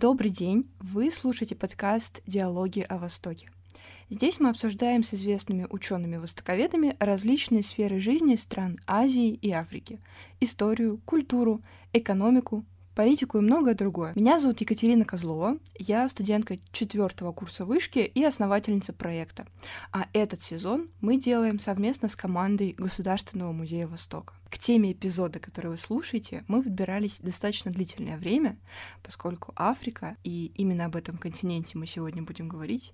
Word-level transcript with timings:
Добрый 0.00 0.30
день! 0.30 0.66
Вы 0.80 1.12
слушаете 1.12 1.54
подкаст 1.54 2.22
«Диалоги 2.26 2.80
о 2.80 2.96
Востоке». 2.96 3.50
Здесь 4.08 4.40
мы 4.40 4.48
обсуждаем 4.48 5.02
с 5.02 5.12
известными 5.12 5.66
учеными-востоковедами 5.68 6.96
различные 6.98 7.62
сферы 7.62 8.00
жизни 8.00 8.36
стран 8.36 8.78
Азии 8.86 9.34
и 9.34 9.50
Африки, 9.50 10.00
историю, 10.40 11.02
культуру, 11.04 11.60
экономику, 11.92 12.64
политику 12.94 13.38
и 13.38 13.40
многое 13.40 13.74
другое. 13.74 14.12
Меня 14.14 14.38
зовут 14.38 14.60
Екатерина 14.60 15.04
Козлова, 15.04 15.58
я 15.78 16.08
студентка 16.08 16.56
четвертого 16.72 17.32
курса 17.32 17.64
вышки 17.64 17.98
и 17.98 18.24
основательница 18.24 18.92
проекта. 18.92 19.46
А 19.92 20.06
этот 20.12 20.42
сезон 20.42 20.88
мы 21.00 21.18
делаем 21.18 21.58
совместно 21.58 22.08
с 22.08 22.16
командой 22.16 22.74
Государственного 22.76 23.52
музея 23.52 23.86
Востока. 23.86 24.34
К 24.50 24.58
теме 24.58 24.92
эпизода, 24.92 25.38
который 25.38 25.68
вы 25.68 25.76
слушаете, 25.76 26.44
мы 26.48 26.60
выбирались 26.60 27.20
достаточно 27.20 27.70
длительное 27.70 28.18
время, 28.18 28.58
поскольку 29.02 29.52
Африка, 29.54 30.16
и 30.24 30.52
именно 30.56 30.86
об 30.86 30.96
этом 30.96 31.16
континенте 31.16 31.78
мы 31.78 31.86
сегодня 31.86 32.22
будем 32.22 32.48
говорить, 32.48 32.92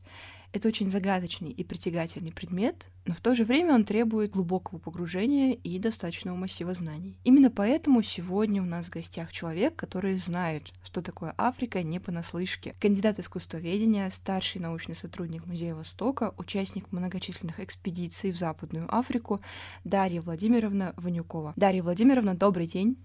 это 0.56 0.68
очень 0.68 0.90
загадочный 0.90 1.50
и 1.50 1.64
притягательный 1.64 2.32
предмет, 2.32 2.88
но 3.04 3.14
в 3.14 3.20
то 3.20 3.34
же 3.34 3.44
время 3.44 3.74
он 3.74 3.84
требует 3.84 4.32
глубокого 4.32 4.78
погружения 4.78 5.52
и 5.52 5.78
достаточного 5.78 6.36
массива 6.36 6.74
знаний. 6.74 7.18
Именно 7.24 7.50
поэтому 7.50 8.02
сегодня 8.02 8.62
у 8.62 8.66
нас 8.66 8.86
в 8.86 8.92
гостях 8.92 9.32
человек, 9.32 9.76
который 9.76 10.16
знает, 10.16 10.72
что 10.82 11.02
такое 11.02 11.34
Африка 11.36 11.82
не 11.82 12.00
понаслышке. 12.00 12.74
Кандидат 12.80 13.18
искусствоведения, 13.18 14.08
старший 14.10 14.60
научный 14.60 14.94
сотрудник 14.94 15.46
Музея 15.46 15.74
Востока, 15.74 16.34
участник 16.38 16.90
многочисленных 16.90 17.60
экспедиций 17.60 18.32
в 18.32 18.38
Западную 18.38 18.86
Африку 18.88 19.40
Дарья 19.84 20.20
Владимировна 20.22 20.94
Ванюкова. 20.96 21.52
Дарья 21.56 21.82
Владимировна, 21.82 22.34
добрый 22.34 22.66
день. 22.66 22.96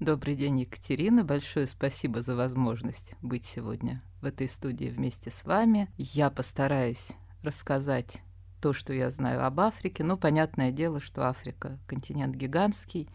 Добрый 0.00 0.34
день, 0.34 0.58
Екатерина. 0.58 1.22
Большое 1.22 1.68
спасибо 1.68 2.20
за 2.20 2.34
возможность 2.34 3.14
быть 3.22 3.44
сегодня 3.44 4.00
в 4.20 4.26
этой 4.26 4.48
студии 4.48 4.86
вместе 4.86 5.30
с 5.30 5.44
вами. 5.44 5.88
Я 5.96 6.30
постараюсь 6.30 7.12
рассказать 7.42 8.20
то, 8.60 8.72
что 8.72 8.92
я 8.92 9.12
знаю 9.12 9.46
об 9.46 9.60
Африке. 9.60 10.02
Но 10.02 10.16
понятное 10.16 10.72
дело, 10.72 11.00
что 11.00 11.28
Африка— 11.28 11.78
континент 11.86 12.34
гигантский, 12.34 13.08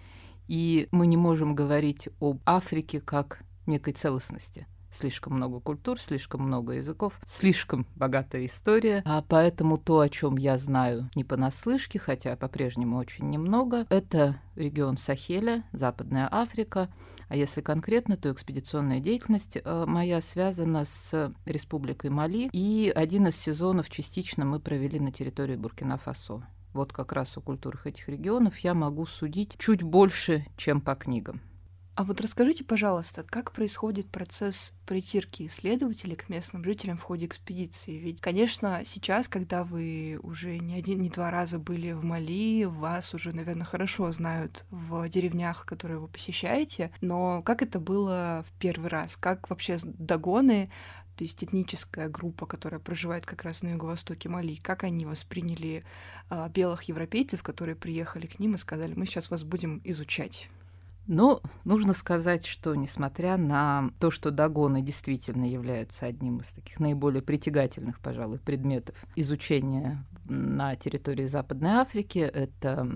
и 0.48 0.88
мы 0.92 1.06
не 1.08 1.18
можем 1.18 1.54
говорить 1.54 2.08
об 2.22 2.42
Африке 2.46 3.02
как 3.02 3.44
некой 3.66 3.92
целостности— 3.92 4.66
слишком 4.92 5.34
много 5.34 5.60
культур, 5.60 6.00
слишком 6.00 6.44
много 6.44 6.74
языков, 6.74 7.20
слишком 7.26 7.86
богатая 7.96 8.46
история. 8.46 9.02
А 9.06 9.24
поэтому 9.28 9.78
то, 9.78 10.00
о 10.00 10.10
чем 10.10 10.38
я 10.38 10.58
знаю 10.58 11.10
не 11.16 11.24
понаслышке, 11.24 12.00
хотя 12.00 12.36
по-прежнему 12.36 12.98
очень 12.98 13.30
немного, 13.30 13.86
это 13.90 14.42
регион 14.56 14.98
Сахеля, 14.98 15.64
Западная 15.72 16.28
Африка. 16.32 16.90
А 17.28 17.36
если 17.36 17.62
конкретно, 17.62 18.18
то 18.18 18.32
экспедиционная 18.32 19.00
деятельность 19.00 19.58
э, 19.64 19.86
моя 19.86 20.20
связана 20.20 20.86
с 20.86 21.34
Республикой 21.46 22.10
Мали. 22.10 22.50
И 22.52 22.92
один 22.94 23.28
из 23.28 23.36
сезонов 23.36 23.90
частично 23.90 24.46
мы 24.46 24.60
провели 24.60 25.00
на 25.00 25.12
территории 25.12 25.56
Буркина-Фасо. 25.56 26.42
Вот 26.74 26.94
как 26.94 27.12
раз 27.12 27.38
о 27.38 27.42
культурах 27.42 27.88
этих 27.88 28.08
регионов 28.10 28.58
я 28.60 28.74
могу 28.74 29.06
судить 29.06 29.56
чуть 29.58 29.84
больше, 29.84 30.46
чем 30.58 30.82
по 30.82 30.96
книгам. 30.96 31.42
А 31.96 32.06
вот 32.06 32.22
расскажите, 32.22 32.64
пожалуйста, 32.64 33.24
как 33.24 33.52
происходит 33.52 34.10
процесс 34.10 34.72
притирки 34.86 35.48
исследователей 35.48 36.16
к 36.16 36.30
местным 36.30 36.64
жителям 36.64 36.98
в 36.98 37.04
ходе 37.04 37.26
экспедиции? 37.26 37.98
Ведь, 37.98 38.22
конечно, 38.22 38.84
сейчас, 38.86 39.28
когда 39.28 39.66
вы 39.66 40.18
уже 40.24 40.60
не 40.60 40.76
один, 40.76 41.02
не 41.02 41.10
два 41.10 41.30
раза 41.30 41.60
были 41.60 41.92
в 41.92 42.06
Мали, 42.06 42.64
вас 42.64 43.14
уже, 43.14 43.34
наверное, 43.34 43.66
хорошо 43.66 44.10
знают 44.14 44.66
в 44.72 45.10
деревнях, 45.10 45.66
которые 45.66 46.00
вы 46.00 46.08
посещаете, 46.08 46.92
но 47.02 47.42
как 47.42 47.62
это 47.62 47.82
было 47.82 48.46
в 48.48 48.60
первый 48.60 48.88
раз? 48.88 49.18
Как 49.18 49.50
вообще 49.50 49.78
догоны 49.84 50.70
то 51.20 51.26
есть 51.26 51.44
этническая 51.44 52.08
группа, 52.08 52.46
которая 52.46 52.80
проживает 52.80 53.26
как 53.26 53.44
раз 53.44 53.62
на 53.62 53.72
юго-востоке 53.72 54.30
Мали, 54.30 54.56
как 54.56 54.86
они 54.86 55.06
восприняли 55.06 55.84
а, 56.30 56.48
белых 56.48 56.84
европейцев, 56.84 57.44
которые 57.44 57.76
приехали 57.76 58.26
к 58.26 58.40
ним 58.40 58.56
и 58.56 58.58
сказали, 58.58 58.94
мы 58.94 59.06
сейчас 59.06 59.30
вас 59.30 59.44
будем 59.44 59.82
изучать. 59.84 60.48
Но 61.10 61.42
нужно 61.66 61.94
сказать, 61.94 62.46
что 62.46 62.76
несмотря 62.76 63.36
на 63.36 63.90
то, 64.00 64.12
что 64.12 64.30
догоны 64.30 64.84
действительно 64.84 65.44
являются 65.44 66.06
одним 66.06 66.38
из 66.38 66.50
таких 66.50 66.80
наиболее 66.80 67.24
притягательных, 67.24 68.00
пожалуй, 68.00 68.38
предметов 68.38 68.96
изучения 69.16 70.06
на 70.26 70.76
территории 70.76 71.26
Западной 71.26 71.72
Африки, 71.72 72.20
это 72.20 72.88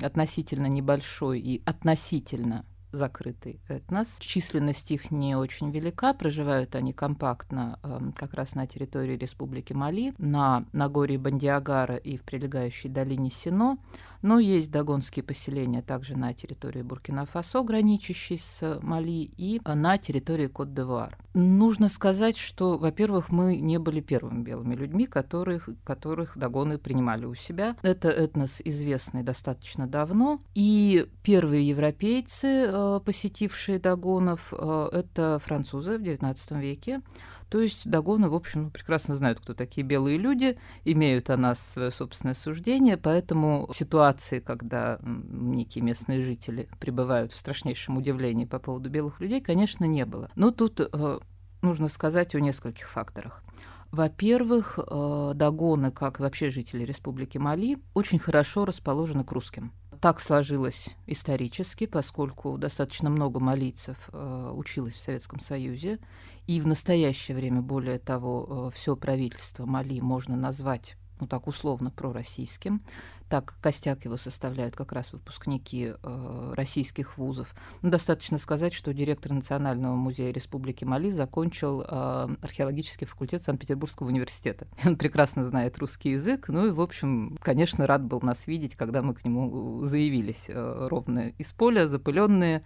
относительно 0.00 0.66
небольшой 0.66 1.40
и 1.40 1.60
относительно 1.64 2.64
закрытый 2.92 3.60
этнос. 3.68 4.16
Численность 4.20 4.92
их 4.92 5.10
не 5.10 5.34
очень 5.34 5.70
велика, 5.70 6.14
проживают 6.14 6.74
они 6.74 6.92
компактно 6.92 7.78
э, 7.82 8.00
как 8.16 8.34
раз 8.34 8.54
на 8.54 8.66
территории 8.66 9.16
Республики 9.16 9.72
Мали, 9.72 10.14
на 10.18 10.64
Нагорье 10.72 11.18
Бандиагара 11.18 11.96
и 11.96 12.16
в 12.16 12.22
прилегающей 12.22 12.88
долине 12.88 13.30
Сино, 13.30 13.78
но 14.22 14.38
есть 14.38 14.70
догонские 14.70 15.22
поселения 15.22 15.82
также 15.82 16.16
на 16.16 16.32
территории 16.32 16.82
Буркина-Фасо, 16.82 17.62
граничащей 17.62 18.38
с 18.38 18.78
Мали, 18.82 19.30
и 19.36 19.60
на 19.64 19.98
территории 19.98 20.46
Кот-де-Вуар. 20.46 21.18
Нужно 21.38 21.88
сказать, 21.88 22.36
что, 22.36 22.78
во-первых, 22.78 23.30
мы 23.30 23.58
не 23.58 23.78
были 23.78 24.00
первыми 24.00 24.42
белыми 24.42 24.74
людьми, 24.74 25.06
которых, 25.06 25.68
которых 25.84 26.36
догоны 26.36 26.78
принимали 26.78 27.26
у 27.26 27.34
себя. 27.36 27.76
Это 27.82 28.08
этнос 28.08 28.60
известный 28.64 29.22
достаточно 29.22 29.86
давно, 29.86 30.40
и 30.56 31.06
первые 31.22 31.68
европейцы 31.68 32.66
э, 32.66 33.00
посетившие 33.04 33.78
Дагонов, 33.78 34.52
э, 34.52 34.88
это 34.92 35.38
французы 35.38 35.98
в 35.98 36.02
XIX 36.02 36.60
веке. 36.60 37.02
То 37.50 37.60
есть 37.60 37.88
Дагоны, 37.88 38.28
в 38.28 38.34
общем, 38.34 38.64
ну, 38.64 38.70
прекрасно 38.70 39.14
знают, 39.14 39.40
кто 39.40 39.54
такие 39.54 39.86
белые 39.86 40.18
люди, 40.18 40.58
имеют 40.84 41.30
о 41.30 41.36
нас 41.36 41.66
свое 41.66 41.90
собственное 41.90 42.34
суждение, 42.34 42.96
поэтому 42.96 43.70
ситуации, 43.72 44.40
когда 44.40 44.98
некие 45.02 45.82
местные 45.82 46.22
жители 46.22 46.68
пребывают 46.78 47.32
в 47.32 47.36
страшнейшем 47.36 47.96
удивлении 47.96 48.44
по 48.44 48.58
поводу 48.58 48.90
белых 48.90 49.20
людей, 49.20 49.40
конечно, 49.40 49.84
не 49.84 50.04
было. 50.04 50.30
Но 50.34 50.50
тут 50.50 50.80
э, 50.80 51.18
нужно 51.62 51.88
сказать 51.88 52.34
о 52.34 52.40
нескольких 52.40 52.88
факторах. 52.88 53.42
Во-первых, 53.90 54.78
э, 54.78 55.32
Дагоны, 55.34 55.90
как 55.90 56.20
вообще 56.20 56.50
жители 56.50 56.84
Республики 56.84 57.38
Мали, 57.38 57.78
очень 57.94 58.18
хорошо 58.18 58.66
расположены 58.66 59.24
к 59.24 59.32
русским. 59.32 59.72
Так 60.00 60.20
сложилось 60.20 60.90
исторически, 61.06 61.86
поскольку 61.86 62.56
достаточно 62.58 63.10
много 63.10 63.40
малийцев 63.40 64.10
э, 64.12 64.52
училось 64.54 64.94
в 64.94 65.00
Советском 65.00 65.40
Союзе, 65.40 65.98
и 66.46 66.60
в 66.60 66.66
настоящее 66.66 67.36
время, 67.36 67.62
более 67.62 67.98
того, 67.98 68.68
э, 68.68 68.76
все 68.76 68.94
правительство 68.94 69.64
Мали 69.66 70.00
можно 70.00 70.36
назвать 70.36 70.96
ну 71.20 71.26
так 71.26 71.46
условно, 71.46 71.90
пророссийским. 71.90 72.82
Так, 73.28 73.56
костяк 73.60 74.06
его 74.06 74.16
составляют 74.16 74.74
как 74.74 74.92
раз 74.92 75.12
выпускники 75.12 75.92
э, 76.02 76.52
российских 76.54 77.18
вузов. 77.18 77.54
Ну, 77.82 77.90
достаточно 77.90 78.38
сказать, 78.38 78.72
что 78.72 78.94
директор 78.94 79.32
Национального 79.32 79.94
музея 79.96 80.32
Республики 80.32 80.84
Мали 80.84 81.10
закончил 81.10 81.82
э, 81.82 82.28
археологический 82.40 83.06
факультет 83.06 83.42
Санкт-Петербургского 83.42 84.06
университета. 84.06 84.66
Он 84.84 84.96
прекрасно 84.96 85.44
знает 85.44 85.78
русский 85.78 86.12
язык, 86.12 86.48
ну 86.48 86.68
и, 86.68 86.70
в 86.70 86.80
общем, 86.80 87.36
конечно, 87.42 87.86
рад 87.86 88.02
был 88.02 88.20
нас 88.22 88.46
видеть, 88.46 88.76
когда 88.76 89.02
мы 89.02 89.14
к 89.14 89.24
нему 89.24 89.84
заявились 89.84 90.46
э, 90.48 90.86
ровно 90.88 91.28
из 91.36 91.52
поля, 91.52 91.86
запыленные, 91.86 92.62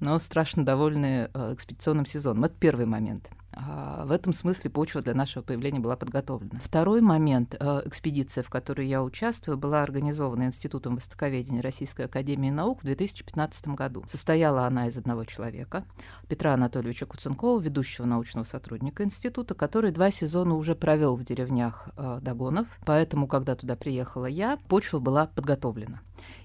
но 0.00 0.18
страшно 0.18 0.64
довольны 0.64 1.30
э, 1.32 1.54
экспедиционным 1.54 2.06
сезоном. 2.06 2.44
Это 2.44 2.54
первый 2.58 2.86
момент. 2.86 3.30
А, 3.62 4.04
в 4.06 4.12
этом 4.12 4.32
смысле 4.32 4.70
почва 4.70 5.02
для 5.02 5.14
нашего 5.14 5.42
появления 5.42 5.80
была 5.80 5.96
подготовлена. 5.96 6.60
Второй 6.62 7.00
момент. 7.00 7.56
Э, 7.58 7.82
экспедиция, 7.84 8.42
в 8.42 8.50
которой 8.50 8.86
я 8.86 9.02
участвую, 9.02 9.58
была 9.58 9.82
организована 9.82 10.44
Институтом 10.44 10.96
востоковедения 10.96 11.62
Российской 11.62 12.02
Академии 12.02 12.50
Наук 12.50 12.80
в 12.80 12.84
2015 12.84 13.68
году. 13.68 14.04
Состояла 14.10 14.66
она 14.66 14.86
из 14.88 14.96
одного 14.96 15.24
человека, 15.24 15.84
Петра 16.28 16.54
Анатольевича 16.54 17.06
Куценкова, 17.06 17.60
ведущего 17.60 18.06
научного 18.06 18.44
сотрудника 18.44 19.04
института, 19.04 19.54
который 19.54 19.90
два 19.90 20.10
сезона 20.10 20.54
уже 20.54 20.74
провел 20.74 21.16
в 21.16 21.24
деревнях 21.24 21.88
э, 21.96 22.20
Дагонов. 22.22 22.66
Поэтому, 22.86 23.26
когда 23.26 23.56
туда 23.56 23.76
приехала 23.76 24.26
я, 24.26 24.58
почва 24.68 25.00
была 25.00 25.26
подготовлена. 25.26 26.00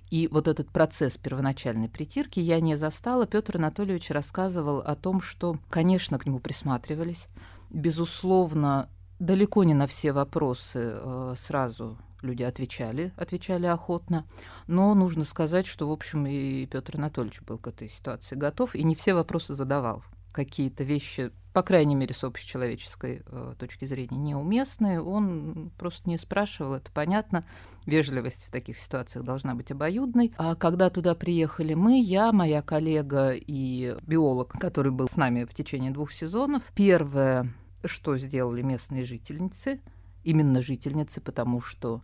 И 0.09 0.27
вот 0.27 0.47
этот 0.47 0.69
процесс 0.71 1.17
первоначальной 1.17 1.89
притирки 1.89 2.39
я 2.39 2.59
не 2.59 2.75
застала. 2.75 3.25
Петр 3.25 3.57
Анатольевич 3.57 4.09
рассказывал 4.11 4.79
о 4.79 4.95
том, 4.95 5.21
что, 5.21 5.57
конечно, 5.69 6.19
к 6.19 6.25
нему 6.25 6.39
присматривались. 6.39 7.27
Безусловно, 7.69 8.89
далеко 9.19 9.63
не 9.63 9.73
на 9.73 9.87
все 9.87 10.13
вопросы 10.13 10.93
э, 10.95 11.33
сразу 11.37 11.97
люди 12.21 12.43
отвечали, 12.43 13.13
отвечали 13.17 13.65
охотно. 13.65 14.25
Но 14.67 14.93
нужно 14.93 15.23
сказать, 15.23 15.65
что, 15.65 15.87
в 15.87 15.91
общем, 15.91 16.25
и 16.27 16.65
Петр 16.65 16.97
Анатольевич 16.97 17.41
был 17.41 17.57
к 17.57 17.67
этой 17.67 17.89
ситуации 17.89 18.35
готов 18.35 18.75
и 18.75 18.83
не 18.83 18.95
все 18.95 19.13
вопросы 19.13 19.53
задавал 19.53 20.03
какие-то 20.35 20.83
вещи, 20.83 21.31
по 21.53 21.63
крайней 21.63 21.95
мере, 21.95 22.13
с 22.13 22.21
общечеловеческой 22.25 23.23
э, 23.25 23.53
точки 23.57 23.85
зрения, 23.85 24.17
неуместные, 24.17 25.01
он 25.01 25.71
просто 25.77 26.09
не 26.09 26.17
спрашивал, 26.17 26.73
это 26.73 26.91
понятно. 26.91 27.45
Вежливость 27.85 28.45
в 28.45 28.51
таких 28.51 28.77
ситуациях 28.77 29.23
должна 29.23 29.55
быть 29.55 29.71
обоюдной. 29.71 30.33
А 30.37 30.55
когда 30.55 30.89
туда 30.89 31.15
приехали 31.15 31.73
мы, 31.73 32.01
я, 32.01 32.33
моя 32.33 32.61
коллега 32.61 33.31
и 33.31 33.95
биолог, 34.05 34.51
который 34.59 34.91
был 34.91 35.07
с 35.07 35.15
нами 35.15 35.45
в 35.45 35.53
течение 35.53 35.91
двух 35.91 36.11
сезонов, 36.11 36.63
первое, 36.75 37.53
что 37.85 38.17
сделали 38.17 38.61
местные 38.61 39.05
жительницы, 39.05 39.79
именно 40.25 40.61
жительницы, 40.61 41.21
потому 41.21 41.61
что 41.61 42.01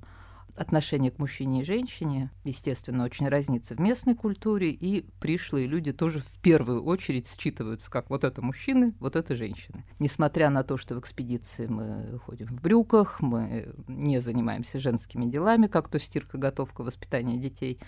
отношение 0.55 1.11
к 1.11 1.19
мужчине 1.19 1.61
и 1.61 1.65
женщине, 1.65 2.31
естественно, 2.43 3.03
очень 3.03 3.27
разнится 3.27 3.75
в 3.75 3.79
местной 3.79 4.15
культуре, 4.15 4.71
и 4.71 5.01
пришлые 5.19 5.67
люди 5.67 5.91
тоже 5.91 6.19
в 6.19 6.39
первую 6.41 6.83
очередь 6.83 7.27
считываются 7.27 7.89
как 7.89 8.09
вот 8.09 8.23
это 8.23 8.41
мужчины, 8.41 8.93
вот 8.99 9.15
это 9.15 9.35
женщины. 9.35 9.85
Несмотря 9.99 10.49
на 10.49 10.63
то, 10.63 10.77
что 10.77 10.95
в 10.95 10.99
экспедиции 10.99 11.67
мы 11.67 12.19
ходим 12.19 12.47
в 12.47 12.61
брюках, 12.61 13.21
мы 13.21 13.73
не 13.87 14.19
занимаемся 14.19 14.79
женскими 14.79 15.25
делами, 15.25 15.67
как 15.67 15.87
то 15.87 15.99
стирка, 15.99 16.37
готовка, 16.37 16.83
воспитание 16.83 17.37
детей, 17.37 17.79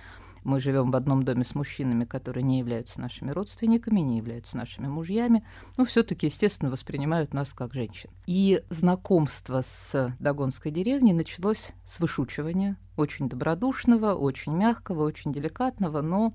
мы 0.44 0.60
живем 0.60 0.92
в 0.92 0.96
одном 0.96 1.24
доме 1.24 1.44
с 1.44 1.56
мужчинами, 1.56 2.06
которые 2.06 2.44
не 2.44 2.60
являются 2.60 3.00
нашими 3.00 3.32
родственниками, 3.32 4.00
не 4.00 4.18
являются 4.18 4.58
нашими 4.58 4.88
мужьями, 4.88 5.46
но 5.78 5.86
все-таки, 5.86 6.28
естественно, 6.28 6.72
воспринимают 6.72 7.34
нас 7.34 7.54
как 7.54 7.74
женщин. 7.74 8.10
И 8.26 8.64
знакомство 8.70 9.62
с 9.62 10.14
Дагонской 10.20 10.72
деревней 10.72 11.14
началось 11.14 11.74
с 11.86 12.00
вышучивания, 12.00 12.78
очень 12.96 13.30
добродушного, 13.30 14.14
очень 14.14 14.54
мягкого, 14.54 15.04
очень 15.04 15.32
деликатного, 15.32 16.02
но 16.02 16.34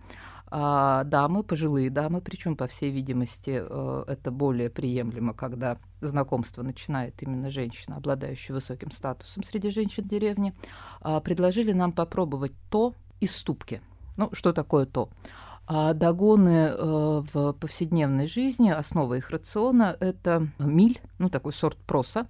а, 0.50 1.04
дамы, 1.04 1.42
пожилые 1.42 1.90
дамы, 1.90 2.20
причем, 2.20 2.56
по 2.56 2.66
всей 2.66 2.90
видимости, 2.90 3.62
э, 3.62 4.04
это 4.06 4.30
более 4.30 4.70
приемлемо, 4.70 5.34
когда 5.34 5.78
знакомство 6.00 6.62
начинает 6.62 7.22
именно 7.22 7.50
женщина, 7.50 7.96
обладающая 7.96 8.54
высоким 8.54 8.90
статусом 8.90 9.42
среди 9.44 9.70
женщин 9.70 10.04
деревни, 10.04 10.54
а, 11.00 11.20
предложили 11.20 11.72
нам 11.72 11.92
попробовать 11.92 12.52
то 12.70 12.94
из 13.20 13.36
ступки– 13.36 13.82
ну, 14.18 14.28
что 14.32 14.52
такое 14.52 14.84
то? 14.84 15.08
А 15.66 15.92
догоны 15.94 16.70
э, 16.70 17.22
в 17.32 17.52
повседневной 17.52 18.26
жизни, 18.26 18.70
основа 18.70 19.14
их 19.14 19.30
рациона– 19.30 19.96
это 20.00 20.48
миль, 20.58 21.00
ну, 21.18 21.28
такой 21.30 21.52
сорт 21.52 21.76
проса, 21.78 22.26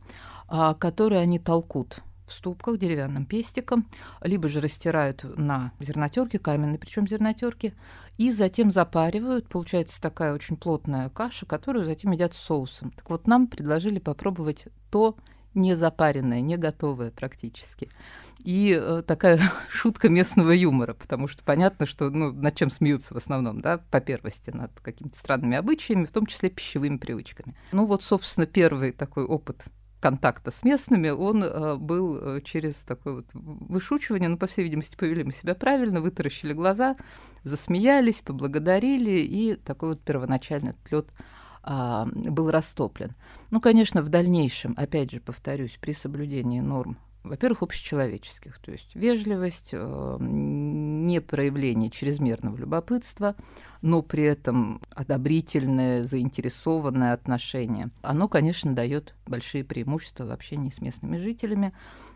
э, 0.51 0.75
который 0.79 1.21
они 1.21 1.39
толкут 1.39 2.01
в 2.27 2.33
ступках 2.33 2.79
деревянным 2.79 3.25
пестиком, 3.25 3.89
либо 4.21 4.49
же 4.49 4.61
растирают 4.61 5.25
на 5.39 5.73
зернотерке, 5.81 6.39
каменной 6.39 6.79
причем 6.79 7.09
зернотерке, 7.09 7.75
и 8.19 8.33
затем 8.33 8.71
запаривают. 8.71 9.49
Получается 9.49 10.01
такая 10.01 10.35
очень 10.35 10.57
плотная 10.57 11.09
каша, 11.09 11.47
которую 11.47 11.87
затем 11.87 12.13
едят 12.13 12.35
соусом. 12.35 12.91
Так 12.91 13.09
вот, 13.09 13.27
нам 13.27 13.47
предложили 13.47 13.99
попробовать 13.99 14.67
то 14.91 15.17
не 15.55 15.75
запаренное, 15.75 16.41
не 16.41 16.57
готовое 16.57 17.11
практически. 17.11 17.89
И 18.49 18.75
э, 18.75 19.03
такая 19.07 19.39
шутка 19.69 20.09
местного 20.09 20.53
юмора, 20.53 20.95
потому 20.95 21.29
что 21.29 21.45
понятно, 21.45 21.85
что 21.85 22.09
ну, 22.09 22.33
над 22.33 22.57
чем 22.57 22.71
смеются 22.71 23.13
в 23.13 23.19
основном, 23.19 23.61
да, 23.61 23.77
по 23.91 24.01
первости, 24.01 24.49
над 24.49 24.71
какими-то 24.81 25.19
странными 25.19 25.59
обычаями, 25.59 26.07
в 26.07 26.13
том 26.13 26.25
числе 26.25 26.49
пищевыми 26.49 26.97
привычками. 26.97 27.55
Ну 27.73 27.85
вот, 27.85 28.03
собственно, 28.03 28.47
первый 28.47 28.93
такой 28.93 29.25
опыт 29.25 29.67
контакта 30.01 30.51
с 30.51 30.65
местными, 30.65 31.11
он 31.11 31.45
э, 31.45 31.77
был 31.77 32.17
э, 32.17 32.41
через 32.41 32.77
такое 32.77 33.17
вот 33.17 33.27
вышучивание, 33.35 34.31
ну, 34.31 34.39
по 34.39 34.47
всей 34.47 34.63
видимости, 34.63 34.97
повели 34.97 35.25
мы 35.25 35.33
себя 35.33 35.55
правильно, 35.55 36.01
вытаращили 36.01 36.55
глаза, 36.55 36.97
засмеялись, 37.43 38.23
поблагодарили, 38.23 39.21
и 39.21 39.57
такой 39.57 39.91
вот 39.91 40.01
первоначальный 40.01 40.75
лед 40.91 41.09
а, 41.63 42.07
был 42.07 42.51
растоплен. 42.51 43.15
Ну, 43.51 43.61
конечно, 43.61 44.01
в 44.01 44.09
дальнейшем, 44.09 44.73
опять 44.79 45.11
же, 45.11 45.21
повторюсь, 45.21 45.77
при 45.79 45.93
соблюдении 45.93 46.61
норм 46.61 46.97
во-первых, 47.29 47.63
общечеловеческих, 47.63 48.59
то 48.59 48.73
есть 48.73 48.95
вежливость, 48.95 49.71
э, 49.73 50.17
не 50.21 51.21
проявление 51.21 51.91
чрезмерного 51.91 52.57
любопытства, 52.57 53.35
но 53.83 54.03
при 54.03 54.25
этом 54.25 54.81
одобрительное, 54.91 56.05
заинтересованное 56.05 57.13
отношение. 57.13 57.91
Оно, 58.03 58.29
конечно, 58.29 58.75
дает 58.75 59.15
большие 59.29 59.65
преимущества 59.65 60.25
в 60.25 60.31
общении 60.31 60.71
с 60.71 60.81
местными 60.81 61.19
жителями, 61.19 61.73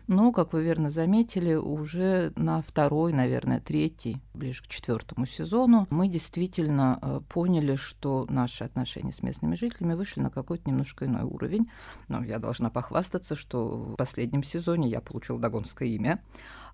но, 0.07 0.31
как 0.33 0.51
вы 0.51 0.63
верно 0.63 0.91
заметили, 0.91 1.53
уже 1.53 2.33
на 2.35 2.61
второй, 2.61 3.13
наверное, 3.13 3.61
третий, 3.61 4.17
ближе 4.33 4.63
к 4.63 4.67
четвертому 4.67 5.25
сезону 5.25 5.87
мы 5.89 6.09
действительно 6.09 6.99
э, 7.01 7.21
поняли, 7.29 7.75
что 7.75 8.25
наши 8.29 8.65
отношения 8.65 9.13
с 9.13 9.23
местными 9.23 9.55
жителями 9.55 9.93
вышли 9.93 10.19
на 10.19 10.29
какой-то 10.29 10.69
немножко 10.69 11.05
иной 11.05 11.23
уровень. 11.23 11.69
Но 12.09 12.23
я 12.23 12.39
должна 12.39 12.69
похвастаться, 12.69 13.35
что 13.35 13.67
в 13.67 13.95
последнем 13.95 14.43
сезоне 14.43 14.89
я 14.89 14.99
получила 14.99 15.39
догонское 15.39 15.87
имя. 15.87 16.21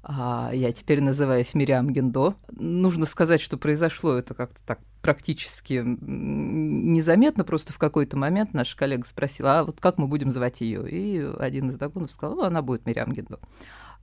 А 0.02 0.52
я 0.54 0.72
теперь 0.72 1.02
называюсь 1.02 1.54
Мириам 1.54 1.90
Гендо. 1.90 2.36
Нужно 2.52 3.06
сказать, 3.06 3.42
что 3.42 3.58
произошло 3.58 4.14
это 4.14 4.34
как-то 4.34 4.62
так 4.66 4.80
практически 5.02 5.82
незаметно, 5.86 7.44
просто 7.44 7.72
в 7.72 7.80
какой-то 7.80 8.18
момент 8.18 8.54
наша 8.54 8.76
коллега 8.76 9.06
спросила, 9.08 9.60
а 9.60 9.64
вот 9.64 9.80
как 9.80 9.98
мы 9.98 10.08
будем 10.08 10.30
звать 10.30 10.62
ее? 10.62 10.90
И 10.90 11.20
один 11.40 11.70
из 11.70 11.76
догонов 11.76 12.12
сказал, 12.12 12.42
она 12.42 12.62
будет 12.62 12.86
Мириам 12.86 13.14
Гендо. 13.14 13.40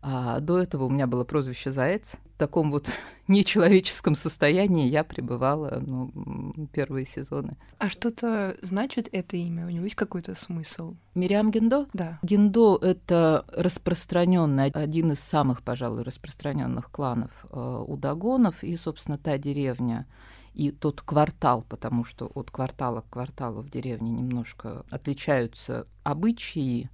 А 0.03 0.41
до 0.41 0.59
этого 0.59 0.85
у 0.85 0.91
меня 0.91 1.07
было 1.07 1.25
прозвище 1.25 1.71
Заяц. 1.71 2.17
В 2.37 2.39
таком 2.39 2.71
вот 2.71 2.91
нечеловеческом 3.29 4.15
состоянии 4.15 4.91
я 4.91 5.05
пребывала 5.05 5.81
ну, 5.81 6.69
первые 6.71 7.07
сезоны. 7.07 7.57
А 7.79 7.89
что-то 7.89 8.59
значит 8.61 9.09
это 9.11 9.39
имя? 9.39 9.65
У 9.65 9.71
него 9.71 9.85
есть 9.85 9.97
какой-то 9.97 10.35
смысл? 10.35 10.97
Мириам 11.15 11.51
Гендо? 11.51 11.87
Да. 11.95 12.19
Гендо— 12.23 12.79
это 12.83 13.47
распространенный, 13.49 14.69
один 14.69 15.13
из 15.13 15.21
самых, 15.21 15.63
пожалуй, 15.63 16.03
распространенных 16.03 16.91
кланов 16.91 17.31
э, 17.51 17.85
у 17.89 17.97
Дагонов. 17.97 18.63
И, 18.63 18.77
собственно, 18.77 19.17
та 19.17 19.39
деревня, 19.39 20.07
и 20.53 20.73
тот 20.73 21.01
квартал, 21.01 21.65
потому 21.67 22.05
что 22.05 22.27
от 22.35 22.51
квартала 22.51 23.01
к 23.01 23.09
кварталу 23.09 23.63
в 23.63 23.71
деревне 23.71 24.11
немножко 24.11 24.85
отличаются 24.91 25.87
обычаи, 26.03 26.91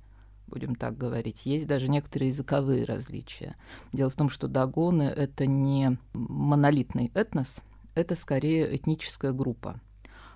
будем 0.52 0.74
так 0.74 0.96
говорить. 0.96 1.46
Есть 1.46 1.66
даже 1.66 1.88
некоторые 1.88 2.28
языковые 2.28 2.84
различия. 2.84 3.56
Дело 3.92 4.10
в 4.10 4.14
том, 4.14 4.28
что 4.28 4.48
дагоны— 4.48 5.02
это 5.16 5.46
не 5.46 5.98
монолитный 6.12 7.10
этнос, 7.14 7.62
это 7.94 8.14
скорее 8.14 8.76
этническая 8.76 9.32
группа 9.32 9.80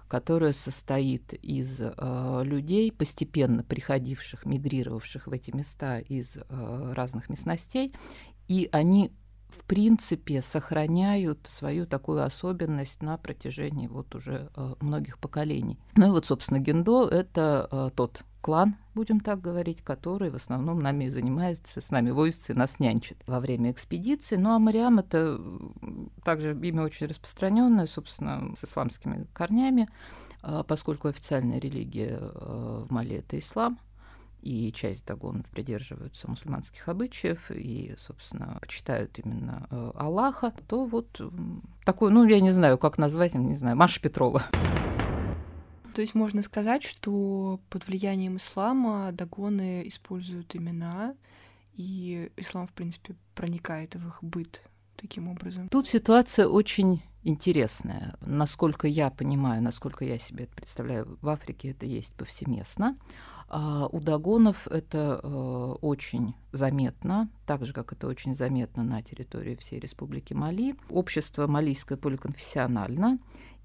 которая 0.09 0.53
состоит 0.53 1.35
из 1.35 1.81
э, 1.81 2.41
людей, 2.45 2.93
постепенно 2.93 3.65
приходивших, 3.65 4.47
мигрировавших 4.47 5.27
в 5.27 5.33
эти 5.33 5.51
места 5.51 5.99
из 5.99 6.37
э, 6.37 6.93
разных 6.95 7.29
местностей, 7.29 7.93
и 8.47 8.69
они 8.71 9.11
в 9.49 9.65
принципе 9.65 10.43
сохраняют 10.43 11.47
свою 11.49 11.87
такую 11.87 12.23
особенность 12.23 13.03
на 13.03 13.17
протяжении 13.17 13.87
вот 13.87 14.15
уже 14.15 14.51
э, 14.55 14.75
многих 14.81 15.19
поколений. 15.19 15.79
Ну 15.97 16.09
и 16.09 16.11
вот, 16.11 16.27
собственно, 16.27 16.59
Гендо— 16.59 17.09
это 17.11 17.69
э, 17.71 17.91
тот 17.95 18.23
клан, 18.47 18.77
будем 18.95 19.19
так 19.19 19.41
говорить, 19.41 19.83
который 19.83 20.31
в 20.31 20.37
основном 20.37 20.79
нами 20.79 21.09
занимается, 21.09 21.81
с 21.81 21.91
нами 21.91 22.13
возится 22.13 22.53
и 22.53 22.57
нас 22.57 22.79
нянчит 22.79 23.17
во 23.27 23.41
время 23.41 23.73
экспедиции. 23.73 24.37
Ну 24.37 24.51
а 24.51 24.61
Мариам— 24.61 24.99
это 25.01 25.41
также 26.25 26.53
имя 26.53 26.85
очень 26.85 27.09
распространенное, 27.09 27.89
собственно, 27.89 28.55
с 28.57 28.63
исламскими 28.63 29.27
корнями, 29.33 29.89
э, 30.45 30.63
поскольку 30.65 31.09
официальная 31.09 31.59
религия 31.59 32.21
в 32.21 32.87
Мали— 32.89 33.17
это 33.19 33.37
ислам, 33.37 33.81
и 34.43 34.71
часть 34.71 35.05
дагонов 35.05 35.47
придерживаются 35.47 36.31
мусульманских 36.31 36.89
обычаев 36.89 37.51
и, 37.51 37.97
собственно, 37.99 38.59
почитают 38.61 39.19
именно 39.19 39.67
э, 39.73 39.91
Аллаха, 39.97 40.55
то 40.69 40.87
вот 40.87 41.21
такой, 41.85 42.13
ну, 42.13 42.23
я 42.23 42.41
не 42.41 42.53
знаю, 42.53 42.79
как 42.79 42.97
назвать, 42.97 43.35
не 43.35 43.57
знаю, 43.57 43.77
Маша 43.77 44.01
Петрова. 44.01 44.45
То 45.97 46.03
есть 46.03 46.15
можно 46.15 46.43
сказать, 46.43 46.83
что 46.83 47.59
под 47.71 47.87
влиянием 47.87 48.37
ислама 48.37 49.13
дагоны 49.13 49.83
используют 49.89 50.55
имена, 50.55 51.15
и 51.73 52.31
ислам, 52.37 52.67
в 52.67 52.73
принципе, 52.75 53.15
проникает 53.35 53.95
в 53.95 54.07
их 54.07 54.19
быт 54.21 54.61
таким 54.97 55.27
образом. 55.27 55.71
Тут 55.71 55.89
ситуация 55.89 56.49
очень 56.49 57.03
интересная. 57.23 58.15
Насколько 58.21 58.87
я 58.89 59.09
понимаю, 59.09 59.63
насколько 59.63 60.05
я 60.05 60.19
себе 60.19 60.45
это 60.45 60.55
представляю, 60.55 61.19
в 61.23 61.29
Африке 61.31 61.71
это 61.71 61.87
есть 61.87 62.15
повсеместно. 62.15 62.99
А 63.49 63.87
у 63.87 63.99
догонов 63.99 64.69
это 64.69 65.21
э, 65.23 65.29
очень 65.81 66.35
заметно, 66.53 67.31
так 67.47 67.65
же, 67.65 67.73
как 67.73 67.95
это 67.95 68.07
очень 68.07 68.35
заметно 68.35 68.83
на 68.83 69.01
территории 69.01 69.57
всей 69.57 69.81
Республики 69.81 70.35
Мали. 70.35 70.75
Общество 70.91 71.47
малийское 71.47 71.97
поликонфессионально 71.97 73.19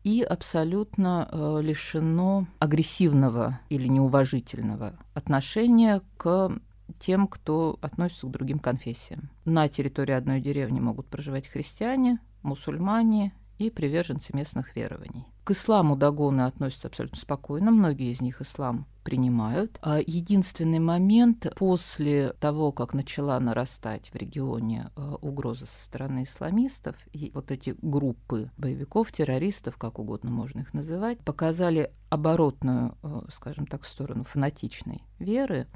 и 0.04 0.22
абсолютно 0.22 1.30
э, 1.32 1.60
лишено 1.62 2.48
агрессивного 2.60 3.60
или 3.70 3.88
неуважительного 3.88 4.94
отношения 5.14 6.02
к 6.18 6.52
тем, 7.00 7.28
кто 7.28 7.78
относится 7.82 8.28
к 8.28 8.32
другим 8.32 8.60
конфессиям. 8.60 9.30
На 9.46 9.68
территории 9.68 10.14
одной 10.14 10.42
деревни 10.42 10.80
могут 10.80 11.08
проживать 11.08 11.48
христиане, 11.48 12.20
мусульмане, 12.42 13.34
и 13.66 13.70
приверженцы 13.70 14.36
местных 14.36 14.76
верований. 14.76 15.28
К 15.44 15.52
исламу 15.52 15.96
дагоны 15.96 16.42
относятся 16.42 16.88
абсолютно 16.88 17.20
спокойно, 17.20 17.72
многие 17.72 18.12
из 18.12 18.22
них 18.22 18.42
ислам 18.42 18.88
принимают. 19.04 19.78
А 19.82 20.00
единственный 20.00 20.80
момент 20.80 21.48
после 21.56 22.34
того, 22.40 22.72
как 22.72 22.94
начала 22.94 23.40
нарастать 23.40 24.10
в 24.10 24.16
регионе 24.16 24.90
э, 24.96 25.16
угроза 25.22 25.66
со 25.66 25.82
стороны 25.82 26.24
исламистов, 26.24 26.96
и 27.14 27.32
вот 27.34 27.52
эти 27.52 27.76
группы 27.82 28.50
боевиков, 28.58 29.12
террористов, 29.12 29.78
как 29.78 30.00
угодно 30.00 30.32
можно 30.32 30.62
их 30.62 30.74
называть, 30.74 31.20
показали 31.20 31.92
оборотную, 32.10 32.98
э, 33.04 33.22
скажем 33.30 33.68
так, 33.68 33.86
сторону 33.86 34.24
фанатичной 34.24 35.02
веры, 35.20 35.68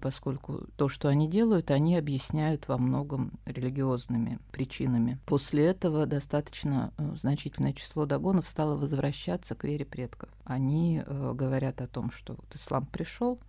поскольку 0.00 0.66
то, 0.76 0.88
что 0.88 1.08
они 1.08 1.28
делают, 1.28 1.70
они 1.70 1.96
объясняют 1.96 2.68
во 2.68 2.78
многом 2.78 3.38
религиозными 3.46 4.38
причинами. 4.50 5.18
После 5.26 5.66
этого 5.66 6.06
достаточно 6.06 6.92
э, 6.98 7.14
значительное 7.16 7.72
число 7.72 8.06
догонов 8.06 8.46
стало 8.46 8.76
возвращаться 8.76 9.54
к 9.54 9.64
вере 9.64 9.84
предков. 9.84 10.28
Они 10.44 11.02
э, 11.04 11.32
говорят 11.34 11.80
о 11.80 11.86
том, 11.86 12.10
что 12.10 12.34
вот 12.34 12.54
ислам 12.54 12.86
пришел, 12.86 13.40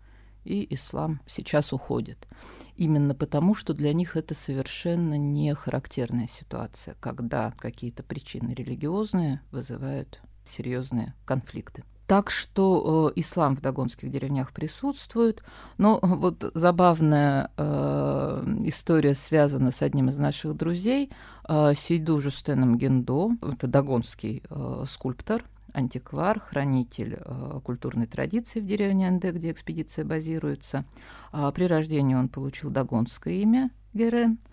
и 0.46 0.74
ислам 0.74 1.22
сейчас 1.26 1.74
уходит. 1.74 2.28
Именно 2.76 3.16
потому, 3.16 3.56
что 3.56 3.74
для 3.74 3.94
них 3.94 4.18
это 4.18 4.36
совершенно 4.36 5.18
не 5.18 5.54
характерная 5.54 6.28
ситуация, 6.28 6.96
когда 7.00 7.52
какие-то 7.52 8.04
причины 8.04 8.54
религиозные 8.54 9.42
вызывают 9.52 10.22
серьезные 10.46 11.14
конфликты. 11.26 11.84
Так 12.08 12.30
что 12.30 13.12
э, 13.16 13.20
ислам 13.20 13.56
в 13.56 13.62
дагонских 13.62 14.12
деревнях 14.12 14.52
присутствует. 14.52 15.42
Но 15.78 16.00
вот 16.02 16.52
забавная 16.54 17.50
э, 17.56 18.44
история 18.66 19.16
связана 19.16 19.72
с 19.72 19.82
одним 19.82 20.10
из 20.10 20.18
наших 20.18 20.56
друзей, 20.56 21.12
э, 21.48 21.74
Сейду 21.76 22.20
Жустеном 22.20 22.78
Гендо. 22.78 23.32
Это 23.42 23.68
дагонский 23.68 24.44
э, 24.50 24.84
скульптор, 24.86 25.46
антиквар, 25.74 26.42
хранитель 26.42 27.20
э, 27.20 27.60
культурной 27.64 28.08
традиции 28.08 28.60
в 28.60 28.66
деревне 28.66 29.08
Анде, 29.08 29.32
где 29.32 29.52
экспедиция 29.52 30.04
базируется. 30.04 30.84
А 31.32 31.52
при 31.52 31.66
рождении 31.66 32.16
он 32.16 32.28
получил 32.28 32.70
дагонское 32.70 33.36
имя 33.36 33.72
Герен– 33.94 34.40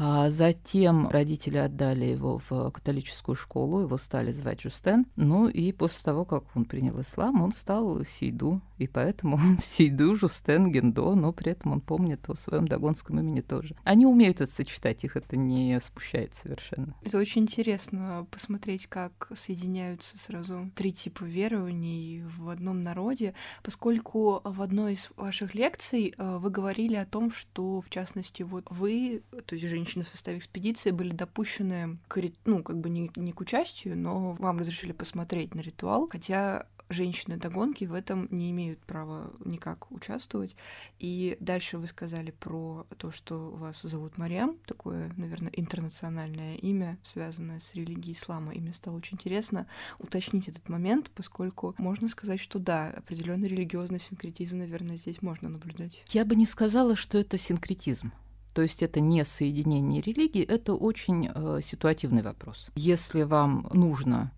а 0.00 0.30
затем 0.30 1.08
родители 1.08 1.56
отдали 1.56 2.04
его 2.04 2.40
в 2.48 2.70
католическую 2.70 3.34
школу, 3.34 3.80
его 3.80 3.96
стали 3.96 4.30
звать 4.30 4.62
Жустен. 4.62 5.06
Ну 5.16 5.48
и 5.48 5.72
после 5.72 6.04
того, 6.04 6.24
как 6.24 6.44
он 6.54 6.66
принял 6.66 7.00
ислам, 7.00 7.42
он 7.42 7.50
стал 7.50 8.04
Сейду, 8.04 8.60
и 8.76 8.86
поэтому 8.86 9.34
он 9.34 9.58
Сейду 9.58 10.14
Жустен 10.14 10.70
Гендо, 10.70 11.16
но 11.16 11.32
при 11.32 11.50
этом 11.50 11.72
он 11.72 11.80
помнит 11.80 12.30
о 12.30 12.36
своем 12.36 12.68
дагонском 12.68 13.18
имени 13.18 13.40
тоже. 13.40 13.74
Они 13.82 14.06
умеют 14.06 14.40
это 14.40 14.52
сочетать, 14.52 15.02
их 15.02 15.16
это 15.16 15.36
не 15.36 15.80
спущает 15.80 16.32
совершенно. 16.32 16.94
Это 17.02 17.18
очень 17.18 17.42
интересно 17.42 18.24
посмотреть, 18.30 18.86
как 18.86 19.32
соединяются 19.34 20.16
сразу 20.16 20.70
три 20.76 20.92
типа 20.92 21.24
верований 21.24 22.22
в 22.38 22.50
одном 22.50 22.82
народе, 22.82 23.34
поскольку 23.64 24.42
в 24.44 24.62
одной 24.62 24.92
из 24.92 25.10
ваших 25.16 25.56
лекций 25.56 26.14
э, 26.16 26.38
вы 26.38 26.50
говорили 26.50 26.94
о 26.94 27.04
том, 27.04 27.32
что, 27.32 27.80
в 27.80 27.90
частности, 27.90 28.44
вот 28.44 28.64
вы, 28.70 29.24
то 29.44 29.56
есть 29.56 29.66
женщина, 29.66 29.87
женщины 29.88 30.04
в 30.04 30.08
составе 30.08 30.38
экспедиции 30.38 30.90
были 30.90 31.12
допущены 31.12 31.98
к, 32.08 32.20
ну, 32.44 32.62
как 32.62 32.78
бы 32.78 32.90
не, 32.90 33.10
не 33.16 33.32
к 33.32 33.40
участию, 33.40 33.96
но 33.96 34.32
вам 34.34 34.58
разрешили 34.58 34.92
посмотреть 34.92 35.54
на 35.54 35.60
ритуал, 35.60 36.08
хотя 36.10 36.66
женщины-догонки 36.90 37.84
в 37.84 37.92
этом 37.92 38.28
не 38.30 38.50
имеют 38.50 38.78
права 38.80 39.30
никак 39.44 39.90
участвовать. 39.90 40.56
И 40.98 41.36
дальше 41.40 41.78
вы 41.78 41.86
сказали 41.86 42.30
про 42.30 42.86
то, 42.96 43.10
что 43.10 43.50
вас 43.50 43.82
зовут 43.82 44.16
Мариам, 44.16 44.56
такое, 44.66 45.12
наверное, 45.16 45.52
интернациональное 45.52 46.56
имя, 46.56 46.98
связанное 47.02 47.60
с 47.60 47.74
религией 47.74 48.14
ислама. 48.14 48.52
И 48.52 48.60
мне 48.60 48.72
стало 48.72 48.96
очень 48.96 49.16
интересно 49.16 49.66
уточнить 49.98 50.48
этот 50.48 50.68
момент, 50.68 51.10
поскольку 51.14 51.74
можно 51.78 52.08
сказать, 52.08 52.40
что 52.40 52.58
да, 52.58 52.90
определенный 52.90 53.48
религиозный 53.48 54.00
синкретизм, 54.00 54.58
наверное, 54.58 54.96
здесь 54.96 55.20
можно 55.20 55.48
наблюдать. 55.48 56.02
Я 56.08 56.24
бы 56.24 56.36
не 56.36 56.46
сказала, 56.46 56.96
что 56.96 57.18
это 57.18 57.36
синкретизм. 57.38 58.12
То 58.52 58.62
есть 58.62 58.82
это 58.82 59.00
не 59.00 59.24
соединение 59.24 60.00
религий, 60.00 60.42
это 60.42 60.74
очень 60.74 61.30
э, 61.32 61.60
ситуативный 61.62 62.22
вопрос. 62.22 62.70
Если 62.74 63.22
вам 63.22 63.68
нужно, 63.72 64.32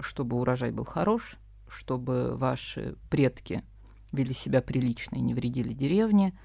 чтобы 0.00 0.36
урожай 0.36 0.70
был 0.70 0.84
хорош, 0.84 1.36
чтобы 1.68 2.36
ваши 2.36 2.96
предки 3.10 3.62
вели 4.10 4.34
себя 4.34 4.62
прилично 4.62 5.16
и 5.16 5.20
не 5.20 5.34
вредили 5.34 5.72
деревне, 5.72 6.36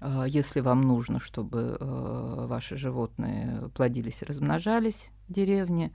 э, 0.00 0.24
если 0.26 0.60
вам 0.60 0.82
нужно, 0.82 1.20
чтобы 1.20 1.76
э, 1.78 2.46
ваши 2.48 2.76
животные 2.76 3.70
плодились 3.74 4.22
и 4.22 4.26
размножались 4.26 5.10
в 5.28 5.32
деревне, 5.32 5.94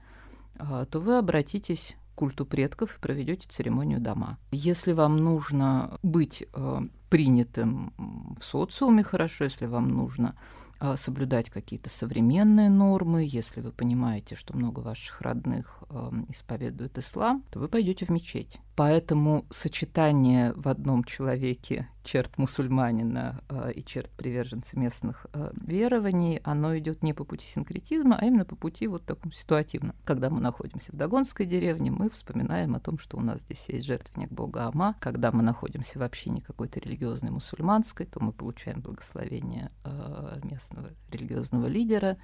э, 0.54 0.86
то 0.90 1.00
вы 1.00 1.18
обратитесь 1.18 1.96
к 2.14 2.18
культу 2.18 2.46
предков 2.46 2.96
и 2.96 3.00
проведете 3.00 3.48
церемонию 3.48 4.00
дома. 4.00 4.38
Если 4.52 4.92
вам 4.92 5.16
нужно 5.18 5.98
быть 6.02 6.44
э, 6.52 6.80
принятым 7.12 7.92
в 8.40 8.42
социуме 8.42 9.02
хорошо, 9.02 9.44
если 9.44 9.66
вам 9.66 9.88
нужно 9.88 10.34
а, 10.80 10.96
соблюдать 10.96 11.50
какие-то 11.50 11.90
современные 11.90 12.70
нормы. 12.70 13.28
Если 13.30 13.60
вы 13.60 13.70
понимаете, 13.70 14.34
что 14.34 14.56
много 14.56 14.80
ваших 14.80 15.20
родных 15.20 15.82
э, 15.90 16.10
исповедуют 16.30 16.96
ислам, 16.96 17.44
то 17.50 17.60
вы 17.60 17.68
пойдете 17.68 18.06
в 18.06 18.08
мечеть. 18.08 18.60
Поэтому 18.74 19.44
сочетание 19.50 20.54
в 20.54 20.66
одном 20.66 21.04
человеке 21.04 21.88
черт 22.04 22.38
мусульманина 22.38 23.42
э, 23.48 23.72
и 23.74 23.84
черт 23.84 24.10
приверженца 24.10 24.78
местных 24.78 25.26
э, 25.34 25.52
верований, 25.60 26.40
оно 26.42 26.76
идет 26.78 27.02
не 27.02 27.12
по 27.12 27.24
пути 27.24 27.46
синкретизма, 27.46 28.16
а 28.18 28.24
именно 28.24 28.46
по 28.46 28.56
пути 28.56 28.86
вот 28.86 29.04
такому 29.04 29.32
ситуативно. 29.32 29.94
Когда 30.04 30.30
мы 30.30 30.40
находимся 30.40 30.90
в 30.90 30.96
Дагонской 30.96 31.44
деревне, 31.44 31.90
мы 31.90 32.08
вспоминаем 32.08 32.74
о 32.74 32.80
том, 32.80 32.98
что 32.98 33.18
у 33.18 33.20
нас 33.20 33.42
здесь 33.42 33.68
есть 33.68 33.84
жертвенник 33.84 34.32
бога 34.32 34.66
Ама. 34.66 34.96
Когда 35.00 35.32
мы 35.32 35.42
находимся 35.42 35.98
в 35.98 36.02
общине 36.02 36.40
какой-то 36.40 36.80
религиозной 36.80 37.30
мусульманской, 37.30 38.06
то 38.06 38.20
мы 38.20 38.32
получаем 38.32 38.80
благословение 38.80 39.70
э, 39.84 40.40
местного 40.44 40.88
религиозного 41.10 41.66
лидера, 41.66 42.16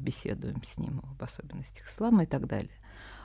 беседуем 0.00 0.60
с 0.64 0.76
ним 0.76 1.00
об 1.04 1.22
особенностях 1.22 1.86
ислама 1.88 2.24
и 2.24 2.26
так 2.26 2.48
далее. 2.48 2.72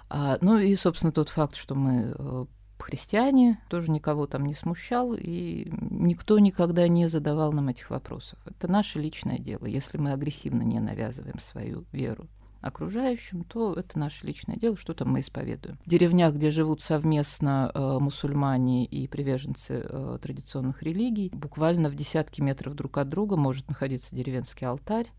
А, 0.10 0.38
ну 0.42 0.58
и, 0.58 0.76
собственно, 0.76 1.12
тот 1.12 1.30
факт, 1.30 1.56
что 1.56 1.76
мы 1.76 2.14
э, 2.18 2.46
христиане, 2.84 3.60
тоже 3.70 3.92
никого 3.92 4.28
там 4.28 4.46
не 4.46 4.54
смущал, 4.54 5.14
и 5.14 5.72
никто 5.90 6.38
никогда 6.40 6.88
не 6.88 7.08
задавал 7.08 7.52
нам 7.52 7.70
этих 7.70 7.90
вопросов. 7.90 8.40
Это 8.46 8.72
наше 8.72 9.00
личное 9.00 9.40
дело. 9.40 9.66
Если 9.66 9.98
мы 9.98 10.12
агрессивно 10.12 10.62
не 10.62 10.80
навязываем 10.80 11.40
свою 11.40 11.86
веру 11.92 12.28
окружающим, 12.62 13.44
то 13.44 13.74
это 13.74 14.00
наше 14.00 14.26
личное 14.26 14.56
дело, 14.56 14.78
что 14.78 14.94
там 14.94 15.12
мы 15.12 15.20
исповедуем. 15.20 15.78
В 15.86 15.90
деревнях, 15.90 16.34
где 16.36 16.50
живут 16.50 16.82
совместно 16.82 17.70
э, 17.74 17.98
мусульмане 18.00 18.86
и 18.86 19.08
приверженцы 19.08 19.84
э, 19.84 20.18
традиционных 20.22 20.82
религий, 20.82 21.30
буквально 21.34 21.90
в 21.90 21.96
десятки 21.96 22.40
метров 22.40 22.76
друг 22.76 22.98
от 22.98 23.10
друга 23.10 23.36
может 23.36 23.68
находиться 23.68 24.16
деревенский 24.16 24.66
алтарь 24.66 25.12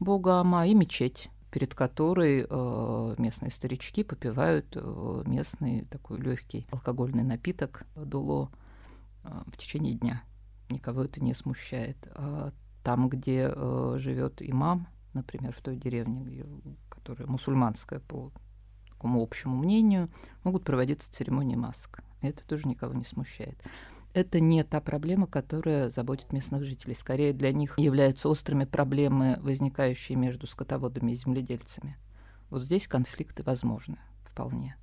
бога 0.00 0.40
Ама 0.40 0.66
и 0.66 0.74
мечеть 0.74 1.28
перед 1.58 1.74
которой 1.74 2.46
э, 2.48 3.14
местные 3.18 3.50
старички 3.50 4.04
попивают 4.04 4.76
э, 4.76 5.22
местный 5.26 5.86
такой 5.86 6.20
легкий 6.20 6.68
алкогольный 6.70 7.24
напиток 7.24 7.82
дуло 7.96 8.52
э, 9.24 9.42
в 9.48 9.56
течение 9.56 9.94
дня. 9.94 10.22
Никого 10.70 11.02
это 11.02 11.20
не 11.20 11.34
смущает. 11.34 11.96
А 12.14 12.52
там, 12.84 13.08
где 13.08 13.52
живет 13.96 14.40
имам, 14.40 14.86
например, 15.14 15.52
в 15.52 15.60
той 15.60 15.76
деревне, 15.76 16.46
которая 16.88 17.26
мусульманская 17.26 17.98
по 17.98 18.30
такому 18.90 19.20
общему 19.20 19.56
мнению, 19.56 20.10
могут 20.44 20.62
проводиться 20.62 21.10
церемонии 21.10 21.56
масок. 21.56 22.04
Это 22.20 22.46
тоже 22.46 22.68
никого 22.68 22.94
не 22.94 23.04
смущает 23.04 23.58
это 24.14 24.40
не 24.40 24.64
та 24.64 24.80
проблема, 24.80 25.26
которая 25.26 25.90
заботит 25.90 26.32
местных 26.32 26.64
жителей. 26.64 26.94
Скорее 26.94 27.32
для 27.32 27.52
них 27.52 27.78
являются 27.78 28.28
острыми 28.28 28.64
проблемы, 28.64 29.38
возникающие 29.40 30.16
между 30.16 30.46
скотоводами 30.46 31.12
и 31.12 31.16
земледельцами. 31.16 31.96
Вот 32.50 32.62
здесь 32.62 32.88
конфликты 32.88 33.42
возможны 33.42 33.98
вполне. 34.24 34.76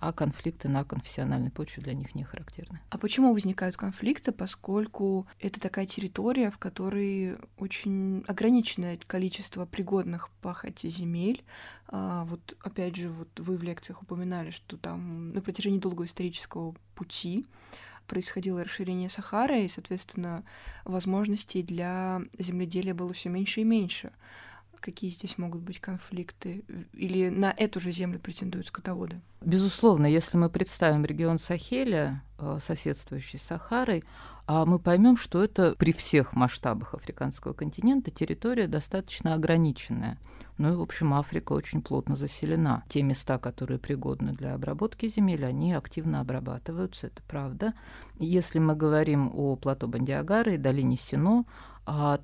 А 0.00 0.12
конфликты 0.12 0.68
на 0.68 0.84
конфессиональной 0.84 1.50
почве 1.50 1.82
для 1.82 1.92
них 1.92 2.14
не 2.14 2.22
характерны. 2.22 2.80
А 2.88 2.98
почему 2.98 3.32
возникают 3.32 3.76
конфликты? 3.76 4.30
Поскольку 4.30 5.26
это 5.40 5.60
такая 5.60 5.86
территория, 5.86 6.52
в 6.52 6.58
которой 6.58 7.36
очень 7.56 8.22
ограниченное 8.28 8.96
количество 9.08 9.66
пригодных 9.66 10.30
пахать 10.40 10.82
земель. 10.82 11.44
А 11.88 12.26
вот 12.26 12.56
опять 12.62 12.94
же, 12.94 13.10
вот 13.10 13.28
вы 13.40 13.56
в 13.56 13.62
лекциях 13.64 14.00
упоминали, 14.02 14.50
что 14.50 14.76
там 14.76 15.32
на 15.32 15.40
протяжении 15.40 15.80
долгого 15.80 16.04
исторического 16.04 16.76
пути 16.94 17.44
происходило 18.08 18.64
расширение 18.64 19.08
Сахары, 19.08 19.64
и, 19.64 19.68
соответственно, 19.68 20.42
возможностей 20.84 21.62
для 21.62 22.22
земледелия 22.38 22.94
было 22.94 23.12
все 23.12 23.28
меньше 23.28 23.60
и 23.60 23.64
меньше. 23.64 24.10
Какие 24.80 25.10
здесь 25.10 25.38
могут 25.38 25.62
быть 25.62 25.80
конфликты? 25.80 26.64
Или 26.92 27.28
на 27.28 27.52
эту 27.56 27.80
же 27.80 27.92
землю 27.92 28.18
претендуют 28.18 28.66
скотоводы? 28.66 29.20
Безусловно, 29.40 30.06
если 30.06 30.36
мы 30.36 30.50
представим 30.50 31.04
регион 31.04 31.38
Сахеля, 31.38 32.22
э, 32.38 32.58
соседствующий 32.60 33.38
с 33.38 33.42
Сахарой, 33.42 34.04
а 34.46 34.64
мы 34.64 34.78
поймем, 34.78 35.16
что 35.16 35.44
это 35.44 35.74
при 35.78 35.92
всех 35.92 36.32
масштабах 36.32 36.94
африканского 36.94 37.52
континента 37.52 38.10
территория 38.10 38.66
достаточно 38.66 39.34
ограниченная. 39.34 40.18
Ну 40.58 40.72
и, 40.72 40.76
в 40.76 40.82
общем, 40.82 41.14
Африка 41.14 41.52
очень 41.52 41.82
плотно 41.82 42.16
заселена. 42.16 42.82
Те 42.88 43.02
места, 43.02 43.38
которые 43.38 43.78
пригодны 43.78 44.32
для 44.32 44.54
обработки 44.54 45.06
земель, 45.06 45.44
они 45.46 45.72
активно 45.72 46.20
обрабатываются, 46.20 47.06
это 47.06 47.22
правда. 47.28 47.74
Если 48.18 48.58
мы 48.58 48.74
говорим 48.74 49.30
о 49.32 49.54
плато 49.54 49.86
Бандиагара 49.86 50.54
и 50.54 50.58
долине 50.58 50.96
Сино, 50.96 51.44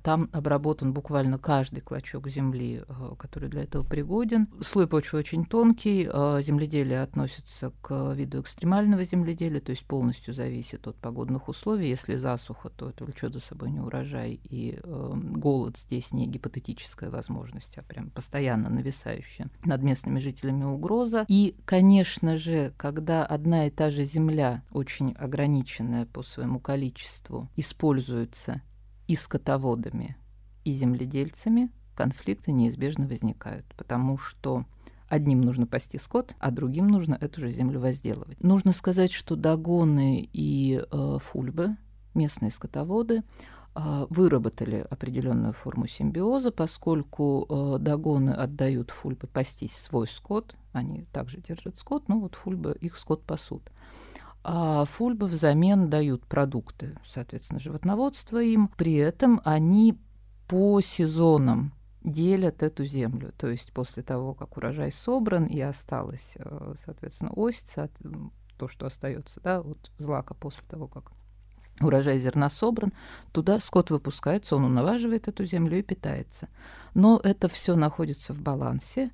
там 0.03 0.29
обработан 0.31 0.93
буквально 0.93 1.39
каждый 1.39 1.81
клочок 1.81 2.27
земли, 2.27 2.83
э, 2.87 3.15
который 3.17 3.49
для 3.49 3.63
этого 3.63 3.83
пригоден. 3.83 4.47
Слой 4.61 4.87
почвы 4.87 5.19
очень 5.19 5.45
тонкий, 5.45 6.07
э, 6.11 6.41
земледелие 6.43 7.01
относится 7.01 7.71
к 7.81 8.13
виду 8.13 8.41
экстремального 8.41 9.03
земледелия, 9.03 9.59
то 9.59 9.71
есть 9.71 9.85
полностью 9.85 10.33
зависит 10.33 10.87
от 10.87 10.95
погодных 10.97 11.49
условий. 11.49 11.89
Если 11.89 12.15
засуха, 12.15 12.69
то 12.69 12.89
это 12.89 13.05
влечет 13.05 13.33
за 13.33 13.39
собой 13.39 13.71
не 13.71 13.79
урожай, 13.79 14.39
и 14.43 14.79
э, 14.83 15.11
голод 15.15 15.77
здесь 15.77 16.11
не 16.11 16.27
гипотетическая 16.27 17.09
возможность, 17.09 17.77
а 17.77 17.81
прям 17.81 18.11
постоянно 18.11 18.69
нависающая 18.69 19.49
над 19.63 19.81
местными 19.81 20.19
жителями 20.19 20.65
угроза. 20.65 21.25
И, 21.27 21.55
конечно 21.65 22.37
же, 22.37 22.73
когда 22.77 23.25
одна 23.25 23.65
и 23.65 23.71
та 23.71 23.89
же 23.89 24.05
земля, 24.05 24.63
очень 24.71 25.13
ограниченная 25.13 26.05
по 26.05 26.21
своему 26.21 26.59
количеству, 26.59 27.49
используется 27.55 28.61
и 29.07 29.15
скотоводами, 29.15 30.17
и 30.63 30.71
земледельцами 30.71 31.69
конфликты 31.95 32.51
неизбежно 32.51 33.07
возникают, 33.07 33.65
потому 33.77 34.17
что 34.17 34.65
одним 35.07 35.41
нужно 35.41 35.67
пасти 35.67 35.97
скот, 35.97 36.35
а 36.39 36.51
другим 36.51 36.87
нужно 36.87 37.17
эту 37.19 37.39
же 37.39 37.51
землю 37.51 37.79
возделывать. 37.79 38.41
Нужно 38.43 38.73
сказать, 38.73 39.11
что 39.11 39.35
догоны 39.35 40.29
и 40.33 40.79
э, 40.79 41.17
фульбы, 41.21 41.77
местные 42.13 42.51
скотоводы, 42.51 43.21
э, 43.75 44.05
выработали 44.09 44.85
определенную 44.89 45.53
форму 45.53 45.87
симбиоза, 45.87 46.51
поскольку 46.51 47.45
э, 47.47 47.77
догоны 47.79 48.31
отдают 48.31 48.91
фульбы 48.91 49.27
пастись 49.27 49.75
свой 49.75 50.07
скот, 50.07 50.55
они 50.73 51.05
также 51.13 51.39
держат 51.39 51.77
скот, 51.77 52.09
но 52.09 52.19
вот 52.19 52.35
фульбы 52.35 52.75
их 52.81 52.97
скот 52.97 53.23
пасут 53.23 53.71
а 54.47 54.85
фульбы 54.85 55.25
взамен 55.25 55.89
дают 55.89 56.27
продукты, 56.27 56.95
соответственно, 57.03 57.59
животноводство 57.59 58.39
им. 58.39 58.67
При 58.67 58.93
этом 58.93 59.41
они 59.43 59.97
по 60.47 60.79
сезонам 60.81 61.73
делят 62.03 62.61
эту 62.61 62.85
землю. 62.85 63.33
То 63.39 63.49
есть 63.49 63.73
после 63.73 64.03
того, 64.03 64.35
как 64.35 64.55
урожай 64.55 64.91
собран 64.91 65.45
и 65.45 65.59
осталась, 65.59 66.37
э, 66.37 66.75
соответственно, 66.77 67.31
ось, 67.35 67.63
то, 68.57 68.67
что 68.67 68.85
остается, 68.85 69.41
да, 69.41 69.63
вот 69.63 69.91
злака 69.97 70.35
после 70.35 70.63
того, 70.69 70.87
как 70.87 71.11
урожай 71.81 72.19
зерна 72.19 72.51
собран, 72.51 72.93
туда 73.31 73.59
скот 73.59 73.89
выпускается, 73.89 74.55
он 74.55 74.65
унаваживает 74.65 75.27
эту 75.27 75.43
землю 75.45 75.79
и 75.79 75.81
питается. 75.81 76.49
Но 76.93 77.19
это 77.23 77.49
все 77.49 77.75
находится 77.75 78.31
в 78.31 78.41
балансе. 78.41 79.09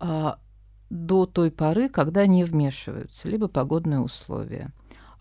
А 0.00 0.40
до 0.90 1.26
той 1.26 1.50
поры, 1.50 1.88
когда 1.88 2.26
не 2.26 2.44
вмешиваются 2.44 3.28
либо 3.28 3.48
погодные 3.48 4.00
условия, 4.00 4.72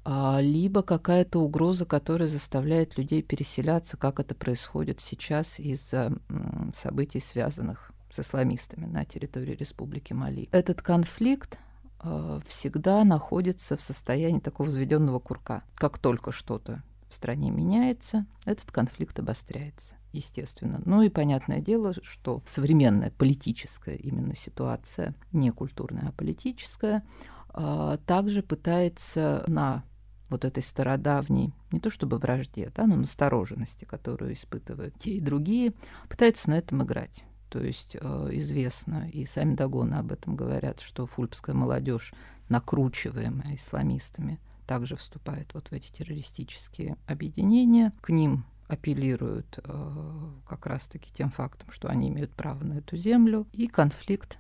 а, 0.06 0.40
либо 0.42 0.84
какая-то 0.84 1.40
угроза, 1.40 1.86
которая 1.86 2.28
заставляет 2.28 2.98
людей 2.98 3.22
переселяться, 3.22 3.98
как 3.98 4.20
это 4.20 4.36
происходит 4.36 5.00
сейчас 5.00 5.60
из-за 5.60 6.12
событий, 6.74 7.20
связанных 7.20 7.92
с 8.12 8.20
исламистами 8.20 8.86
на 8.86 9.06
территории 9.06 9.56
Республики 9.56 10.14
Мали. 10.14 10.50
Этот 10.52 10.82
конфликт 10.82 11.58
а, 12.00 12.42
всегда 12.48 13.04
находится 13.04 13.78
в 13.78 13.82
состоянии 13.82 14.40
такого 14.40 14.68
взведенного 14.68 15.20
курка. 15.20 15.64
Как 15.76 15.98
только 15.98 16.32
что-то 16.32 16.84
в 17.08 17.14
стране 17.14 17.50
меняется, 17.50 18.26
этот 18.46 18.72
конфликт 18.72 19.18
обостряется 19.20 19.96
естественно. 20.14 20.82
Ну 20.86 21.02
и 21.02 21.10
понятное 21.10 21.60
дело, 21.60 21.94
что 22.02 22.42
современная 22.46 23.12
политическая 23.12 23.96
именно 23.96 24.36
ситуация, 24.36 25.16
не 25.32 25.52
культурная, 25.52 26.10
а 26.10 26.12
политическая, 26.12 27.04
а, 27.50 27.98
также 28.06 28.42
пытается 28.42 29.44
на 29.48 29.84
вот 30.30 30.46
этой 30.46 30.64
стародавней, 30.64 31.54
не 31.72 31.80
то 31.80 31.90
чтобы 31.90 32.18
вражде, 32.18 32.72
да, 32.76 32.88
но 32.88 32.96
настороженности, 32.96 33.86
которую 33.86 34.34
испытывают 34.34 34.98
те 34.98 35.12
и 35.12 35.22
другие, 35.22 35.74
пытается 36.10 36.50
на 36.50 36.58
этом 36.58 36.84
играть. 36.84 37.24
То 37.50 37.60
есть 37.60 37.96
э, 38.00 38.30
известно, 38.32 39.08
и 39.12 39.28
сами 39.28 39.54
Дагоны 39.54 39.94
об 39.94 40.12
этом 40.12 40.36
говорят, 40.36 40.80
что 40.80 41.06
фульпская 41.06 41.54
молодежь, 41.54 42.14
накручиваемая 42.50 43.56
исламистами, 43.56 44.40
также 44.66 44.96
вступает 44.96 45.54
вот 45.54 45.68
в 45.68 45.74
эти 45.74 45.92
террористические 45.92 46.98
объединения. 47.06 47.94
К 48.02 48.10
ним 48.10 48.46
апеллируют 48.74 49.60
э, 49.64 50.32
как 50.48 50.66
раз-таки 50.66 51.12
тем 51.14 51.30
фактом, 51.30 51.72
что 51.72 51.88
они 51.88 52.10
имеют 52.10 52.32
право 52.32 52.64
на 52.64 52.74
эту 52.74 52.98
землю, 52.98 53.48
и 53.54 53.68
конфликт 53.68 54.38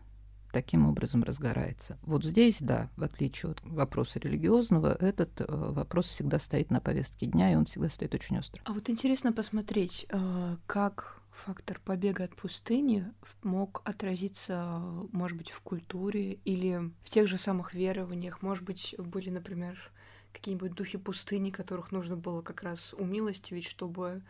таким 0.53 0.85
образом 0.85 1.23
разгорается. 1.23 1.97
Вот 2.03 2.23
здесь, 2.23 2.57
да, 2.59 2.89
в 2.95 3.03
отличие 3.03 3.51
от 3.51 3.61
вопроса 3.63 4.19
религиозного, 4.19 4.95
этот 4.99 5.41
э, 5.41 5.45
вопрос 5.47 6.07
всегда 6.07 6.39
стоит 6.39 6.69
на 6.69 6.79
повестке 6.79 7.25
дня, 7.25 7.51
и 7.51 7.55
он 7.55 7.65
всегда 7.65 7.89
стоит 7.89 8.13
очень 8.13 8.37
остро. 8.37 8.61
А 8.65 8.71
вот 8.71 8.89
интересно 8.89 9.33
посмотреть, 9.33 10.05
э, 10.09 10.57
как 10.67 11.21
фактор 11.31 11.81
побега 11.83 12.23
от 12.25 12.35
пустыни 12.35 13.11
мог 13.41 13.81
отразиться, 13.83 14.79
может 15.11 15.37
быть, 15.37 15.49
в 15.49 15.61
культуре 15.61 16.33
или 16.45 16.91
в 17.03 17.09
тех 17.09 17.27
же 17.27 17.37
самых 17.37 17.73
верованиях. 17.73 18.41
Может 18.41 18.63
быть, 18.63 18.95
были, 18.99 19.31
например, 19.31 19.91
какие-нибудь 20.33 20.73
духи 20.73 20.97
пустыни, 20.97 21.51
которых 21.51 21.91
нужно 21.91 22.17
было 22.17 22.41
как 22.41 22.63
раз 22.63 22.93
умилостивить, 22.97 23.65
чтобы 23.65 24.21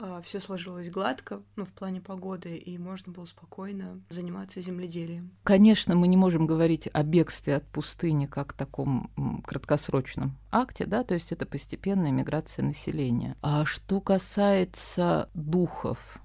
а, 0.00 0.22
все 0.22 0.40
сложилось 0.40 0.90
гладко, 0.90 1.42
ну, 1.56 1.64
в 1.64 1.72
плане 1.72 2.00
погоды, 2.00 2.56
и 2.56 2.78
можно 2.78 3.12
было 3.12 3.24
спокойно 3.24 4.00
заниматься 4.10 4.60
земледелием. 4.60 5.32
Конечно, 5.42 5.96
мы 5.96 6.06
не 6.06 6.16
можем 6.16 6.46
говорить 6.46 6.88
о 6.92 7.02
бегстве 7.02 7.56
от 7.56 7.64
пустыни 7.66 8.26
как 8.26 8.52
таком 8.52 9.10
краткосрочном 9.44 10.36
акте, 10.52 10.86
да, 10.86 11.02
то 11.02 11.14
есть 11.14 11.32
это 11.32 11.46
постепенная 11.46 12.12
миграция 12.12 12.64
населения. 12.64 13.36
А 13.42 13.64
что 13.64 14.00
касается 14.00 15.28
духов, 15.34 16.18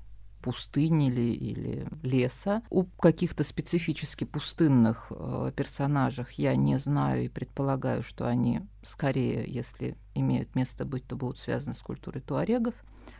пустыни 0.44 1.08
или, 1.08 1.34
или 1.34 1.88
леса. 2.04 2.62
У 2.70 2.84
каких-то 2.84 3.44
специфически 3.46 4.26
пустынных 4.26 5.08
э, 5.10 5.52
персонажах 5.56 6.34
я 6.34 6.56
не 6.56 6.78
знаю 6.78 7.26
и 7.26 7.30
предполагаю, 7.30 8.04
что 8.04 8.28
они 8.28 8.62
скорее, 8.84 9.46
если 9.48 9.98
имеют 10.14 10.54
место 10.54 10.86
быть, 10.86 11.08
то 11.08 11.16
будут 11.16 11.40
связаны 11.40 11.74
с 11.74 11.80
культурой 11.80 12.22
туарегов, 12.22 12.76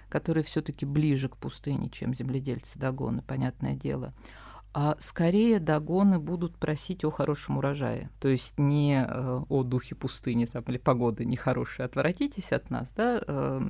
которые 0.10 0.44
все-таки 0.44 0.86
ближе 0.86 1.30
к 1.30 1.38
пустыне, 1.38 1.90
чем 1.90 2.14
земледельцы 2.14 2.78
Дагоны, 2.78 3.22
понятное 3.22 3.76
дело 3.76 4.14
а 4.74 4.96
скорее 5.00 5.60
догоны 5.60 6.20
будут 6.20 6.58
просить 6.58 7.06
о 7.06 7.12
хорошем 7.12 7.58
урожае. 7.58 8.10
То 8.20 8.28
есть 8.28 8.58
не 8.58 9.06
э, 9.08 9.42
о 9.48 9.64
духе 9.64 9.96
пустыни 9.96 10.46
там, 10.46 10.64
или 10.64 10.78
погоды 10.78 11.26
нехорошей, 11.26 11.86
отворотитесь 11.86 12.52
от 12.52 12.70
нас, 12.70 12.92
да, 12.92 13.22
э, 13.26 13.62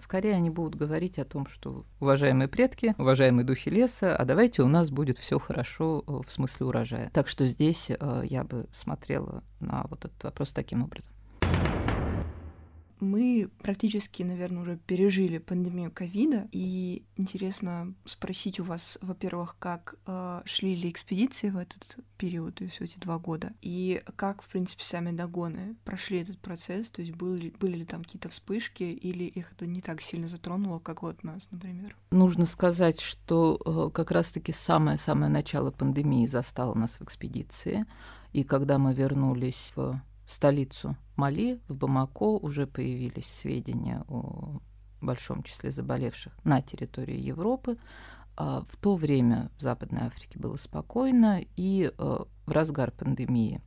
скорее 0.00 0.34
они 0.34 0.50
будут 0.50 0.74
говорить 0.74 1.18
о 1.18 1.24
том, 1.24 1.46
что 1.46 1.84
уважаемые 2.00 2.48
предки, 2.48 2.94
уважаемые 2.98 3.44
духи 3.44 3.70
леса, 3.70 4.16
а 4.16 4.24
давайте 4.24 4.62
у 4.62 4.68
нас 4.68 4.90
будет 4.90 5.18
все 5.18 5.38
хорошо 5.38 6.04
э, 6.06 6.20
в 6.26 6.30
смысле 6.30 6.66
урожая. 6.66 7.10
Так 7.12 7.28
что 7.28 7.46
здесь 7.46 7.90
э, 7.90 8.22
я 8.24 8.44
бы 8.44 8.66
смотрела 8.72 9.42
на 9.60 9.86
вот 9.88 10.04
этот 10.04 10.22
вопрос 10.22 10.52
таким 10.52 10.82
образом 10.82 11.12
мы 13.02 13.50
практически, 13.62 14.22
наверное, 14.22 14.62
уже 14.62 14.76
пережили 14.76 15.38
пандемию 15.38 15.90
ковида, 15.90 16.48
и 16.52 17.04
интересно 17.16 17.94
спросить 18.04 18.60
у 18.60 18.64
вас, 18.64 18.96
во-первых, 19.02 19.56
как 19.58 19.96
э, 20.06 20.42
шли 20.44 20.74
ли 20.76 20.88
экспедиции 20.88 21.50
в 21.50 21.56
этот 21.56 21.98
период, 22.16 22.54
то 22.54 22.64
есть 22.64 22.80
эти 22.80 22.98
два 22.98 23.18
года, 23.18 23.52
и 23.60 24.02
как, 24.16 24.42
в 24.42 24.48
принципе, 24.48 24.84
сами 24.84 25.10
догоны 25.10 25.74
прошли 25.84 26.20
этот 26.20 26.38
процесс, 26.38 26.90
то 26.90 27.02
есть 27.02 27.12
были, 27.12 27.50
были 27.60 27.78
ли 27.78 27.84
там 27.84 28.04
какие-то 28.04 28.28
вспышки, 28.28 28.84
или 28.84 29.24
их 29.24 29.52
это 29.52 29.66
не 29.66 29.80
так 29.80 30.00
сильно 30.00 30.28
затронуло, 30.28 30.78
как 30.78 31.02
вот 31.02 31.24
нас, 31.24 31.48
например? 31.50 31.96
Нужно 32.12 32.46
сказать, 32.46 33.00
что 33.00 33.60
э, 33.66 33.90
как 33.92 34.12
раз-таки 34.12 34.52
самое-самое 34.52 35.30
начало 35.30 35.72
пандемии 35.72 36.26
застало 36.26 36.74
нас 36.74 36.92
в 36.92 37.02
экспедиции, 37.02 37.84
и 38.32 38.44
когда 38.44 38.78
мы 38.78 38.94
вернулись 38.94 39.72
в 39.74 40.00
столицу 40.32 40.96
Мали, 41.16 41.60
в 41.68 41.76
Бамако, 41.76 42.24
уже 42.24 42.66
появились 42.66 43.26
сведения 43.26 44.04
о 44.08 44.60
большом 45.00 45.42
числе 45.42 45.70
заболевших 45.70 46.32
на 46.44 46.62
территории 46.62 47.18
Европы. 47.18 47.76
А 48.36 48.64
в 48.68 48.76
то 48.76 48.96
время 48.96 49.50
в 49.58 49.62
Западной 49.62 50.02
Африке 50.02 50.38
было 50.38 50.56
спокойно, 50.56 51.40
и 51.56 51.92
э, 51.96 52.18
в 52.46 52.50
разгар 52.50 52.90
пандемии 52.90 53.60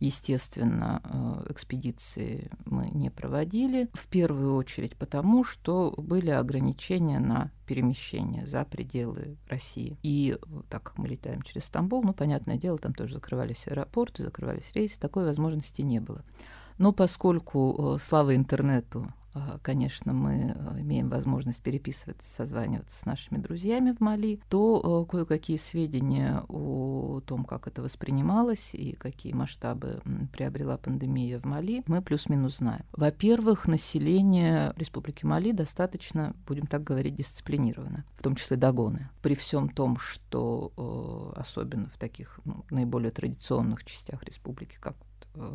Естественно, 0.00 1.02
э, 1.02 1.52
экспедиции 1.52 2.50
мы 2.64 2.88
не 2.90 3.10
проводили, 3.10 3.88
в 3.94 4.06
первую 4.06 4.54
очередь 4.54 4.96
потому, 4.96 5.42
что 5.42 5.92
были 5.96 6.30
ограничения 6.30 7.18
на 7.18 7.50
перемещение 7.66 8.46
за 8.46 8.64
пределы 8.64 9.36
России. 9.48 9.98
И 10.02 10.38
так 10.68 10.84
как 10.84 10.98
мы 10.98 11.08
летаем 11.08 11.42
через 11.42 11.64
Стамбул, 11.64 12.04
ну, 12.04 12.14
понятное 12.14 12.56
дело, 12.56 12.78
там 12.78 12.94
тоже 12.94 13.14
закрывались 13.14 13.66
аэропорты, 13.66 14.22
закрывались 14.22 14.70
рейсы, 14.72 15.00
такой 15.00 15.24
возможности 15.24 15.82
не 15.82 16.00
было. 16.00 16.24
Но 16.78 16.92
поскольку, 16.92 17.96
э, 17.96 17.98
слава 18.00 18.36
интернету, 18.36 19.12
конечно, 19.62 20.12
мы 20.12 20.54
а, 20.56 20.80
имеем 20.80 21.08
возможность 21.08 21.60
переписываться, 21.60 22.28
созваниваться 22.28 23.00
с 23.00 23.06
нашими 23.06 23.38
друзьями 23.38 23.92
в 23.92 24.00
Мали, 24.00 24.40
то 24.48 24.80
а, 24.82 25.10
кое-какие 25.10 25.56
сведения 25.56 26.44
о 26.48 27.20
том, 27.26 27.44
как 27.44 27.66
это 27.66 27.82
воспринималось 27.82 28.74
и 28.74 28.92
какие 28.92 29.32
масштабы 29.32 30.00
приобрела 30.32 30.76
пандемия 30.78 31.38
в 31.38 31.44
Мали, 31.44 31.82
мы 31.86 32.02
плюс-минус 32.02 32.58
знаем. 32.58 32.84
Во-первых, 32.92 33.66
население 33.66 34.72
Республики 34.76 35.24
Мали 35.24 35.52
достаточно, 35.52 36.34
будем 36.46 36.66
так 36.66 36.84
говорить, 36.84 37.14
дисциплинировано, 37.14 38.04
в 38.16 38.22
том 38.22 38.34
числе 38.34 38.56
догоны. 38.56 39.08
При 39.22 39.34
всем 39.34 39.68
том, 39.68 39.98
что 39.98 41.34
особенно 41.36 41.88
в 41.88 41.98
таких 41.98 42.40
ну, 42.44 42.64
наиболее 42.70 43.10
традиционных 43.10 43.84
частях 43.84 44.22
республики, 44.24 44.76
как 44.80 44.96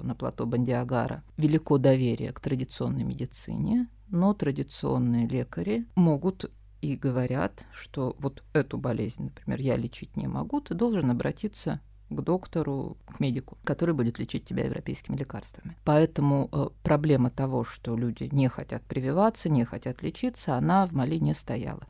на 0.04 0.15
плато 0.15 0.46
Бандиагара 0.46 1.24
велико 1.38 1.78
доверие 1.78 2.32
к 2.32 2.39
традиционной 2.39 3.04
медицине, 3.04 3.89
но 4.10 4.34
традиционные 4.34 5.28
лекари 5.28 5.86
могут 5.96 6.52
и 6.82 6.96
говорят, 6.96 7.65
что 7.72 8.15
вот 8.19 8.43
эту 8.54 8.78
болезнь, 8.78 9.24
например, 9.24 9.60
я 9.62 9.78
лечить 9.78 10.17
не 10.17 10.28
могу, 10.28 10.60
ты 10.60 10.74
должен 10.74 11.10
обратиться 11.12 11.80
к 12.10 12.22
доктору, 12.22 12.98
к 13.06 13.19
медику, 13.19 13.58
который 13.63 13.96
будет 13.96 14.19
лечить 14.19 14.46
тебя 14.46 14.65
европейскими 14.65 15.15
лекарствами. 15.15 15.78
Поэтому 15.84 16.50
э, 16.52 16.67
проблема 16.84 17.30
того, 17.30 17.63
что 17.63 17.96
люди 17.96 18.30
не 18.32 18.50
хотят 18.50 18.84
прививаться, 18.84 19.50
не 19.50 19.63
хотят 19.63 20.04
лечиться, 20.04 20.56
она 20.56 20.86
в 20.86 20.91
Мали 20.91 21.17
не 21.17 21.34
стояла. 21.34 21.88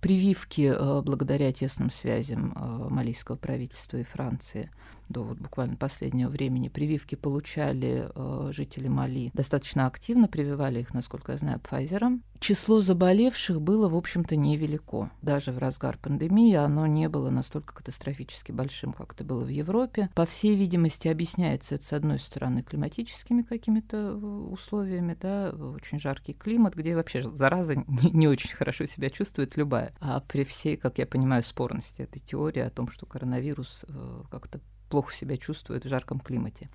Прививки, 0.00 0.72
э, 0.72 1.02
благодаря 1.02 1.52
тесным 1.52 1.90
связям 1.90 2.52
э, 2.54 2.88
малийского 2.88 3.36
правительства 3.36 3.96
и 3.96 4.04
Франции, 4.04 4.70
до 5.08 5.24
вот 5.24 5.38
буквально 5.38 5.76
последнего 5.76 6.28
времени 6.28 6.68
прививки 6.68 7.14
получали 7.14 8.08
э, 8.14 8.52
жители 8.52 8.88
Мали 8.88 9.30
достаточно 9.34 9.86
активно, 9.86 10.28
прививали 10.28 10.80
их, 10.80 10.94
насколько 10.94 11.32
я 11.32 11.38
знаю, 11.38 11.60
Pfizer. 11.60 12.20
Число 12.40 12.80
заболевших 12.80 13.60
было, 13.60 13.88
в 13.88 13.96
общем-то, 13.96 14.36
невелико. 14.36 15.10
Даже 15.22 15.50
в 15.50 15.58
разгар 15.58 15.98
пандемии 15.98 16.54
оно 16.54 16.86
не 16.86 17.08
было 17.08 17.30
настолько 17.30 17.74
катастрофически 17.74 18.52
большим, 18.52 18.92
как 18.92 19.14
это 19.14 19.24
было 19.24 19.42
в 19.42 19.48
Европе. 19.48 20.08
По 20.14 20.24
всей 20.24 20.54
видимости, 20.56 21.08
объясняется 21.08 21.74
это, 21.74 21.84
с 21.84 21.92
одной 21.92 22.20
стороны, 22.20 22.62
климатическими 22.62 23.42
какими-то 23.42 23.96
э, 23.96 24.14
условиями, 24.14 25.16
да, 25.20 25.50
очень 25.50 25.98
жаркий 25.98 26.32
климат, 26.32 26.74
где 26.74 26.94
вообще 26.94 27.22
зараза 27.22 27.74
не, 27.86 28.10
не 28.12 28.28
очень 28.28 28.54
хорошо 28.54 28.86
себя 28.86 29.10
чувствует 29.10 29.56
любая. 29.56 29.92
А 29.98 30.20
при 30.20 30.44
всей, 30.44 30.76
как 30.76 30.98
я 30.98 31.06
понимаю, 31.06 31.42
спорности 31.42 32.02
этой 32.02 32.20
теории 32.20 32.60
о 32.60 32.70
том, 32.70 32.88
что 32.88 33.04
коронавирус 33.06 33.84
э, 33.88 34.22
как-то 34.30 34.60
плохо 34.88 35.12
себя 35.12 35.36
чувствует 35.36 35.84
в 35.84 35.88
жарком 35.88 36.20
климате. 36.20 36.68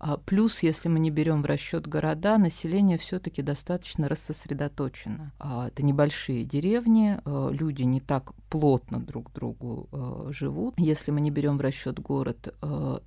А 0.00 0.16
плюс, 0.16 0.62
если 0.62 0.88
мы 0.88 0.98
не 0.98 1.10
берем 1.10 1.42
в 1.42 1.46
расчет 1.46 1.86
города, 1.86 2.38
население 2.38 2.96
все-таки 2.96 3.42
достаточно 3.42 4.08
рассосредоточено. 4.08 5.32
А, 5.38 5.68
это 5.68 5.82
небольшие 5.84 6.44
деревни, 6.44 7.18
а, 7.22 7.50
люди 7.50 7.82
не 7.82 8.00
так 8.00 8.32
плотно 8.48 8.98
друг 8.98 9.30
к 9.30 9.34
другу 9.34 9.88
живут, 10.30 10.74
если 10.78 11.10
мы 11.10 11.20
не 11.20 11.30
берем 11.30 11.58
в 11.58 11.60
расчет 11.60 12.00
город. 12.00 12.54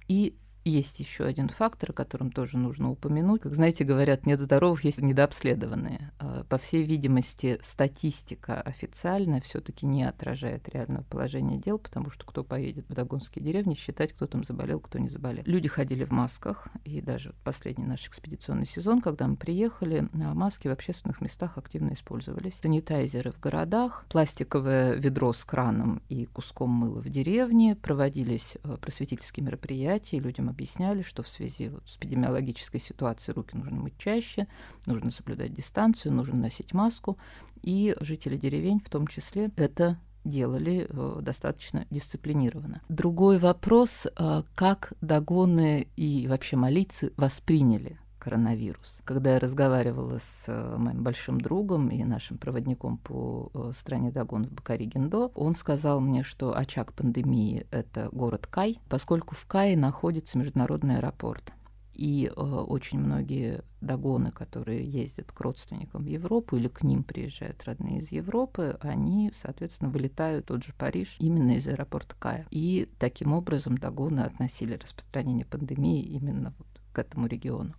И 0.08 0.36
есть 0.66 1.00
еще 1.00 1.26
один 1.26 1.50
фактор, 1.50 1.92
о 1.92 1.94
котором 1.94 2.32
тоже 2.32 2.58
нужно 2.58 2.90
упомянуть. 2.90 3.42
Как 3.42 3.54
знаете, 3.54 3.84
говорят, 3.84 4.26
нет 4.26 4.40
здоровых, 4.40 4.84
есть 4.84 5.02
недообследованные. 5.02 6.12
А, 6.20 6.46
по 6.46 6.58
всей 6.58 6.84
видимости, 6.84 7.60
статистика 7.64 8.62
официальная 8.62 9.42
все-таки 9.42 9.86
не 9.86 10.04
отражает 10.04 10.70
реального 10.70 11.04
положения 11.04 11.58
дел, 11.58 11.78
потому 11.78 12.12
что 12.12 12.26
кто 12.26 12.44
поедет 12.44 12.88
в 12.88 12.94
догонские 12.94 13.44
деревни, 13.44 13.76
считать, 13.76 14.14
кто 14.14 14.26
там 14.26 14.44
заболел, 14.44 14.80
кто 14.80 15.00
не 15.00 15.10
заболел. 15.10 15.44
Люди 15.46 15.68
ходили 15.68 16.06
в 16.06 16.12
масках, 16.12 16.68
и 16.86 17.02
даже 17.02 17.34
последний 17.44 17.86
наш 17.86 18.08
экспедиционный 18.08 18.68
сезон, 18.68 19.02
когда 19.02 19.28
мы 19.28 19.36
приехали, 19.36 20.08
а, 20.14 20.34
маски 20.34 20.68
в 20.68 20.72
общественных 20.72 21.20
местах 21.20 21.58
активно 21.58 21.94
использовались. 21.94 22.60
Санитайзеры 22.62 23.32
в 23.32 23.40
городах, 23.40 24.06
пластиковое 24.10 24.94
ведро 24.94 25.34
с 25.34 25.44
краном 25.44 26.02
и 26.08 26.26
куском 26.26 26.70
мыла 26.70 27.02
в 27.02 27.10
деревне, 27.10 27.76
проводились 27.76 28.58
а, 28.64 28.78
просветительские 28.78 29.46
мероприятия, 29.46 30.20
людям 30.20 30.53
объясняли, 30.54 31.02
что 31.02 31.24
в 31.24 31.28
связи 31.28 31.70
вот 31.70 31.84
с 31.88 31.98
эпидемиологической 31.98 32.80
ситуацией 32.80 33.36
руки 33.36 33.56
нужно 33.58 33.76
мыть 33.76 33.98
чаще, 33.98 34.48
нужно 34.86 35.12
соблюдать 35.12 35.54
дистанцию, 35.54 36.14
нужно 36.14 36.38
носить 36.38 36.74
маску. 36.74 37.18
И 37.62 37.96
жители 38.00 38.38
деревень 38.38 38.80
в 38.80 38.90
том 38.90 39.08
числе 39.08 39.52
это 39.58 40.00
делали 40.24 40.88
э, 40.90 41.20
достаточно 41.22 41.86
дисциплинированно. 41.90 42.82
Другой 42.90 43.40
вопрос, 43.40 44.06
э, 44.06 44.44
как 44.56 44.94
догоны 45.02 45.88
и 45.96 46.28
вообще 46.28 46.56
молиться 46.56 47.12
восприняли 47.18 48.00
коронавирус. 48.24 49.02
Когда 49.04 49.34
я 49.34 49.40
разговаривала 49.40 50.18
с 50.18 50.46
э, 50.48 50.78
моим 50.78 51.04
большим 51.04 51.42
другом 51.42 51.90
и 51.90 52.04
нашим 52.06 52.38
проводником 52.38 52.98
по 52.98 53.52
э, 53.54 53.72
стране 53.76 54.12
Дагон 54.12 54.46
в 54.46 54.54
Бакари-Гиндо, 54.54 55.32
он 55.36 55.56
сказал 55.56 56.00
мне, 56.00 56.24
что 56.24 56.56
очаг 56.56 56.94
пандемии— 56.94 57.68
это 57.72 58.08
город 58.14 58.48
Кай, 58.48 58.80
поскольку 58.88 59.36
в 59.36 59.46
Кае 59.46 59.76
находится 59.76 60.38
международный 60.38 60.98
аэропорт. 60.98 61.52
И 61.94 62.32
э, 62.34 62.40
очень 62.40 63.00
многие 63.00 63.62
догоны, 63.82 64.32
которые 64.32 64.84
ездят 64.86 65.32
к 65.34 65.42
родственникам 65.42 66.06
в 66.06 66.08
Европу 66.08 66.56
или 66.56 66.70
к 66.70 66.82
ним 66.82 67.04
приезжают 67.04 67.64
родные 67.66 68.00
из 68.00 68.12
Европы, 68.14 68.78
они, 68.82 69.32
соответственно, 69.36 69.92
вылетают 69.92 70.46
в 70.46 70.48
тот 70.48 70.64
же 70.64 70.74
Париж 70.78 71.18
именно 71.20 71.52
из 71.52 71.68
аэропорта 71.68 72.16
Кая. 72.18 72.48
И 72.52 72.90
таким 73.00 73.34
образом 73.34 73.78
догоны 73.78 74.22
относили 74.22 74.76
распространение 74.76 75.46
пандемии 75.46 76.02
именно 76.02 76.54
вот 76.58 76.68
к 76.94 77.00
этому 77.00 77.28
региону. 77.28 77.74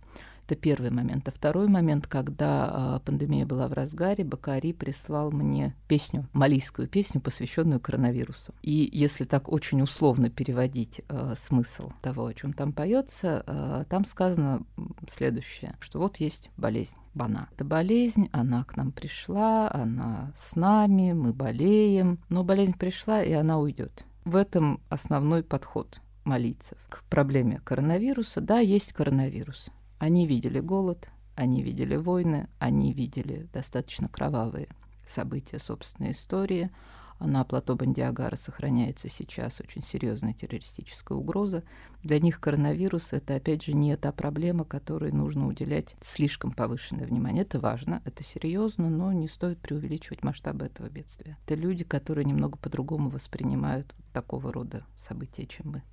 Это 0.45 0.55
первый 0.55 0.91
момент. 0.91 1.27
А 1.27 1.31
второй 1.31 1.67
момент, 1.67 2.05
когда 2.05 2.99
э, 3.01 3.05
пандемия 3.05 3.47
была 3.47 3.67
в 3.67 3.73
разгаре, 3.73 4.23
Бакари 4.23 4.73
прислал 4.73 5.31
мне 5.31 5.75
песню, 5.87 6.27
малийскую 6.33 6.87
песню, 6.87 7.19
посвященную 7.19 7.79
коронавирусу. 7.79 8.53
И 8.61 8.87
если 8.93 9.25
так 9.25 9.51
очень 9.51 9.81
условно 9.81 10.29
переводить 10.29 11.01
э, 11.09 11.33
смысл 11.35 11.91
того, 12.03 12.27
о 12.27 12.33
чем 12.35 12.53
там 12.53 12.73
поется, 12.73 13.43
э, 13.47 13.85
там 13.89 14.05
сказано 14.05 14.61
следующее, 15.07 15.75
что 15.79 15.97
вот 15.99 16.17
есть 16.17 16.51
болезнь. 16.57 16.95
Бана. 17.15 17.47
Это 17.53 17.63
болезнь, 17.63 18.29
она 18.33 18.65
к 18.65 18.75
нам 18.75 18.91
пришла, 18.91 19.71
она 19.71 20.33
с 20.35 20.57
нами, 20.57 21.13
мы 21.13 21.31
болеем, 21.31 22.19
но 22.27 22.43
болезнь 22.43 22.77
пришла, 22.77 23.23
и 23.23 23.31
она 23.31 23.57
уйдет. 23.57 24.05
В 24.25 24.35
этом 24.35 24.81
основной 24.89 25.41
подход 25.41 26.01
молиться 26.25 26.75
к 26.89 27.03
проблеме 27.05 27.61
коронавируса. 27.63 28.41
Да, 28.41 28.59
есть 28.59 28.91
коронавирус. 28.91 29.71
Они 29.97 30.27
видели 30.27 30.59
голод, 30.59 31.09
они 31.35 31.61
видели 31.61 31.95
войны, 31.95 32.47
они 32.59 32.93
видели 32.93 33.47
достаточно 33.53 34.07
кровавые 34.07 34.67
события 35.05 35.59
собственной 35.59 36.11
истории. 36.11 36.71
На 37.19 37.45
плато 37.45 37.75
Бандиагара 37.77 38.35
сохраняется 38.35 39.07
сейчас 39.07 39.61
очень 39.61 39.81
серьезная 39.81 40.33
террористическая 40.33 41.17
угроза. 41.17 41.63
Для 42.03 42.19
них 42.19 42.41
коронавирус— 42.41 43.09
это, 43.13 43.35
опять 43.35 43.63
же, 43.63 43.73
не 43.73 43.95
та 43.95 44.11
проблема, 44.11 44.65
которой 44.65 45.13
нужно 45.13 45.47
уделять 45.47 45.95
слишком 46.01 46.51
повышенное 46.51 47.07
внимание. 47.07 47.43
Это 47.43 47.61
важно, 47.61 48.01
это 48.03 48.21
серьезно, 48.21 48.89
но 48.89 49.13
не 49.13 49.29
стоит 49.29 49.59
преувеличивать 49.59 50.23
масштабы 50.23 50.65
этого 50.65 50.89
бедствия. 50.89 51.37
Это 51.45 51.55
люди, 51.55 51.85
которые 51.85 52.25
немного 52.25 52.57
по-другому 52.57 53.09
воспринимают 53.09 53.95
такого 54.11 54.51
рода 54.51 54.85
события, 54.97 55.45
чем 55.45 55.71
мы. 55.71 55.83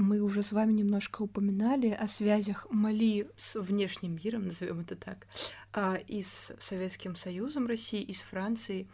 Мы 0.00 0.22
уже 0.22 0.42
с 0.42 0.52
вами 0.52 0.72
немножко 0.72 1.20
упоминали 1.20 1.90
о 1.90 2.08
связях 2.08 2.66
Мали 2.70 3.28
с 3.36 3.60
внешним 3.60 4.18
миром, 4.24 4.46
назовем 4.46 4.80
это 4.80 4.96
так, 4.96 5.26
а, 5.74 5.96
и 5.96 6.22
с 6.22 6.56
Советским 6.58 7.16
Союзом 7.16 7.66
России, 7.66 8.00
и 8.00 8.14
с 8.14 8.22
Францией. 8.22 8.88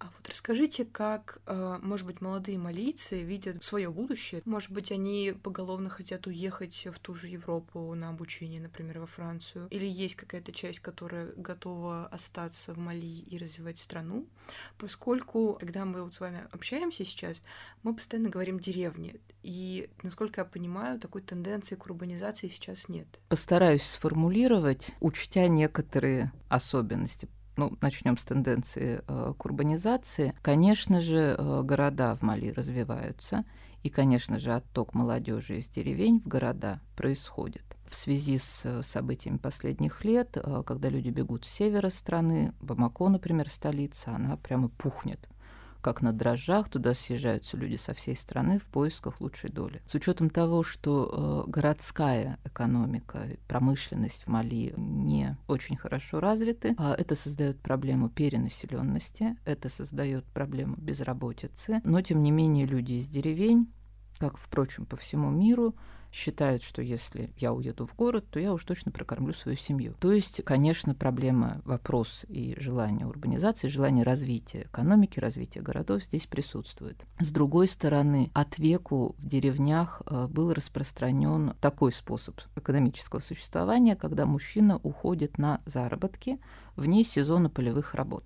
А 0.00 0.06
вот 0.16 0.26
расскажите, 0.30 0.86
как, 0.86 1.42
э, 1.46 1.78
может 1.82 2.06
быть, 2.06 2.22
молодые 2.22 2.56
малийцы 2.56 3.22
видят 3.22 3.62
свое 3.62 3.90
будущее? 3.90 4.40
Может 4.46 4.70
быть, 4.70 4.90
они 4.90 5.34
поголовно 5.42 5.90
хотят 5.90 6.26
уехать 6.26 6.86
в 6.86 6.98
ту 6.98 7.14
же 7.14 7.28
Европу 7.28 7.94
на 7.94 8.08
обучение, 8.08 8.62
например, 8.62 9.00
во 9.00 9.06
Францию? 9.06 9.68
Или 9.68 9.84
есть 9.86 10.16
какая-то 10.16 10.52
часть, 10.52 10.80
которая 10.80 11.32
готова 11.36 12.06
остаться 12.06 12.72
в 12.72 12.78
Мали 12.78 13.04
и 13.04 13.36
развивать 13.36 13.78
страну? 13.78 14.26
Поскольку, 14.78 15.58
когда 15.60 15.84
мы 15.84 16.02
вот 16.02 16.14
с 16.14 16.20
вами 16.20 16.48
общаемся 16.50 17.04
сейчас, 17.04 17.42
мы 17.82 17.94
постоянно 17.94 18.30
говорим 18.30 18.58
«деревни». 18.58 19.20
И, 19.42 19.90
насколько 20.02 20.40
я 20.40 20.44
понимаю, 20.46 20.98
такой 20.98 21.20
тенденции 21.20 21.74
к 21.74 21.84
урбанизации 21.84 22.48
сейчас 22.48 22.88
нет. 22.88 23.06
Постараюсь 23.28 23.82
сформулировать, 23.82 24.92
учтя 25.00 25.46
некоторые 25.46 26.32
особенности 26.48 27.28
ну, 27.56 27.76
начнем 27.80 28.16
с 28.16 28.24
тенденции 28.24 29.02
э, 29.06 29.34
к 29.36 29.44
урбанизации, 29.44 30.34
конечно 30.42 31.00
же, 31.00 31.36
э, 31.36 31.62
города 31.62 32.16
в 32.16 32.22
Мали 32.22 32.50
развиваются, 32.50 33.44
и, 33.82 33.88
конечно 33.88 34.38
же, 34.38 34.52
отток 34.52 34.94
молодежи 34.94 35.58
из 35.58 35.68
деревень 35.68 36.20
в 36.20 36.28
города 36.28 36.80
происходит. 36.96 37.64
В 37.86 37.94
связи 37.94 38.38
с 38.38 38.62
э, 38.64 38.82
событиями 38.82 39.38
последних 39.38 40.04
лет, 40.04 40.36
когда 40.66 40.88
люди 40.88 41.10
бегут 41.10 41.44
с 41.44 41.50
севера 41.50 41.90
страны, 41.90 42.52
Бамако, 42.60 43.08
например, 43.08 43.48
столица, 43.48 44.14
она 44.14 44.36
прямо 44.36 44.68
пухнет 44.68 45.28
как 45.80 46.02
на 46.02 46.12
дрожжах, 46.12 46.68
туда 46.68 46.94
съезжаются 46.94 47.56
люди 47.56 47.76
со 47.76 47.94
всей 47.94 48.16
страны 48.16 48.58
в 48.58 48.64
поисках 48.64 49.20
лучшей 49.20 49.50
доли. 49.50 49.82
С 49.86 49.94
учетом 49.94 50.30
того, 50.30 50.62
что 50.62 51.44
э, 51.46 51.50
городская 51.50 52.38
экономика, 52.44 53.26
промышленность 53.48 54.24
в 54.24 54.28
Мали 54.28 54.74
не 54.76 55.36
очень 55.46 55.76
хорошо 55.76 56.20
развиты, 56.20 56.74
а 56.78 56.94
это 56.96 57.14
создает 57.16 57.60
проблему 57.60 58.08
перенаселенности, 58.08 59.36
это 59.44 59.68
создает 59.68 60.24
проблему 60.26 60.76
безработицы, 60.76 61.80
но 61.84 62.00
тем 62.02 62.22
не 62.22 62.30
менее 62.30 62.66
люди 62.66 62.94
из 62.94 63.08
деревень, 63.08 63.72
как, 64.18 64.36
впрочем, 64.36 64.86
по 64.86 64.96
всему 64.96 65.30
миру, 65.30 65.74
считают, 66.12 66.62
что 66.62 66.82
если 66.82 67.30
я 67.38 67.52
уеду 67.52 67.86
в 67.86 67.94
город, 67.94 68.24
то 68.30 68.40
я 68.40 68.52
уж 68.52 68.64
точно 68.64 68.90
прокормлю 68.90 69.32
свою 69.32 69.56
семью. 69.56 69.94
То 70.00 70.12
есть, 70.12 70.42
конечно, 70.44 70.94
проблема, 70.94 71.60
вопрос 71.64 72.24
и 72.28 72.56
желание 72.58 73.06
урбанизации, 73.06 73.68
желание 73.68 74.04
развития 74.04 74.62
экономики, 74.62 75.20
развития 75.20 75.60
городов 75.60 76.04
здесь 76.04 76.26
присутствует. 76.26 77.04
С 77.18 77.30
другой 77.30 77.68
стороны, 77.68 78.30
от 78.34 78.58
веку 78.58 79.14
в 79.18 79.26
деревнях 79.26 80.02
э, 80.06 80.26
был 80.28 80.52
распространен 80.52 81.54
такой 81.60 81.92
способ 81.92 82.40
экономического 82.56 83.20
существования, 83.20 83.96
когда 83.96 84.26
мужчина 84.26 84.78
уходит 84.82 85.38
на 85.38 85.60
заработки 85.66 86.38
вне 86.76 87.04
сезона 87.04 87.50
полевых 87.50 87.94
работ. 87.94 88.24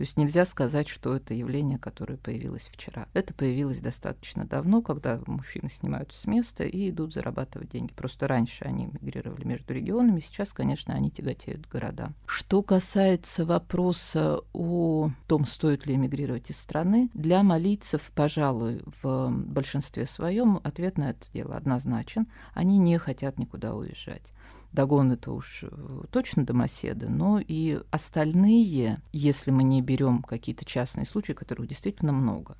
То 0.00 0.04
есть 0.04 0.16
нельзя 0.16 0.46
сказать, 0.46 0.88
что 0.88 1.14
это 1.14 1.34
явление, 1.34 1.76
которое 1.76 2.16
появилось 2.16 2.70
вчера. 2.72 3.06
Это 3.12 3.34
появилось 3.34 3.80
достаточно 3.80 4.46
давно, 4.46 4.80
когда 4.80 5.20
мужчины 5.26 5.68
снимаются 5.68 6.18
с 6.18 6.24
места 6.24 6.64
и 6.64 6.88
идут 6.88 7.12
зарабатывать 7.12 7.68
деньги. 7.68 7.92
Просто 7.92 8.26
раньше 8.26 8.64
они 8.64 8.86
мигрировали 8.86 9.44
между 9.44 9.74
регионами, 9.74 10.20
сейчас, 10.20 10.54
конечно, 10.54 10.94
они 10.94 11.10
тяготеют 11.10 11.66
к 11.66 11.72
городам. 11.72 12.14
Что 12.24 12.62
касается 12.62 13.44
вопроса 13.44 14.40
о 14.54 15.10
том, 15.26 15.44
стоит 15.44 15.84
ли 15.84 15.96
эмигрировать 15.96 16.48
из 16.48 16.58
страны, 16.58 17.10
для 17.12 17.42
малийцев, 17.42 18.10
пожалуй, 18.14 18.80
в 19.02 19.28
большинстве 19.28 20.06
своем 20.06 20.60
ответ 20.64 20.96
на 20.96 21.10
это 21.10 21.30
дело 21.30 21.58
однозначен. 21.58 22.26
Они 22.54 22.78
не 22.78 22.96
хотят 22.96 23.38
никуда 23.38 23.74
уезжать. 23.74 24.32
Дагон 24.72 25.12
это 25.12 25.32
уж 25.32 25.64
э, 25.64 26.02
точно 26.10 26.44
домоседы, 26.44 27.08
но 27.08 27.40
и 27.44 27.80
остальные, 27.90 29.00
если 29.12 29.50
мы 29.50 29.64
не 29.64 29.82
берем 29.82 30.22
какие-то 30.22 30.64
частные 30.64 31.06
случаи, 31.06 31.32
которых 31.32 31.68
действительно 31.68 32.12
много. 32.12 32.56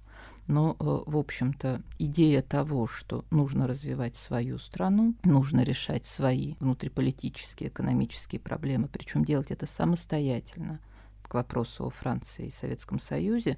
Но, 0.49 0.73
э, 0.73 0.75
в 0.81 1.17
общем-то, 1.17 1.83
идея 1.99 2.43
того, 2.43 2.89
что 2.89 3.25
нужно 3.31 3.69
развивать 3.69 4.17
свою 4.17 4.59
страну, 4.59 5.15
нужно 5.23 5.63
решать 5.63 6.05
свои 6.05 6.55
внутриполитические, 6.59 7.69
экономические 7.69 8.41
проблемы, 8.41 8.89
причем 8.89 9.25
делать 9.25 9.53
это 9.53 9.67
самостоятельно, 9.67 10.81
к 11.31 11.35
вопросу 11.35 11.87
о 11.87 11.91
Франции 11.91 12.49
и 12.49 12.53
Советском 12.53 12.99
Союзе 12.99 13.57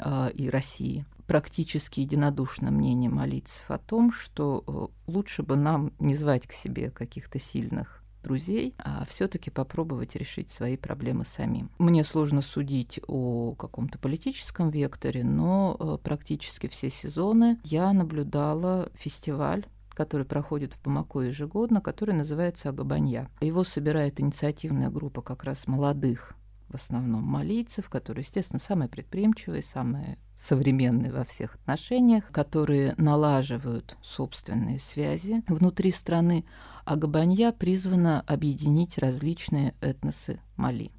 э, 0.00 0.30
и 0.34 0.50
России, 0.50 1.06
практически 1.26 2.00
единодушно 2.00 2.72
мнение 2.72 3.08
молиться 3.08 3.62
о 3.68 3.78
том, 3.78 4.10
что 4.10 4.64
э, 4.66 5.10
лучше 5.10 5.44
бы 5.44 5.56
нам 5.56 5.92
не 6.00 6.14
звать 6.14 6.46
к 6.46 6.52
себе 6.52 6.90
каких-то 6.90 7.38
сильных 7.38 8.02
друзей, 8.24 8.74
а 8.78 9.04
все-таки 9.04 9.50
попробовать 9.50 10.16
решить 10.16 10.50
свои 10.50 10.76
проблемы 10.76 11.24
самим. 11.24 11.70
Мне 11.78 12.02
сложно 12.02 12.42
судить 12.42 12.98
о 13.06 13.54
каком-то 13.54 13.98
политическом 13.98 14.70
векторе, 14.70 15.22
но 15.22 15.76
э, 15.78 15.98
практически 16.02 16.66
все 16.66 16.90
сезоны 16.90 17.58
я 17.64 17.92
наблюдала 17.92 18.90
фестиваль 18.94 19.66
который 19.94 20.26
проходит 20.26 20.72
в 20.72 20.82
Бамако 20.82 21.20
ежегодно, 21.20 21.80
который 21.80 22.16
называется 22.16 22.70
Агабанья. 22.70 23.30
Его 23.40 23.62
собирает 23.62 24.18
инициативная 24.18 24.90
группа 24.90 25.22
как 25.22 25.44
раз 25.44 25.68
молодых 25.68 26.34
в 26.74 26.76
основном 26.76 27.22
малийцев, 27.22 27.88
которые, 27.88 28.24
естественно, 28.24 28.58
самые 28.58 28.88
предприимчивые, 28.88 29.62
самые 29.62 30.18
современные 30.36 31.12
во 31.12 31.22
всех 31.22 31.54
отношениях, 31.54 32.24
которые 32.32 32.94
налаживают 32.96 33.96
собственные 34.02 34.80
связи 34.80 35.44
внутри 35.46 35.92
страны, 35.92 36.44
а 36.84 36.96
Габанья 36.96 37.52
призвана 37.52 38.22
объединить 38.22 38.98
различные 38.98 39.74
этносы 39.80 40.40
Мали. 40.56 40.90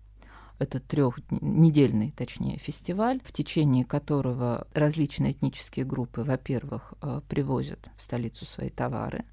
Это 0.60 0.80
трехнедельный, 0.80 2.12
точнее, 2.12 2.58
фестиваль, 2.58 3.20
в 3.22 3.34
течение 3.34 3.84
которого 3.84 4.68
различные 4.74 5.34
этнические 5.34 5.84
группы, 5.84 6.22
во-первых, 6.22 6.94
э, 7.02 7.20
привозят 7.28 7.92
в 7.98 8.02
столицу 8.02 8.46
свои 8.46 8.70
товары, 8.70 9.26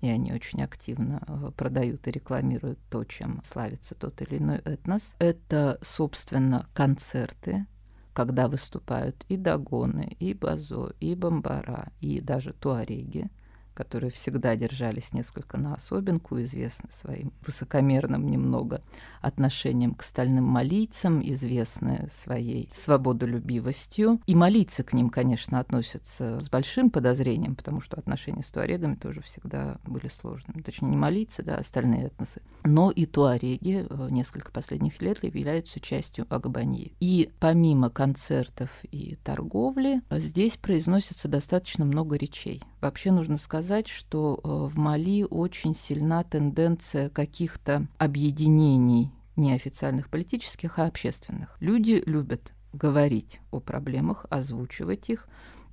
и 0.00 0.08
они 0.08 0.32
очень 0.32 0.62
активно 0.62 1.22
э, 1.26 1.50
продают 1.56 2.06
и 2.08 2.10
рекламируют 2.10 2.78
то, 2.90 3.04
чем 3.04 3.40
славится 3.44 3.94
тот 3.94 4.20
или 4.22 4.38
иной 4.38 4.58
этнос. 4.58 5.14
Это, 5.18 5.78
собственно, 5.82 6.66
концерты, 6.74 7.66
когда 8.12 8.48
выступают 8.48 9.24
и 9.28 9.36
Дагоны, 9.36 10.16
и 10.18 10.34
Базо, 10.34 10.94
и 11.00 11.14
Бомбара, 11.14 11.92
и 12.00 12.20
даже 12.20 12.52
Туареги 12.52 13.30
которые 13.74 14.10
всегда 14.10 14.56
держались 14.56 15.12
несколько 15.12 15.58
на 15.58 15.74
особенку, 15.74 16.40
известны 16.40 16.90
своим 16.92 17.32
высокомерным 17.46 18.30
немного 18.30 18.80
отношением 19.20 19.94
к 19.94 20.02
стальным 20.02 20.44
малийцам, 20.44 21.20
известны 21.22 22.08
своей 22.10 22.70
свободолюбивостью. 22.74 24.20
И 24.26 24.34
малийцы 24.34 24.82
к 24.82 24.92
ним, 24.92 25.10
конечно, 25.10 25.58
относятся 25.58 26.40
с 26.40 26.48
большим 26.48 26.90
подозрением, 26.90 27.54
потому 27.54 27.80
что 27.80 27.96
отношения 27.96 28.42
с 28.42 28.50
туарегами 28.50 28.94
тоже 28.94 29.20
всегда 29.20 29.78
были 29.84 30.08
сложными. 30.08 30.62
Точнее, 30.62 30.88
не 30.88 30.96
малийцы, 30.96 31.42
да, 31.42 31.56
остальные 31.56 32.06
этносы. 32.06 32.42
Но 32.64 32.90
и 32.90 33.06
туареги 33.06 33.86
несколько 34.10 34.52
последних 34.52 35.00
лет 35.02 35.22
являются 35.22 35.80
частью 35.80 36.26
Агабаньи. 36.28 36.92
И 37.00 37.30
помимо 37.40 37.90
концертов 37.90 38.70
и 38.90 39.16
торговли, 39.24 40.02
здесь 40.10 40.56
произносится 40.56 41.28
достаточно 41.28 41.84
много 41.84 42.16
речей. 42.16 42.62
Вообще 42.80 43.12
нужно 43.12 43.36
сказать, 43.36 43.88
что 43.88 44.40
э, 44.42 44.48
в 44.48 44.78
Мали 44.78 45.26
очень 45.28 45.74
сильна 45.74 46.24
тенденция 46.24 47.10
каких-то 47.10 47.86
объединений 47.98 49.10
неофициальных 49.36 50.08
политических, 50.08 50.78
а 50.78 50.86
общественных. 50.86 51.56
Люди 51.60 52.02
любят 52.06 52.52
говорить 52.72 53.40
о 53.50 53.60
проблемах, 53.60 54.24
озвучивать 54.30 55.10
их, 55.10 55.28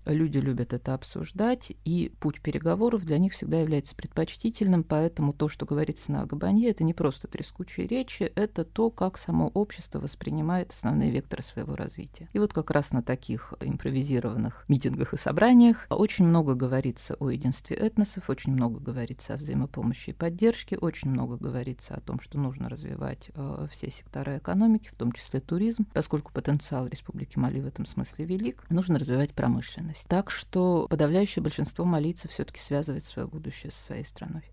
Люди 0.07 0.37
любят 0.37 0.71
это 0.71 0.93
обсуждать, 0.93 1.73
и 1.83 2.13
путь 2.21 2.39
переговоров 2.39 3.03
для 3.03 3.17
них 3.17 3.33
всегда 3.33 3.59
является 3.59 3.93
предпочтительным, 3.93 4.85
поэтому 4.85 5.33
то, 5.33 5.49
что 5.49 5.65
говорится 5.65 6.13
на 6.13 6.21
Агабанье, 6.21 6.69
это 6.69 6.85
не 6.85 6.93
просто 6.93 7.27
трескучие 7.27 7.87
речи, 7.87 8.31
это 8.35 8.63
то, 8.63 8.89
как 8.89 9.17
само 9.17 9.49
общество 9.49 9.99
воспринимает 9.99 10.71
основные 10.71 11.11
векторы 11.11 11.43
своего 11.43 11.75
развития. 11.75 12.29
И 12.31 12.39
вот 12.39 12.53
как 12.53 12.71
раз 12.71 12.91
на 12.91 13.03
таких 13.03 13.53
импровизированных 13.59 14.63
митингах 14.69 15.13
и 15.13 15.17
собраниях 15.17 15.87
очень 15.89 16.25
много 16.25 16.55
говорится 16.55 17.15
о 17.19 17.29
единстве 17.29 17.75
этносов, 17.75 18.29
очень 18.29 18.53
много 18.53 18.79
говорится 18.79 19.33
о 19.33 19.37
взаимопомощи 19.37 20.11
и 20.11 20.13
поддержке, 20.13 20.77
очень 20.77 21.09
много 21.09 21.35
говорится 21.35 21.95
о 21.95 21.99
том, 21.99 22.21
что 22.21 22.37
нужно 22.37 22.69
развивать 22.69 23.29
э, 23.35 23.67
все 23.69 23.91
сектора 23.91 24.37
экономики, 24.37 24.87
в 24.87 24.95
том 24.95 25.11
числе 25.11 25.41
туризм, 25.41 25.85
поскольку 25.91 26.31
потенциал 26.31 26.87
Республики 26.87 27.37
Мали 27.37 27.59
в 27.59 27.65
этом 27.65 27.85
смысле 27.85 28.23
велик, 28.23 28.63
нужно 28.69 28.99
развивать 28.99 29.33
промышленность 29.33 29.96
возможность. 29.97 30.07
Так 30.07 30.31
что 30.31 30.87
подавляющее 30.89 31.43
большинство 31.43 31.85
молиться 31.85 32.27
все-таки 32.27 32.59
связывает 32.59 33.03
свое 33.05 33.27
будущее 33.27 33.71
со 33.71 33.85
своей 33.85 34.05
страной. 34.05 34.43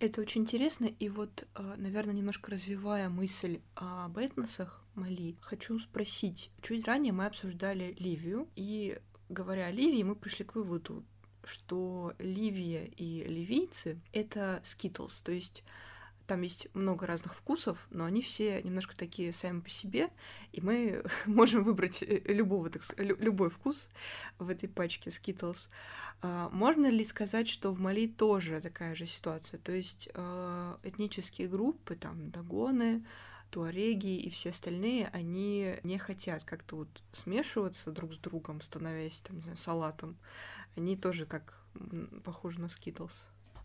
Это 0.00 0.20
очень 0.20 0.42
интересно, 0.42 0.84
и 0.84 1.08
вот, 1.08 1.48
а, 1.54 1.74
наверное, 1.76 2.14
немножко 2.14 2.52
развивая 2.52 3.08
мысль 3.08 3.60
об 3.74 4.16
этносах 4.18 4.84
Мали, 4.94 5.36
хочу 5.40 5.78
спросить. 5.80 6.50
Чуть 6.62 6.86
ранее 6.86 7.12
мы 7.12 7.26
обсуждали 7.26 7.96
Ливию, 7.98 8.48
и 8.54 8.98
говоря 9.28 9.66
о 9.66 9.70
Ливии, 9.72 10.04
мы 10.04 10.14
пришли 10.14 10.44
к 10.44 10.54
выводу, 10.54 11.04
что 11.44 12.14
Ливия 12.18 12.84
и 12.84 13.24
ливийцы— 13.24 14.00
это 14.12 14.60
скитлс, 14.64 15.20
то 15.22 15.32
есть 15.32 15.64
там 16.28 16.42
есть 16.42 16.68
много 16.74 17.06
разных 17.06 17.34
вкусов, 17.34 17.86
но 17.90 18.04
они 18.04 18.22
все 18.22 18.62
немножко 18.62 18.96
такие 18.96 19.32
сами 19.32 19.60
по 19.60 19.70
себе, 19.70 20.10
и 20.52 20.60
мы 20.60 21.02
можем 21.26 21.64
выбрать 21.64 22.02
э, 22.02 22.20
любого, 22.26 22.70
так, 22.70 22.82
любой 22.98 23.50
вкус 23.50 23.88
в 24.38 24.48
этой 24.50 24.68
пачке 24.68 25.10
Skittles. 25.10 25.68
А, 26.20 26.50
можно 26.50 26.86
ли 26.90 27.04
сказать, 27.04 27.48
что 27.48 27.72
в 27.72 27.80
Мали 27.80 28.06
тоже 28.06 28.60
такая 28.60 28.94
же 28.94 29.06
ситуация? 29.06 29.58
То 29.58 29.72
есть 29.72 30.10
а, 30.14 30.78
этнические 30.82 31.48
группы, 31.48 31.96
там, 31.96 32.30
дагоны, 32.30 33.06
туареги 33.50 34.18
и 34.18 34.28
все 34.28 34.50
остальные, 34.50 35.08
они 35.08 35.76
не 35.82 35.98
хотят 35.98 36.44
как-то 36.44 36.76
вот 36.76 37.02
смешиваться 37.12 37.90
друг 37.90 38.12
с 38.12 38.18
другом, 38.18 38.60
становясь, 38.60 39.20
там, 39.20 39.36
не 39.36 39.42
знаю, 39.42 39.56
салатом. 39.56 40.18
Они 40.76 40.94
тоже 40.94 41.24
как 41.24 41.58
похожи 42.22 42.60
на 42.60 42.66
Skittles. 42.66 43.14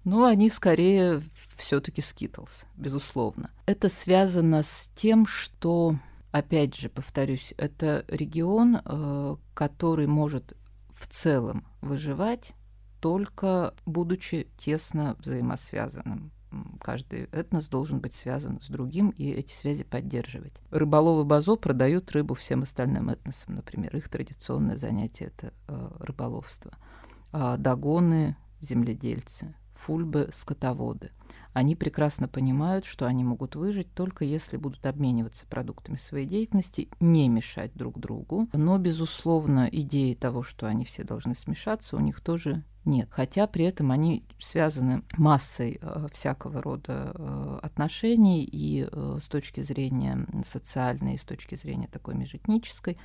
Ну, 0.04 0.26
они 0.26 0.50
скорее 0.50 1.22
все-таки 1.56 2.02
Skittles, 2.02 2.66
безусловно. 2.76 3.52
Это 3.66 3.90
связано 3.90 4.64
с 4.64 4.92
тем, 4.96 5.26
что, 5.26 5.98
опять 6.32 6.76
же, 6.76 6.90
повторюсь, 6.90 7.54
это 7.58 8.04
регион, 8.08 8.82
э, 8.84 9.36
который 9.54 10.08
может 10.08 10.58
в 10.94 11.08
целом 11.08 11.66
выживать 11.82 12.54
только 13.00 13.74
будучи 13.86 14.48
тесно 14.58 15.16
взаимосвязанным 15.20 16.32
каждый 16.80 17.24
этнос 17.32 17.68
должен 17.68 18.00
быть 18.00 18.14
связан 18.14 18.62
с 18.62 18.68
другим 18.68 19.10
и 19.10 19.30
эти 19.30 19.54
связи 19.54 19.84
поддерживать. 19.84 20.54
Рыболовы 20.70 21.26
Базо 21.26 21.56
продают 21.56 22.12
рыбу 22.12 22.36
всем 22.36 22.64
остальным 22.64 23.10
этносам, 23.10 23.56
например. 23.56 23.96
Их 23.96 24.10
традиционное 24.10 24.78
занятие— 24.78 25.26
это 25.38 25.54
э, 25.68 25.90
рыболовство. 26.00 26.72
А 27.32 27.58
дагоны— 27.58 28.38
земледельцы, 28.62 29.56
фульбы— 29.86 30.30
скотоводы— 30.34 31.12
они 31.54 31.76
прекрасно 31.76 32.28
понимают, 32.28 32.84
что 32.86 33.06
они 33.06 33.24
могут 33.24 33.56
выжить 33.56 33.94
только 33.94 34.26
если 34.26 34.58
будут 34.58 34.86
обмениваться 34.86 35.46
продуктами 35.46 35.98
своей 35.98 36.26
деятельности, 36.26 36.90
не 37.00 37.30
мешать 37.30 37.72
друг 37.76 38.00
другу. 38.00 38.50
Но, 38.54 38.78
безусловно, 38.80 39.70
идеи 39.72 40.16
того, 40.16 40.42
что 40.42 40.68
они 40.68 40.84
все 40.84 41.04
должны 41.04 41.36
смешаться, 41.36 41.96
у 41.96 42.00
них 42.00 42.22
тоже 42.22 42.64
нет. 42.86 43.08
Хотя 43.12 43.46
при 43.48 43.66
этом 43.66 43.92
они 43.92 44.26
связаны 44.40 45.04
массой 45.16 45.80
э, 45.80 46.08
всякого 46.12 46.62
рода 46.62 47.14
э, 47.14 47.60
отношений 47.62 48.44
и 48.44 48.88
э, 48.92 49.18
с 49.22 49.28
точки 49.30 49.62
зрения 49.62 50.28
социальной, 50.46 51.16
и 51.16 51.20
с 51.20 51.24
точки 51.24 51.56
зрения 51.56 51.88
такой 51.88 52.16
межэтнической. 52.16 52.98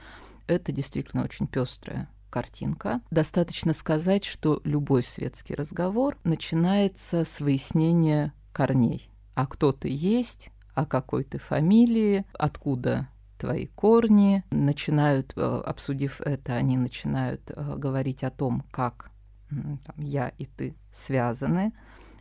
Это 0.47 0.73
действительно 0.73 1.23
очень 1.23 1.47
пестрая 1.47 2.09
картинка. 2.29 3.01
Достаточно 3.11 3.73
сказать, 3.73 4.25
что 4.25 4.61
любой 4.65 5.03
светский 5.03 5.55
разговор 5.55 6.19
начинается 6.25 7.25
с 7.25 7.41
выяснения 7.41 8.33
корней. 8.53 9.11
А 9.35 9.47
кто 9.47 9.73
ты 9.73 9.89
есть, 9.91 10.51
о 10.75 10.87
какой 10.87 11.25
ты 11.25 11.39
фамилии, 11.39 12.25
откуда 12.35 13.09
твои 13.39 13.67
корни. 13.67 14.45
Начинают, 14.51 15.33
э, 15.37 15.41
обсудив 15.41 16.21
это, 16.21 16.55
они 16.55 16.77
начинают 16.77 17.51
э, 17.55 17.77
говорить 17.77 18.25
о 18.25 18.31
том, 18.31 18.65
как 18.71 19.11
там, 19.51 19.81
я 19.97 20.29
и 20.37 20.45
ты 20.45 20.77
связаны, 20.93 21.73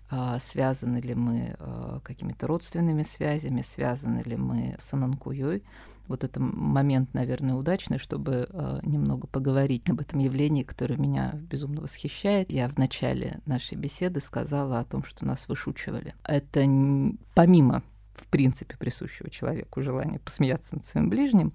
а, 0.09 0.39
связаны 0.39 0.99
ли 0.99 1.13
мы 1.13 1.55
э, 1.59 1.99
какими-то 2.01 2.47
родственными 2.47 3.03
связями, 3.03 3.61
связаны 3.63 4.21
ли 4.21 4.37
мы 4.37 4.75
с 4.79 4.93
Ананкуей 4.93 5.63
вот 6.07 6.23
этот 6.23 6.37
момент, 6.37 7.13
наверное, 7.13 7.55
удачный, 7.55 7.97
чтобы 7.97 8.47
э, 8.49 8.79
немного 8.83 9.27
поговорить 9.27 9.89
об 9.89 9.99
этом 9.99 10.19
явлении, 10.19 10.63
которое 10.63 10.97
меня 10.97 11.33
безумно 11.33 11.81
восхищает. 11.81 12.51
Я 12.51 12.67
в 12.69 12.77
начале 12.77 13.39
нашей 13.45 13.77
беседы 13.77 14.19
сказала 14.19 14.79
о 14.79 14.85
том, 14.85 15.03
что 15.03 15.25
нас 15.25 15.47
вышучивали. 15.47 16.13
Это 16.23 16.65
помимо, 17.33 17.83
в 18.13 18.27
принципе, 18.27 18.77
присущего 18.77 19.29
человеку 19.29 19.81
желания 19.81 20.19
посмеяться 20.19 20.75
над 20.75 20.85
своим 20.85 21.09
ближним, 21.09 21.53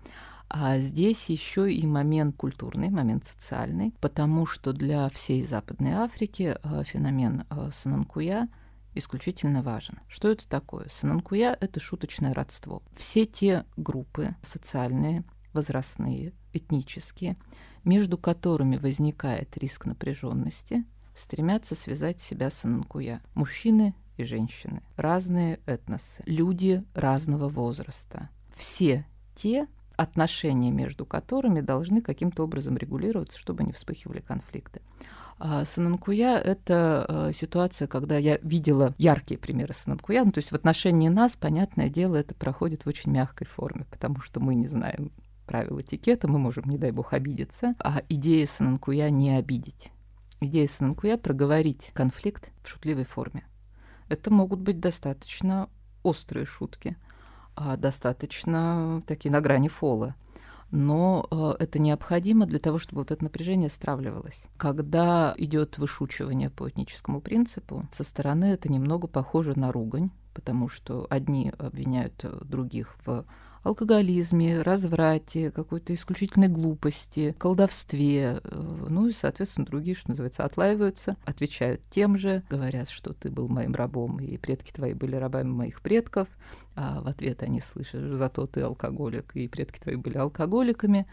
а 0.48 0.78
здесь 0.78 1.30
еще 1.30 1.72
и 1.72 1.86
момент 1.86 2.36
культурный, 2.36 2.90
момент 2.90 3.24
социальный, 3.24 3.94
потому 4.00 4.44
что 4.44 4.72
для 4.72 5.08
всей 5.08 5.46
Западной 5.46 5.92
Африки 5.92 6.56
э, 6.62 6.82
феномен 6.84 7.44
э, 7.48 7.70
Сананкуя– 7.72 8.48
исключительно 8.94 9.62
важен. 9.62 9.98
Что 10.08 10.28
это 10.28 10.48
такое? 10.48 10.86
Сананкуя— 10.88 11.56
это 11.60 11.80
шуточное 11.80 12.34
родство. 12.34 12.82
Все 12.96 13.26
те 13.26 13.64
группы 13.76 14.34
социальные, 14.42 15.24
возрастные, 15.52 16.32
этнические, 16.52 17.36
между 17.84 18.18
которыми 18.18 18.76
возникает 18.76 19.56
риск 19.56 19.86
напряженности, 19.86 20.84
стремятся 21.14 21.74
связать 21.74 22.20
себя 22.20 22.50
с 22.50 22.54
Сананкуя. 22.54 23.22
Мужчины 23.34 23.94
и 24.16 24.24
женщины, 24.24 24.82
разные 24.96 25.60
этносы, 25.66 26.22
люди 26.26 26.84
разного 26.94 27.48
возраста. 27.48 28.30
Все 28.54 29.06
те 29.34 29.66
отношения 29.96 30.70
между 30.70 31.06
которыми 31.06 31.60
должны 31.60 32.02
каким-то 32.02 32.44
образом 32.44 32.76
регулироваться, 32.76 33.38
чтобы 33.38 33.62
не 33.62 33.72
вспыхивали 33.72 34.20
конфликты. 34.20 34.80
А 35.44 35.64
Сананкуя— 35.64 36.38
это 36.44 37.04
э, 37.08 37.32
ситуация, 37.34 37.88
когда 37.88 38.16
я 38.16 38.38
видела 38.42 38.94
яркие 38.96 39.40
примеры 39.40 39.74
Сананкуя. 39.74 40.24
Ну, 40.24 40.30
то 40.30 40.38
есть 40.38 40.52
в 40.52 40.54
отношении 40.54 41.08
нас, 41.08 41.34
понятное 41.34 41.88
дело, 41.88 42.14
это 42.14 42.32
проходит 42.32 42.84
в 42.84 42.88
очень 42.88 43.10
мягкой 43.10 43.48
форме, 43.48 43.84
потому 43.90 44.20
что 44.20 44.38
мы 44.38 44.54
не 44.54 44.68
знаем 44.68 45.10
правил 45.44 45.80
этикета, 45.80 46.28
мы 46.28 46.38
можем, 46.38 46.70
не 46.70 46.78
дай 46.78 46.92
бог, 46.92 47.12
обидеться. 47.12 47.74
А 47.80 48.02
идея 48.08 48.46
Сананкуя— 48.46 49.10
не 49.10 49.36
обидеть. 49.36 49.90
Идея 50.40 50.68
Сананкуя— 50.68 51.16
проговорить 51.18 51.90
конфликт 51.92 52.52
в 52.62 52.68
шутливой 52.68 53.04
форме. 53.04 53.42
Это 54.08 54.32
могут 54.32 54.60
быть 54.60 54.78
достаточно 54.78 55.68
острые 56.04 56.46
шутки, 56.46 56.96
а 57.56 57.76
достаточно 57.76 59.02
такие 59.08 59.32
на 59.32 59.40
грани 59.40 59.66
фола 59.66 60.14
но 60.72 61.28
э, 61.30 61.62
это 61.62 61.78
необходимо 61.78 62.46
для 62.46 62.58
того, 62.58 62.78
чтобы 62.78 63.02
вот 63.02 63.12
это 63.12 63.22
напряжение 63.22 63.70
стравливалось. 63.70 64.46
Когда 64.56 65.34
идет 65.36 65.78
вышучивание 65.78 66.50
по 66.50 66.68
этническому 66.68 67.20
принципу, 67.20 67.86
со 67.92 68.02
стороны 68.02 68.46
это 68.46 68.72
немного 68.72 69.06
похоже 69.06 69.56
на 69.56 69.70
ругань, 69.70 70.10
потому 70.34 70.68
что 70.68 71.06
одни 71.10 71.52
обвиняют 71.58 72.24
других 72.42 72.96
в 73.04 73.24
алкоголизме, 73.62 74.62
разврате, 74.62 75.50
какой-то 75.50 75.94
исключительной 75.94 76.48
глупости, 76.48 77.34
колдовстве. 77.38 78.40
Э, 78.42 78.86
ну 78.88 79.08
и, 79.08 79.12
соответственно, 79.12 79.66
другие, 79.66 79.94
что 79.94 80.10
называется, 80.10 80.44
отлаиваются, 80.44 81.16
отвечают 81.24 81.82
тем 81.90 82.18
же, 82.18 82.42
говорят, 82.50 82.88
что 82.88 83.12
ты 83.12 83.30
был 83.30 83.48
моим 83.48 83.74
рабом, 83.74 84.18
и 84.20 84.36
предки 84.36 84.72
твои 84.72 84.94
были 84.94 85.16
рабами 85.16 85.48
моих 85.48 85.80
предков. 85.80 86.28
А 86.74 87.02
в 87.02 87.06
ответ 87.06 87.42
они 87.42 87.60
слышат, 87.60 88.16
зато 88.16 88.46
ты 88.46 88.62
алкоголик, 88.62 89.36
и 89.36 89.46
предки 89.48 89.78
твои 89.78 89.96
были 89.96 90.16
алкоголиками. 90.16 91.06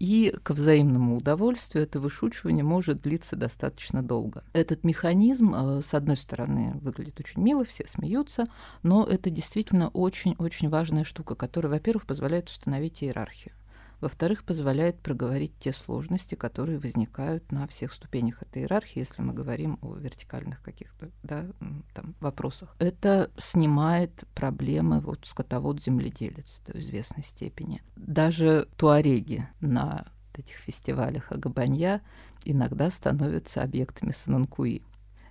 И 0.00 0.34
к 0.42 0.50
взаимному 0.50 1.16
удовольствию 1.16 1.84
это 1.84 2.00
вышучивание 2.00 2.64
может 2.64 3.02
длиться 3.02 3.36
достаточно 3.36 4.02
долго. 4.02 4.44
Этот 4.52 4.84
механизм, 4.84 5.54
э, 5.54 5.82
с 5.82 5.94
одной 5.94 6.16
стороны, 6.16 6.74
выглядит 6.82 7.20
очень 7.20 7.42
мило, 7.42 7.64
все 7.64 7.86
смеются, 7.86 8.48
но 8.82 9.04
это 9.04 9.30
действительно 9.30 9.88
очень-очень 9.88 10.68
важная 10.68 11.04
штука, 11.04 11.34
которая, 11.34 11.72
во-первых, 11.72 12.06
позволяет 12.06 12.48
установить 12.48 13.02
иерархию. 13.02 13.52
Во-вторых, 14.00 14.44
позволяет 14.44 15.00
проговорить 15.00 15.52
те 15.58 15.72
сложности, 15.72 16.34
которые 16.34 16.78
возникают 16.78 17.50
на 17.52 17.66
всех 17.66 17.92
ступенях 17.92 18.42
этой 18.42 18.62
иерархии, 18.62 18.98
если 18.98 19.22
мы 19.22 19.32
говорим 19.32 19.78
о 19.82 19.94
вертикальных 19.94 20.62
каких-то 20.62 21.10
да, 21.22 21.46
там, 21.94 22.14
вопросах. 22.20 22.74
Это 22.78 23.30
снимает 23.36 24.24
проблемы 24.34 25.00
вот 25.00 25.26
скотовод-земледелец 25.26 26.60
до 26.66 26.80
известной 26.80 27.24
степени. 27.24 27.82
Даже 27.96 28.68
туареги 28.76 29.48
на 29.60 30.06
этих 30.38 30.56
фестивалях 30.56 31.30
Агабанья 31.32 32.02
иногда 32.44 32.90
становятся 32.90 33.62
объектами 33.62 34.12
сананкуи. 34.12 34.82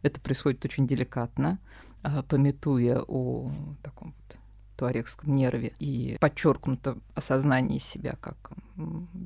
Это 0.02 0.19
происходит 0.19 0.65
очень 0.65 0.88
деликатно, 0.88 1.60
а, 2.02 2.23
пометуя 2.23 3.02
о 3.08 3.52
таком 3.82 4.13
вот 4.17 4.38
туарекском 4.75 5.36
нерве 5.36 5.73
и 5.79 6.17
подчеркнуто 6.19 6.97
осознание 7.15 7.79
себя 7.79 8.15
как 8.19 8.51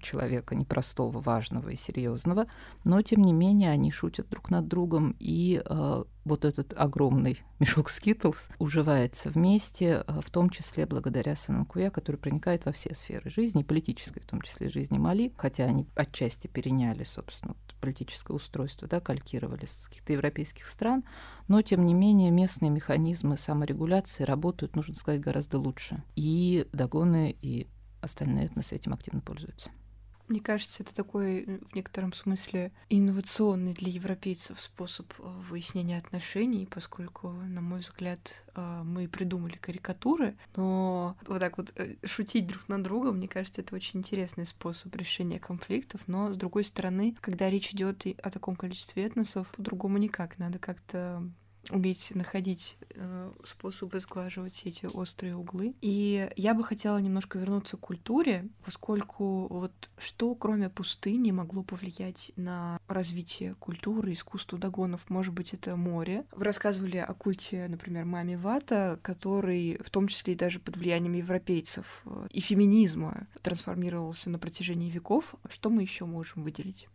человека 0.01 0.55
непростого, 0.55 1.21
важного 1.21 1.69
и 1.69 1.75
серьезного, 1.75 2.47
но 2.83 3.01
тем 3.01 3.23
не 3.23 3.33
менее 3.33 3.71
они 3.71 3.91
шутят 3.91 4.29
друг 4.29 4.49
над 4.49 4.67
другом, 4.67 5.15
и 5.19 5.61
э, 5.63 6.03
вот 6.25 6.45
этот 6.45 6.73
огромный 6.77 7.41
мешок 7.59 7.89
Skittles 7.89 8.49
уживается 8.59 9.29
вместе, 9.29 10.03
э, 10.05 10.21
в 10.21 10.29
том 10.29 10.49
числе 10.49 10.85
благодаря 10.85 11.35
Сананкуя, 11.35 11.89
который 11.89 12.17
проникает 12.17 12.65
во 12.65 12.71
все 12.71 12.93
сферы 12.93 13.29
жизни, 13.29 13.63
политической, 13.63 14.19
в 14.19 14.25
том 14.25 14.41
числе 14.41 14.69
жизни 14.69 14.97
Мали, 14.97 15.33
хотя 15.37 15.65
они 15.65 15.87
отчасти 15.95 16.47
переняли, 16.47 17.03
собственно, 17.03 17.55
политическое 17.79 18.33
устройство, 18.33 18.87
да, 18.87 18.99
калькировали 18.99 19.65
с 19.65 19.87
каких-то 19.87 20.13
европейских 20.13 20.67
стран, 20.67 21.03
но, 21.47 21.61
тем 21.61 21.85
не 21.85 21.93
менее, 21.93 22.31
местные 22.31 22.69
механизмы 22.69 23.37
саморегуляции 23.37 24.23
работают, 24.23 24.75
нужно 24.75 24.95
сказать, 24.95 25.21
гораздо 25.21 25.59
лучше. 25.59 26.03
И 26.15 26.67
догоны, 26.73 27.35
и 27.41 27.67
остальные 28.01 28.45
этносы 28.45 28.75
этим 28.75 28.93
активно 28.93 29.21
пользуются. 29.21 29.69
Мне 30.27 30.41
кажется, 30.41 30.83
это 30.83 30.93
такой 30.93 31.43
э, 31.43 31.59
в 31.71 31.73
некотором 31.73 32.11
смысле 32.11 32.73
инновационный 32.89 33.73
для 33.73 33.89
европейцев 33.89 34.59
способ 34.59 35.11
э, 35.19 35.23
выяснения 35.49 35.97
отношений, 35.97 36.67
поскольку, 36.69 37.29
на 37.29 37.61
мой 37.61 37.79
взгляд, 37.79 38.43
э, 38.53 38.81
мы 38.83 39.07
придумали 39.07 39.55
карикатуры, 39.55 40.35
но 40.55 41.15
вот 41.25 41.39
так 41.39 41.57
вот 41.57 41.73
шутить 42.03 42.47
друг 42.47 42.67
над 42.67 42.83
другом, 42.83 43.17
мне 43.17 43.29
кажется, 43.29 43.61
это 43.61 43.73
очень 43.73 44.01
интересный 44.01 44.45
способ 44.45 44.93
решения 44.95 45.39
конфликтов, 45.39 46.01
но, 46.07 46.33
с 46.33 46.37
другой 46.37 46.65
стороны, 46.65 47.15
когда 47.21 47.49
речь 47.49 47.73
идет 47.73 48.05
о 48.21 48.29
таком 48.29 48.57
количестве 48.57 49.05
этносов, 49.05 49.47
по-другому 49.51 49.97
никак, 49.97 50.37
надо 50.39 50.59
как-то 50.59 51.23
уметь 51.71 52.11
находить 52.15 52.77
э, 52.91 53.31
способы 53.43 53.99
сглаживать 53.99 54.53
все 54.53 54.69
эти 54.69 54.85
острые 54.85 55.35
углы. 55.35 55.75
И 55.81 56.29
я 56.35 56.53
бы 56.53 56.63
хотела 56.63 56.97
немножко 56.97 57.37
вернуться 57.37 57.77
к 57.77 57.81
культуре, 57.81 58.47
поскольку 58.63 59.47
вот 59.47 59.89
что, 59.97 60.33
кроме 60.35 60.69
пустыни, 60.69 61.31
могло 61.31 61.63
повлиять 61.63 62.31
на 62.35 62.79
развитие 62.87 63.55
культуры, 63.55 64.13
искусства 64.13 64.57
догонов? 64.57 65.09
Может 65.09 65.33
быть, 65.33 65.53
это 65.53 65.75
море. 65.75 66.25
Вы 66.31 66.45
рассказывали 66.45 66.97
о 66.97 67.13
культе, 67.13 67.67
например, 67.67 68.05
Мами 68.05 68.35
Вата, 68.35 68.99
который 69.01 69.79
в 69.83 69.89
том 69.89 70.07
числе 70.07 70.33
и 70.33 70.37
даже 70.37 70.59
под 70.59 70.77
влиянием 70.77 71.13
европейцев 71.13 72.01
э, 72.05 72.27
и 72.31 72.39
феминизма 72.39 73.27
трансформировался 73.41 74.29
на 74.29 74.39
протяжении 74.39 74.89
веков. 74.89 75.35
Что 75.49 75.69
мы 75.69 75.81
еще 75.81 76.05
можем 76.05 76.43
выделить? 76.43 76.87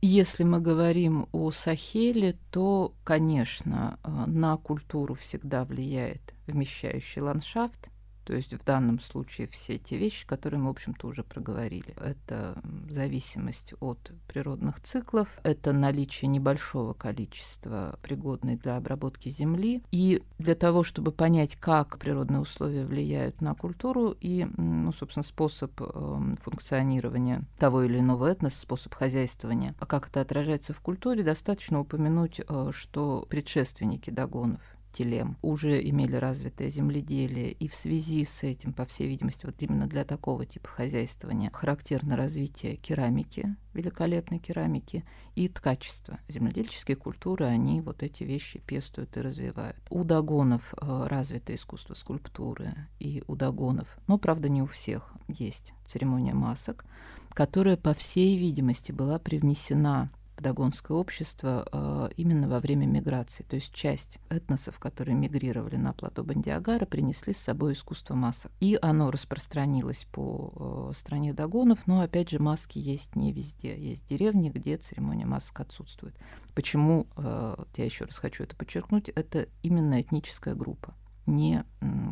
Если 0.00 0.44
мы 0.44 0.60
говорим 0.60 1.28
о 1.32 1.50
Сахеле, 1.50 2.36
то, 2.52 2.94
конечно, 3.02 3.98
э, 4.04 4.10
на 4.26 4.56
культуру 4.56 5.14
всегда 5.14 5.64
влияет 5.64 6.34
вмещающий 6.46 7.20
ландшафт, 7.20 7.88
то 8.28 8.36
есть 8.36 8.52
в 8.52 8.62
данном 8.62 9.00
случае 9.00 9.48
все 9.48 9.78
те 9.78 9.96
вещи, 9.96 10.26
которые 10.26 10.60
мы, 10.60 10.66
в 10.66 10.72
общем-то, 10.72 11.08
уже 11.08 11.24
проговорили. 11.24 11.94
Это 11.96 12.60
зависимость 12.90 13.72
от 13.80 14.12
природных 14.26 14.82
циклов, 14.82 15.40
это 15.44 15.72
наличие 15.72 16.28
небольшого 16.28 16.92
количества 16.92 17.98
пригодной 18.02 18.56
для 18.56 18.76
обработки 18.76 19.30
земли. 19.30 19.82
И 19.92 20.22
для 20.38 20.54
того, 20.54 20.82
чтобы 20.82 21.10
понять, 21.10 21.56
как 21.56 21.98
природные 21.98 22.40
условия 22.40 22.84
влияют 22.84 23.40
на 23.40 23.54
культуру 23.54 24.14
и, 24.20 24.46
ну, 24.58 24.92
собственно, 24.92 25.24
способ 25.24 25.72
э, 25.80 26.34
функционирования 26.42 27.44
того 27.58 27.84
или 27.84 27.98
иного 27.98 28.26
этноса, 28.26 28.60
способ 28.60 28.92
хозяйствования, 28.92 29.74
а 29.80 29.86
как 29.86 30.10
это 30.10 30.20
отражается 30.20 30.74
в 30.74 30.80
культуре, 30.80 31.22
достаточно 31.22 31.80
упомянуть, 31.80 32.42
э, 32.46 32.72
что 32.74 33.26
предшественники 33.30 34.10
догонов 34.10 34.60
телем 34.92 35.36
уже 35.42 35.82
имели 35.82 36.16
развитое 36.16 36.70
земледелие, 36.70 37.52
и 37.52 37.68
в 37.68 37.74
связи 37.74 38.24
с 38.24 38.42
этим, 38.42 38.72
по 38.72 38.84
всей 38.86 39.08
видимости, 39.08 39.46
вот 39.46 39.56
именно 39.60 39.86
для 39.86 40.04
такого 40.04 40.44
типа 40.44 40.68
хозяйствования 40.68 41.50
характерно 41.52 42.16
развитие 42.16 42.76
керамики, 42.76 43.56
великолепной 43.74 44.38
керамики, 44.38 45.04
и 45.34 45.48
ткачества. 45.48 46.18
Земледельческие 46.28 46.96
культуры, 46.96 47.44
они 47.44 47.80
вот 47.80 48.02
эти 48.02 48.24
вещи 48.24 48.58
пестуют 48.58 49.16
и 49.16 49.20
развивают. 49.20 49.76
У 49.88 50.02
догонов 50.02 50.74
э, 50.74 51.06
развито 51.06 51.54
искусство 51.54 51.94
скульптуры, 51.94 52.74
и 52.98 53.22
у 53.28 53.36
догонов, 53.36 53.98
но, 54.08 54.18
правда, 54.18 54.48
не 54.48 54.62
у 54.62 54.66
всех, 54.66 55.12
есть 55.28 55.72
церемония 55.86 56.34
масок, 56.34 56.84
которая, 57.30 57.76
по 57.76 57.94
всей 57.94 58.36
видимости, 58.36 58.90
была 58.90 59.20
привнесена 59.20 60.10
дагонское 60.40 60.96
общество 60.96 61.66
э, 61.70 62.10
именно 62.16 62.48
во 62.48 62.60
время 62.60 62.86
миграции. 62.86 63.42
То 63.42 63.56
есть 63.56 63.72
часть 63.72 64.18
этносов, 64.28 64.78
которые 64.78 65.16
мигрировали 65.16 65.76
на 65.76 65.92
плато 65.92 66.24
Бандиагара, 66.24 66.86
принесли 66.86 67.32
с 67.32 67.38
собой 67.38 67.72
искусство 67.72 68.14
масок. 68.14 68.52
И 68.60 68.78
оно 68.80 69.10
распространилось 69.10 70.06
по 70.12 70.90
э, 70.90 70.94
стране 70.94 71.32
дагонов, 71.32 71.86
но, 71.86 72.00
опять 72.00 72.30
же, 72.30 72.38
маски 72.38 72.78
есть 72.78 73.16
не 73.16 73.32
везде. 73.32 73.76
Есть 73.78 74.08
деревни, 74.08 74.50
где 74.50 74.76
церемония 74.76 75.26
масок 75.26 75.60
отсутствует. 75.60 76.14
Почему, 76.54 77.06
э, 77.16 77.56
я 77.76 77.84
еще 77.84 78.04
раз 78.04 78.18
хочу 78.18 78.44
это 78.44 78.56
подчеркнуть, 78.56 79.08
это 79.08 79.48
именно 79.62 80.00
этническая 80.00 80.54
группа, 80.54 80.94
не 81.26 81.64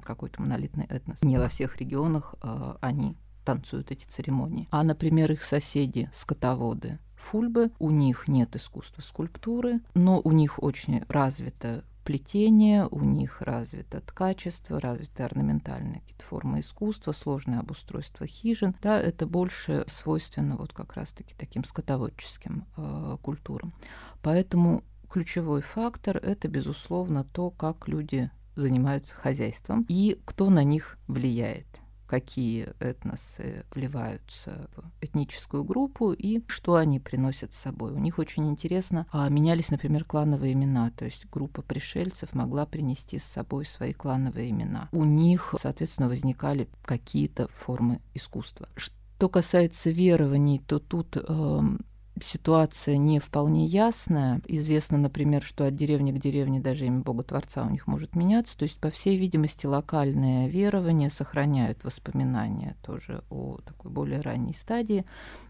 какой-то 0.04 0.42
монолитный 0.42 0.84
этнос. 0.84 1.22
Не 1.22 1.38
во 1.38 1.48
всех 1.48 1.78
регионах 1.78 2.34
они 2.80 3.16
танцуют 3.46 3.92
эти 3.92 4.04
церемонии. 4.04 4.68
А, 4.70 4.82
например, 4.82 5.32
их 5.32 5.42
соседи, 5.44 6.10
скотоводы, 6.12 6.98
Фульбы. 7.16 7.70
У 7.78 7.90
них 7.90 8.28
нет 8.28 8.56
искусства 8.56 9.02
скульптуры, 9.02 9.80
но 9.94 10.20
у 10.22 10.32
них 10.32 10.62
очень 10.62 11.02
развито 11.08 11.84
плетение, 12.06 12.86
у 12.86 13.00
них 13.00 13.42
развито 13.42 14.00
ткачество, 14.00 14.80
развиты 14.80 15.24
орнаментальные 15.24 16.00
какие-то 16.00 16.24
формы 16.24 16.60
искусства, 16.60 17.10
сложное 17.10 17.58
обустройство 17.58 18.26
хижин. 18.26 18.76
Да, 18.80 19.00
это 19.00 19.26
больше 19.26 19.84
свойственно 19.88 20.56
вот 20.56 20.72
как 20.72 20.94
раз-таки 20.94 21.34
таким 21.36 21.64
скотоводческим 21.64 22.64
э, 22.76 23.16
культурам. 23.20 23.74
Поэтому 24.22 24.84
ключевой 25.10 25.62
фактор– 25.62 26.16
это, 26.22 26.46
безусловно, 26.46 27.24
то, 27.24 27.50
как 27.50 27.88
люди 27.88 28.30
занимаются 28.54 29.16
хозяйством 29.16 29.84
и 29.88 30.20
кто 30.24 30.48
на 30.48 30.62
них 30.62 30.98
влияет 31.08 31.66
какие 32.06 32.74
этносы 32.80 33.64
вливаются 33.74 34.68
в 34.76 35.04
этническую 35.04 35.64
группу 35.64 36.12
и 36.12 36.42
что 36.48 36.76
они 36.76 37.00
приносят 37.00 37.52
с 37.52 37.58
собой. 37.58 37.92
У 37.92 37.98
них 37.98 38.18
очень 38.18 38.48
интересно 38.48 39.06
а, 39.10 39.28
менялись, 39.28 39.70
например, 39.70 40.04
клановые 40.04 40.52
имена, 40.52 40.90
то 40.90 41.04
есть 41.04 41.26
группа 41.30 41.62
пришельцев 41.62 42.34
могла 42.34 42.66
принести 42.66 43.18
с 43.18 43.24
собой 43.24 43.64
свои 43.64 43.92
клановые 43.92 44.50
имена. 44.50 44.88
У 44.92 45.04
них, 45.04 45.54
соответственно, 45.60 46.08
возникали 46.08 46.68
какие-то 46.82 47.48
формы 47.48 48.00
искусства. 48.14 48.68
Что 48.76 49.28
касается 49.28 49.90
верований, 49.90 50.58
то 50.58 50.78
тут 50.78 51.16
э, 51.16 51.60
ситуация 52.20 52.96
не 52.96 53.20
вполне 53.20 53.66
ясная. 53.66 54.40
Известно, 54.46 54.98
например, 54.98 55.42
что 55.42 55.66
от 55.66 55.74
деревни 55.74 56.12
к 56.12 56.20
деревне 56.20 56.60
даже 56.60 56.86
имя 56.86 57.00
Бога 57.00 57.24
Творца 57.24 57.64
у 57.64 57.70
них 57.70 57.86
может 57.86 58.14
меняться. 58.16 58.56
То 58.56 58.64
есть, 58.64 58.78
по 58.78 58.90
всей 58.90 59.18
видимости, 59.18 59.66
локальные 59.66 60.48
верования 60.48 61.10
сохраняют 61.10 61.84
воспоминания 61.84 62.76
тоже 62.82 63.22
о 63.30 63.58
такой 63.64 63.90
более 63.90 64.20
ранней 64.20 64.54
стадии. 64.54 65.04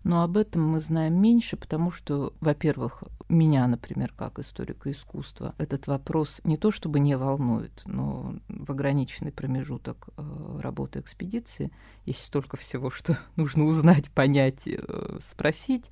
Но 0.04 0.22
об 0.22 0.36
этом 0.36 0.62
мы 0.68 0.80
знаем 0.80 1.20
меньше, 1.20 1.56
потому 1.56 1.90
что, 1.90 2.32
во-первых, 2.40 3.04
меня, 3.28 3.66
например, 3.66 4.12
как 4.16 4.38
историка 4.38 4.90
искусства, 4.90 5.54
этот 5.58 5.86
вопрос 5.86 6.40
не 6.44 6.56
то 6.56 6.70
чтобы 6.70 7.00
не 7.00 7.16
волнует, 7.16 7.82
но 7.86 8.34
в 8.48 8.70
ограниченный 8.70 9.32
промежуток 9.32 10.08
э, 10.16 10.58
работы 10.60 11.00
экспедиции 11.00 11.72
есть 12.04 12.24
столько 12.24 12.56
всего, 12.56 12.90
что 12.90 13.18
нужно 13.36 13.64
узнать, 13.64 14.10
понять, 14.10 14.66
э, 14.66 15.18
спросить 15.28 15.90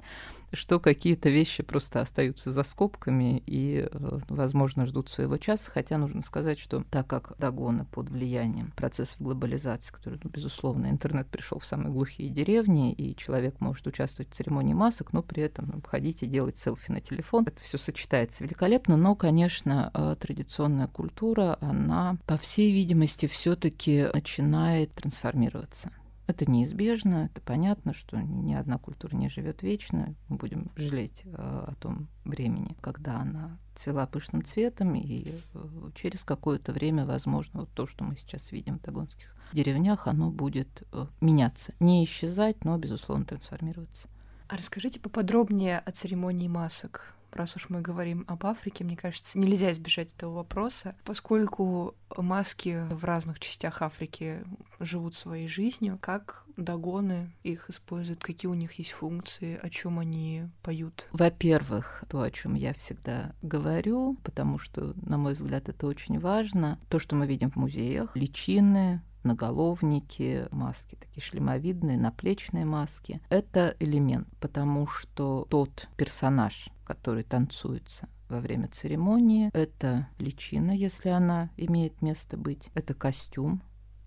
что 0.55 0.81
какие-то 0.81 1.29
вещи 1.29 1.63
просто 1.63 2.01
остаются 2.01 2.51
за 2.51 2.63
скобками 2.63 3.43
и, 3.47 3.89
э, 3.91 4.19
возможно, 4.29 4.87
ждут 4.87 5.09
своего 5.09 5.37
часа. 5.39 5.71
Хотя 5.71 5.99
нужно 5.99 6.23
сказать, 6.23 6.59
что 6.59 6.85
так 6.91 7.07
как 7.07 7.35
Дагона 7.39 7.85
под 7.85 8.11
влиянием 8.11 8.73
процессов 8.77 9.21
глобализации, 9.21 9.93
который, 9.93 10.19
ну, 10.23 10.31
безусловно, 10.31 10.89
интернет 10.89 11.29
пришел 11.29 11.59
в 11.59 11.67
самые 11.67 11.93
глухие 11.93 12.29
деревни, 12.29 12.93
и 12.93 13.17
человек 13.17 13.61
может 13.61 13.87
участвовать 13.87 14.31
в 14.31 14.35
церемонии 14.35 14.75
масок, 14.75 15.13
но 15.13 15.23
при 15.23 15.43
этом 15.43 15.83
ходить 15.83 16.23
и 16.23 16.27
делать 16.27 16.59
селфи 16.59 16.91
на 16.91 17.01
телефон. 17.01 17.45
Это 17.47 17.63
все 17.63 17.79
сочетается 17.79 18.45
великолепно, 18.45 18.97
но, 18.97 19.15
конечно, 19.15 19.91
э, 19.95 20.17
традиционная 20.19 20.89
культура, 20.89 21.59
она, 21.61 22.17
по 22.27 22.37
всей 22.39 22.73
видимости, 22.73 23.27
все-таки 23.27 24.09
начинает 24.13 24.93
трансформироваться. 24.93 25.91
Это 26.27 26.51
неизбежно, 26.51 27.31
это 27.31 27.43
понятно, 27.43 27.93
что 27.93 28.17
ни 28.17 28.55
одна 28.55 28.79
культура 28.79 29.15
не 29.15 29.29
живет 29.29 29.63
вечно. 29.63 30.15
Мы 30.29 30.37
будем 30.37 30.71
жалеть 30.75 31.23
э, 31.25 31.31
о 31.35 31.75
том 31.79 32.09
времени, 32.25 32.77
когда 32.81 33.21
она 33.21 33.59
цвела 33.75 34.07
пышным 34.07 34.43
цветом, 34.43 34.95
и 34.95 35.35
э, 35.53 35.91
через 35.95 36.25
какое-то 36.25 36.73
время, 36.73 37.05
возможно, 37.05 37.61
вот 37.61 37.71
то, 37.75 37.87
что 37.87 38.05
мы 38.05 38.17
сейчас 38.17 38.53
видим 38.53 38.79
в 38.79 38.83
тагонских 38.83 39.37
деревнях, 39.53 40.07
оно 40.07 40.31
будет 40.31 40.85
э, 40.93 41.07
меняться. 41.21 41.75
Не 41.79 42.05
исчезать, 42.05 42.65
но, 42.65 42.79
безусловно, 42.79 43.27
трансформироваться. 43.27 44.09
А 44.49 44.57
расскажите 44.57 45.01
поподробнее 45.01 45.79
о 45.79 45.91
церемонии 45.91 46.49
масок 46.49 47.15
раз 47.35 47.57
уж 47.57 47.69
мы 47.69 47.81
говорим 47.81 48.25
об 48.29 48.47
Африке, 48.47 48.85
мне 48.85 48.97
кажется, 48.97 49.39
нельзя 49.39 49.71
избежать 49.73 50.13
этого 50.13 50.35
вопроса, 50.35 50.97
поскольку 51.05 51.95
маски 52.17 52.87
в 52.91 53.05
разных 53.05 53.41
частях 53.41 53.83
Африки 53.83 54.45
живут 54.81 55.15
своей 55.15 55.49
жизнью, 55.49 55.99
как 56.01 56.45
догоны 56.57 57.33
их 57.43 57.69
используют, 57.69 58.23
какие 58.23 58.49
у 58.49 58.55
них 58.55 58.73
есть 58.75 58.93
функции, 58.93 59.59
о 59.61 59.71
чем 59.71 59.99
они 59.99 60.49
поют? 60.63 61.07
Во-первых, 61.13 62.05
то, 62.09 62.21
о 62.23 62.31
чем 62.31 62.55
я 62.55 62.73
всегда 62.75 63.35
говорю, 63.43 64.17
потому 64.23 64.59
что, 64.59 64.95
на 65.03 65.19
мой 65.19 65.35
взгляд, 65.35 65.69
это 65.69 65.87
очень 65.87 66.19
важно, 66.19 66.79
то, 66.89 66.99
что 66.99 67.17
мы 67.17 67.27
видим 67.27 67.51
в 67.51 67.57
музеях, 67.57 68.17
личины, 68.17 69.03
наголовники, 69.25 70.47
маски 70.51 70.97
такие 70.97 71.23
шлемовидные, 71.23 71.99
наплечные 71.99 72.65
маски. 72.65 73.21
Это 73.31 73.75
элемент, 73.81 74.29
потому 74.41 74.87
что 74.87 75.47
тот 75.51 75.89
персонаж, 75.97 76.69
который 76.85 77.25
танцуется 77.25 78.09
во 78.29 78.41
время 78.41 78.69
церемонии, 78.69 79.51
это 79.53 80.09
личина, 80.19 80.73
если 80.73 81.09
она 81.09 81.51
имеет 81.57 82.03
место 82.03 82.37
быть, 82.37 82.71
это 82.75 82.95
костюм, 82.95 83.63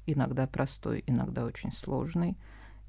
иногда 0.06 0.48
простой, 0.48 1.04
иногда 1.06 1.46
очень 1.46 1.72
сложный, 1.72 2.38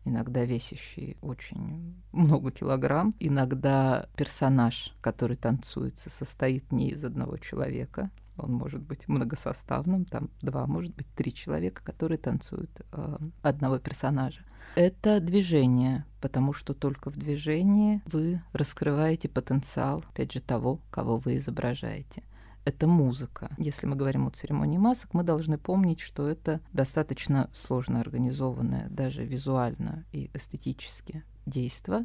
иногда 0.04 0.44
весящий 0.44 1.16
очень 1.20 1.94
много 2.12 2.50
килограмм. 2.50 3.14
Иногда 3.20 4.08
персонаж, 4.16 4.94
который 5.00 5.36
танцуется, 5.36 6.10
состоит 6.10 6.72
не 6.72 6.90
из 6.90 7.04
одного 7.04 7.36
человека, 7.36 8.10
он 8.38 8.52
может 8.52 8.82
быть 8.82 9.08
многосоставным, 9.08 10.04
там 10.04 10.30
два, 10.40 10.66
может 10.66 10.94
быть, 10.94 11.06
три 11.14 11.32
человека, 11.32 11.82
которые 11.84 12.18
танцуют 12.18 12.70
э, 12.92 13.18
одного 13.42 13.78
персонажа. 13.78 14.42
Это 14.74 15.20
движение, 15.20 16.04
потому 16.20 16.52
что 16.52 16.74
только 16.74 17.10
в 17.10 17.16
движении 17.16 18.02
вы 18.06 18.40
раскрываете 18.52 19.28
потенциал, 19.28 20.04
опять 20.10 20.32
же, 20.32 20.40
того, 20.40 20.80
кого 20.90 21.16
вы 21.16 21.38
изображаете. 21.38 22.22
Это 22.64 22.86
музыка. 22.86 23.50
Если 23.56 23.86
мы 23.86 23.96
говорим 23.96 24.26
о 24.26 24.30
церемонии 24.30 24.76
масок, 24.76 25.14
мы 25.14 25.22
должны 25.22 25.56
помнить, 25.56 26.00
что 26.00 26.28
это 26.28 26.60
достаточно 26.72 27.50
сложно 27.54 28.00
организованное, 28.00 28.88
даже 28.90 29.24
визуально 29.24 30.04
и 30.12 30.30
эстетически 30.34 31.24
действо, 31.46 32.04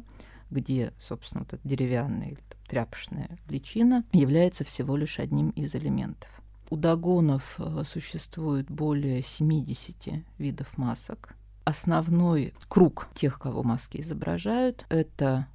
где, 0.50 0.94
собственно, 0.98 1.44
вот 1.44 1.52
эта 1.52 1.68
деревянная 1.68 2.28
или 2.28 2.40
тряпочная 2.74 3.38
личина 3.48 4.04
является 4.12 4.64
всего 4.64 4.96
лишь 4.96 5.20
одним 5.20 5.50
из 5.50 5.76
элементов. 5.76 6.28
У 6.70 6.76
догонов 6.76 7.54
э, 7.58 7.84
существует 7.84 8.68
более 8.68 9.22
70 9.22 10.24
видов 10.38 10.76
масок. 10.76 11.36
Основной 11.64 12.52
круг 12.68 13.06
тех, 13.14 13.38
кого 13.38 13.62
маски 13.62 14.00
изображают, 14.00 14.86
это 14.88 15.46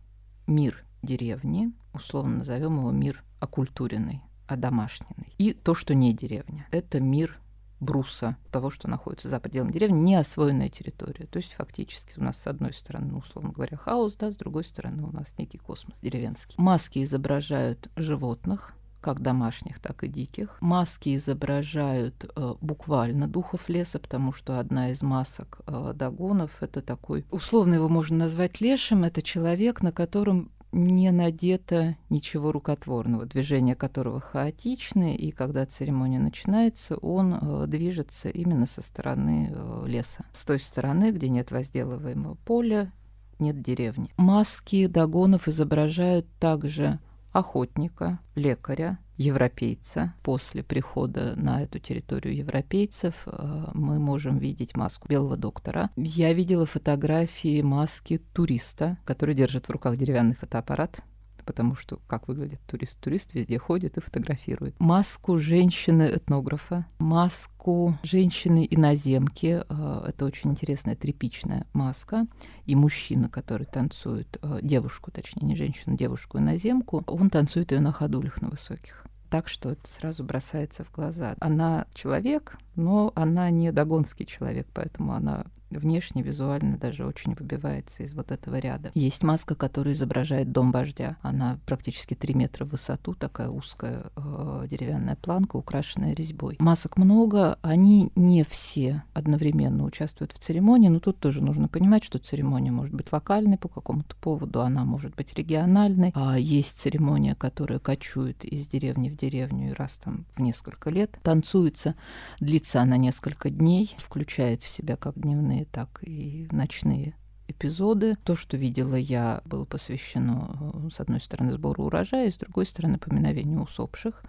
мир 0.47 0.85
деревни, 1.01 1.73
условно 1.93 2.37
назовем 2.37 2.77
его 2.77 2.91
мир 2.91 3.21
окультуренный, 3.41 4.21
одомашненный. 4.47 5.33
И 5.37 5.51
то, 5.51 5.75
что 5.75 5.93
не 5.93 6.13
деревня. 6.13 6.67
Это 6.71 7.01
мир 7.01 7.37
бруса, 7.79 8.37
того, 8.51 8.69
что 8.71 8.89
находится 8.89 9.29
за 9.29 9.39
пределами 9.39 9.71
деревни, 9.71 9.99
не 9.99 10.15
освоенная 10.15 10.69
территория. 10.69 11.25
То 11.25 11.37
есть 11.37 11.53
фактически 11.53 12.19
у 12.19 12.23
нас 12.23 12.37
с 12.37 12.47
одной 12.47 12.73
стороны, 12.73 13.15
условно 13.15 13.51
говоря, 13.51 13.77
хаос, 13.77 14.15
да, 14.15 14.31
с 14.31 14.35
другой 14.35 14.63
стороны 14.63 15.03
у 15.03 15.11
нас 15.11 15.37
некий 15.37 15.57
космос 15.57 15.99
деревенский. 16.01 16.55
Маски 16.57 17.03
изображают 17.03 17.89
животных, 17.95 18.73
как 19.01 19.21
домашних, 19.21 19.79
так 19.79 20.03
и 20.03 20.07
диких. 20.07 20.57
Маски 20.61 21.15
изображают 21.15 22.29
э, 22.35 22.55
буквально 22.61 23.27
духов 23.27 23.69
леса, 23.69 23.99
потому 23.99 24.33
что 24.33 24.59
одна 24.59 24.91
из 24.91 25.01
масок 25.01 25.61
э, 25.65 25.93
догонов 25.95 26.61
это 26.61 26.81
такой, 26.81 27.25
условно 27.31 27.75
его 27.75 27.87
можно 27.87 28.17
назвать 28.17 28.61
лешим, 28.61 29.03
это 29.03 29.21
человек, 29.21 29.81
на 29.81 29.91
котором 29.91 30.51
не 30.71 31.11
надето 31.11 31.95
ничего 32.09 32.51
рукотворного, 32.51 33.25
движения 33.25 33.75
которого 33.75 34.19
хаотичны, 34.19 35.15
и 35.15 35.31
когда 35.31 35.65
церемония 35.65 36.19
начинается, 36.19 36.97
он 36.97 37.33
э, 37.33 37.65
движется 37.67 38.29
именно 38.29 38.65
со 38.65 38.81
стороны 38.81 39.51
э, 39.51 39.83
леса. 39.87 40.25
С 40.31 40.45
той 40.45 40.59
стороны, 40.59 41.11
где 41.11 41.29
нет 41.29 41.51
возделываемого 41.51 42.35
поля, 42.45 42.91
нет 43.39 43.61
деревни. 43.61 44.09
Маски 44.17 44.87
догонов 44.87 45.47
изображают 45.47 46.27
также 46.39 46.99
охотника, 47.31 48.19
лекаря, 48.35 48.99
европейца. 49.17 50.13
После 50.23 50.63
прихода 50.63 51.35
на 51.35 51.61
эту 51.61 51.79
территорию 51.79 52.35
европейцев 52.35 53.23
э, 53.25 53.65
мы 53.73 53.99
можем 53.99 54.37
видеть 54.37 54.75
маску 54.75 55.07
белого 55.09 55.35
доктора. 55.35 55.89
Я 55.97 56.33
видела 56.33 56.65
фотографии 56.65 57.61
маски 57.61 58.21
туриста, 58.33 58.97
который 59.05 59.35
держит 59.35 59.67
в 59.67 59.71
руках 59.71 59.97
деревянный 59.97 60.35
фотоаппарат 60.35 61.01
потому 61.49 61.75
что 61.75 61.99
как 62.05 62.27
выглядит 62.27 62.61
турист? 62.67 62.99
Турист 62.99 63.33
везде 63.33 63.57
ходит 63.57 63.97
и 63.97 64.01
фотографирует. 64.01 64.79
Маску 64.79 65.39
женщины-этнографа, 65.39 66.85
маску 66.99 67.97
женщины-иноземки. 68.03 69.63
Э, 69.67 70.03
это 70.07 70.25
очень 70.25 70.51
интересная 70.51 70.95
тряпичная 70.95 71.65
маска. 71.73 72.27
И 72.67 72.75
мужчина, 72.75 73.29
который 73.29 73.65
танцует, 73.65 74.37
э, 74.43 74.59
девушку, 74.61 75.09
точнее, 75.09 75.47
не 75.47 75.55
женщину, 75.55 75.97
девушку-иноземку, 75.97 77.03
он 77.07 77.31
танцует 77.31 77.71
ее 77.71 77.79
на 77.79 77.91
ходулях 77.91 78.43
на 78.43 78.49
высоких 78.49 79.03
так, 79.31 79.47
что 79.47 79.69
это 79.69 79.87
сразу 79.87 80.23
бросается 80.23 80.83
в 80.83 80.91
глаза. 80.91 81.35
Она 81.39 81.85
человек, 81.93 82.57
но 82.75 83.11
она 83.15 83.51
не 83.51 83.71
догонский 83.71 84.25
человек, 84.25 84.67
поэтому 84.73 85.13
она 85.13 85.45
внешне, 85.77 86.21
визуально 86.21 86.77
даже 86.77 87.05
очень 87.05 87.35
выбивается 87.35 88.03
из 88.03 88.13
вот 88.13 88.31
этого 88.31 88.57
ряда. 88.57 88.91
Есть 88.95 89.23
маска, 89.23 89.55
которая 89.55 89.93
изображает 89.93 90.51
дом 90.51 90.71
вождя. 90.71 91.17
Она 91.21 91.59
практически 91.65 92.13
3 92.13 92.33
метра 92.33 92.65
в 92.65 92.69
высоту, 92.69 93.13
такая 93.13 93.49
узкая 93.49 94.05
э, 94.15 94.67
деревянная 94.69 95.15
планка, 95.15 95.57
украшенная 95.57 96.13
резьбой. 96.13 96.57
Масок 96.59 96.97
много, 96.97 97.59
они 97.61 98.11
не 98.15 98.43
все 98.43 99.03
одновременно 99.13 99.83
участвуют 99.83 100.31
в 100.31 100.39
церемонии, 100.39 100.89
но 100.89 100.99
тут 100.99 101.19
тоже 101.19 101.41
нужно 101.43 101.67
понимать, 101.67 102.03
что 102.03 102.19
церемония 102.19 102.71
может 102.71 102.93
быть 102.95 103.11
локальной 103.11 103.57
по 103.57 103.67
какому-то 103.67 104.15
поводу, 104.15 104.61
она 104.61 104.85
может 104.85 105.15
быть 105.15 105.33
региональной. 105.33 106.11
А 106.15 106.37
есть 106.37 106.79
церемония, 106.79 107.35
которая 107.35 107.79
кочует 107.79 108.45
из 108.45 108.67
деревни 108.67 109.09
в 109.09 109.17
деревню 109.17 109.71
и 109.71 109.73
раз 109.73 109.99
там 110.03 110.25
в 110.35 110.41
несколько 110.41 110.89
лет. 110.89 111.17
Танцуется, 111.23 111.95
длится 112.39 112.81
она 112.81 112.97
несколько 112.97 113.49
дней, 113.49 113.95
включает 113.99 114.63
в 114.63 114.67
себя 114.67 114.95
как 114.95 115.19
дневные 115.19 115.58
дневные, 115.59 115.65
так 115.65 115.99
и 116.03 116.47
ночные 116.51 117.15
эпизоды. 117.47 118.15
То, 118.23 118.35
что 118.35 118.57
видела 118.57 118.95
я, 118.95 119.41
было 119.45 119.65
посвящено, 119.65 120.71
э, 120.85 120.89
с 120.91 120.99
одной 120.99 121.19
стороны, 121.19 121.53
сбору 121.53 121.85
урожая, 121.85 122.31
с 122.31 122.37
другой 122.37 122.65
стороны, 122.65 122.97
поминовению 122.97 123.63
усопших. 123.63 124.23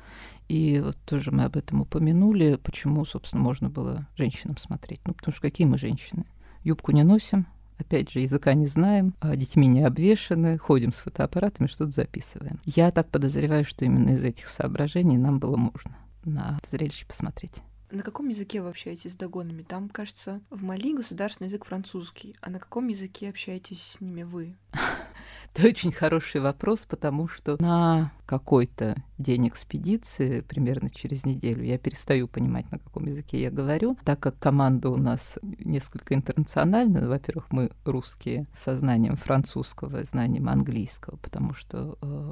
И 0.48 0.80
вот 0.82 0.96
тоже 1.04 1.30
мы 1.30 1.44
об 1.44 1.56
этом 1.56 1.82
упомянули, 1.82 2.58
почему, 2.62 3.04
собственно, 3.04 3.42
можно 3.42 3.68
было 3.68 4.06
женщинам 4.16 4.56
смотреть. 4.56 5.00
Ну, 5.06 5.14
потому 5.14 5.32
что 5.32 5.42
какие 5.42 5.66
мы 5.66 5.78
женщины? 5.78 6.24
Юбку 6.64 6.92
не 6.92 7.04
носим, 7.04 7.46
опять 7.78 8.10
же, 8.10 8.20
языка 8.20 8.54
не 8.54 8.66
знаем, 8.66 9.14
а 9.20 9.36
детьми 9.36 9.66
не 9.66 9.82
обвешаны, 9.82 10.58
ходим 10.58 10.92
с 10.92 10.98
фотоаппаратами, 10.98 11.68
что-то 11.68 11.92
записываем. 11.92 12.60
Я 12.64 12.90
так 12.90 13.08
подозреваю, 13.10 13.64
что 13.64 13.84
именно 13.84 14.10
из 14.10 14.24
этих 14.24 14.48
соображений 14.48 15.18
нам 15.18 15.38
было 15.38 15.56
можно 15.56 15.96
на 16.24 16.58
зрелище 16.70 17.06
посмотреть. 17.06 17.62
На 17.91 18.05
каком 18.05 18.28
языке 18.28 18.62
вы 18.62 18.68
общаетесь 18.68 19.14
с 19.14 19.16
догонами? 19.16 19.62
Там, 19.62 19.88
кажется, 19.88 20.41
в 20.49 20.62
Мали 20.62 20.95
государственный 20.95 21.49
язык 21.49 21.64
французский. 21.64 22.36
А 22.41 22.49
на 22.49 22.61
каком 22.61 22.86
языке 22.86 23.28
общаетесь 23.28 23.82
с 23.82 24.01
ними 24.01 24.22
вы? 24.22 24.57
Это 25.55 25.66
очень 25.66 25.91
хороший 25.91 26.41
вопрос, 26.41 26.86
потому 26.86 27.26
что 27.26 27.57
на 27.61 28.12
какой-то 28.26 28.95
день 29.18 29.49
экспедиции, 29.49 30.41
примерно 30.43 30.88
через 30.88 31.26
неделю, 31.26 31.64
я 31.64 31.78
перестаю 31.78 32.28
понимать, 32.28 32.70
на 32.70 32.78
каком 32.78 33.07
языке 33.07 33.43
я 33.43 33.51
говорю, 33.51 33.99
так 34.05 34.20
как 34.20 34.38
команда 34.38 34.91
у 34.91 34.97
нас 34.97 35.41
несколько 35.43 36.14
интернациональная. 36.14 37.09
Во-первых, 37.09 37.51
мы 37.51 37.72
русские 37.84 38.47
с 38.53 38.72
знанием 38.76 39.16
французского, 39.16 40.05
знанием 40.05 40.49
английского, 40.49 41.16
потому 41.16 41.55
что 41.55 41.99
э, 42.01 42.28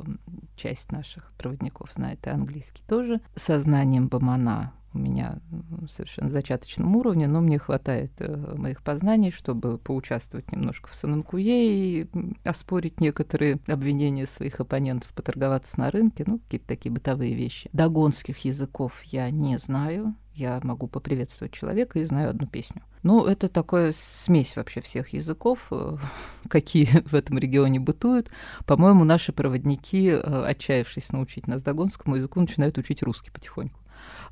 часть 0.55 0.93
наших 0.93 1.33
проводников 1.37 1.93
знает 1.93 2.25
и 2.29 2.31
английский 2.31 2.85
тоже. 2.87 3.21
Со 3.35 3.59
знанием 3.59 4.07
бамана 4.07 4.73
у 4.95 4.99
меня 4.99 5.41
совершенно 5.89 6.31
зачаточном 6.31 6.97
уровне, 6.97 7.29
но 7.29 7.41
мне 7.41 7.59
хватает 7.59 8.13
э, 8.21 8.55
моих 8.57 8.83
познаний, 8.83 9.31
чтобы 9.31 9.79
поучаствовать 9.79 10.51
немножко 10.53 10.89
в 10.89 10.95
Сананкуе 10.95 12.03
и 12.03 12.07
оспорить 12.45 13.01
некоторые 13.01 13.59
обвинения 13.67 14.27
своих 14.27 14.61
оппонентов, 14.61 15.11
поторговаться 15.15 15.79
на 15.79 15.91
рынке, 15.91 16.25
ну, 16.27 16.39
какие-то 16.39 16.67
такие 16.67 16.93
бытовые 16.93 17.35
вещи. 17.35 17.69
Догонских 17.73 18.45
языков 18.45 19.03
я 19.05 19.31
не 19.31 19.59
знаю, 19.59 20.15
я 20.35 20.61
могу 20.63 20.87
поприветствовать 20.87 21.53
человека 21.53 21.99
и 21.99 22.05
знаю 22.05 22.31
одну 22.31 22.47
песню. 22.47 22.83
Ну, 23.03 23.27
это 23.27 23.49
такая 23.49 23.93
смесь 23.93 24.57
вообще 24.57 24.81
всех 24.81 25.13
языков, 25.13 25.69
э, 25.71 25.97
какие 26.49 26.87
в 27.07 27.15
этом 27.15 27.39
регионе 27.39 27.81
бытуют. 27.81 28.31
По-моему, 28.67 29.05
наши 29.05 29.33
проводники, 29.33 30.09
э, 30.11 30.45
отчаявшись 30.47 31.13
научить 31.13 31.47
нас 31.47 31.63
догонскому 31.63 32.17
языку, 32.17 32.41
начинают 32.41 32.79
учить 32.79 33.03
русский 33.03 33.31
потихоньку 33.31 33.81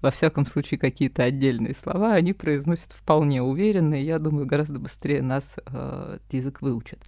во 0.02 0.10
всяком 0.10 0.46
случае, 0.46 0.78
какие-то 0.78 1.24
отдельные 1.24 1.74
слова 1.74 2.14
они 2.14 2.32
произносят 2.32 2.92
вполне 2.92 3.42
уверенно, 3.42 3.94
и 3.94 4.04
я 4.04 4.18
думаю, 4.18 4.46
гораздо 4.46 4.78
быстрее 4.78 5.22
нас 5.22 5.56
э, 5.66 6.18
язык 6.30 6.62
выучат 6.62 7.00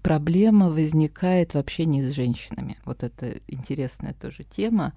проблема 0.00 0.70
возникает 0.70 1.54
в 1.54 1.58
общении 1.58 2.02
с 2.02 2.14
женщинами. 2.14 2.78
Вот 2.84 3.02
это 3.02 3.40
интересная 3.46 4.14
тоже 4.14 4.44
тема, 4.44 4.94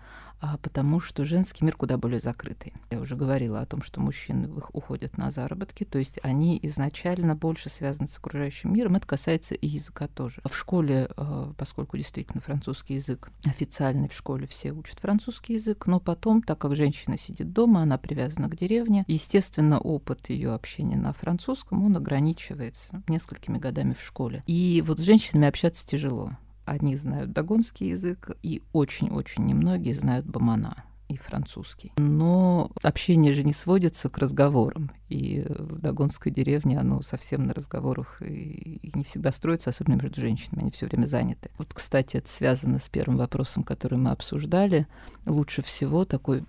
потому 0.62 1.00
что 1.00 1.26
женский 1.26 1.66
мир 1.66 1.76
куда 1.76 1.98
более 1.98 2.20
закрытый. 2.20 2.74
Я 2.92 3.00
уже 3.00 3.16
говорила 3.16 3.60
о 3.60 3.66
том, 3.66 3.82
что 3.82 4.00
мужчины 4.00 4.50
уходят 4.74 5.18
на 5.18 5.32
заработки, 5.32 5.84
то 5.84 5.98
есть 5.98 6.20
они 6.24 6.60
изначально 6.64 7.36
больше 7.36 7.70
связаны 7.70 8.08
с 8.08 8.18
окружающим 8.18 8.74
миром. 8.74 8.96
Это 8.96 9.08
касается 9.08 9.56
и 9.56 9.68
языка 9.68 10.08
тоже. 10.08 10.42
В 10.44 10.56
школе, 10.56 11.10
а, 11.18 11.54
поскольку 11.58 11.98
действительно 11.98 12.42
французский 12.42 12.96
язык 12.96 13.32
официальный 13.46 14.10
в 14.10 14.14
школе, 14.14 14.48
все 14.48 14.72
учат 14.72 15.00
французский 15.00 15.54
язык, 15.54 15.88
но 15.88 16.00
потом, 16.00 16.42
так 16.42 16.60
как 16.60 16.76
женщина 16.76 17.18
сидит 17.18 17.54
дома, 17.54 17.82
она 17.82 17.98
привязана 17.98 18.50
к 18.50 18.56
деревне, 18.56 19.06
естественно, 19.08 19.80
опыт 19.80 20.30
ее 20.30 20.54
общения 20.54 20.98
на 20.98 21.14
французском, 21.14 21.84
он 21.84 21.98
ограничивается 21.98 23.04
несколькими 23.08 23.58
годами 23.58 23.94
в 23.94 24.04
школе. 24.04 24.44
И 24.48 24.84
вот 24.86 25.00
с 25.00 25.04
женщинами 25.04 25.48
общаться 25.48 25.86
тяжело. 25.86 26.32
Они 26.66 26.96
знают 26.96 27.32
догонский 27.32 27.90
язык, 27.90 28.32
и 28.44 28.62
очень-очень 28.74 29.46
немногие 29.46 29.96
знают 29.96 30.26
бамана 30.26 30.84
и 31.08 31.18
французский. 31.18 31.92
Но 31.98 32.72
общение 32.82 33.34
же 33.34 33.44
не 33.44 33.54
сводится 33.54 34.10
к 34.10 34.18
разговорам. 34.18 34.92
И 35.08 35.46
в 35.48 35.80
Дагонской 35.80 36.32
деревне 36.32 36.80
оно 36.80 37.02
совсем 37.02 37.44
на 37.44 37.54
разговорах 37.54 38.22
и 38.22 38.92
не 38.94 39.04
всегда 39.04 39.32
строится, 39.32 39.70
особенно 39.70 40.02
между 40.02 40.20
женщинами, 40.20 40.62
они 40.62 40.72
все 40.72 40.88
время 40.88 41.06
заняты. 41.06 41.52
Вот, 41.58 41.74
кстати, 41.74 42.18
это 42.18 42.28
связано 42.28 42.80
с 42.80 42.90
первым 42.90 43.18
вопросом, 43.18 43.64
который 43.64 44.00
мы 44.00 44.10
обсуждали. 44.10 44.88
Лучше 45.26 45.62
всего 45.62 46.06
такой 46.06 46.44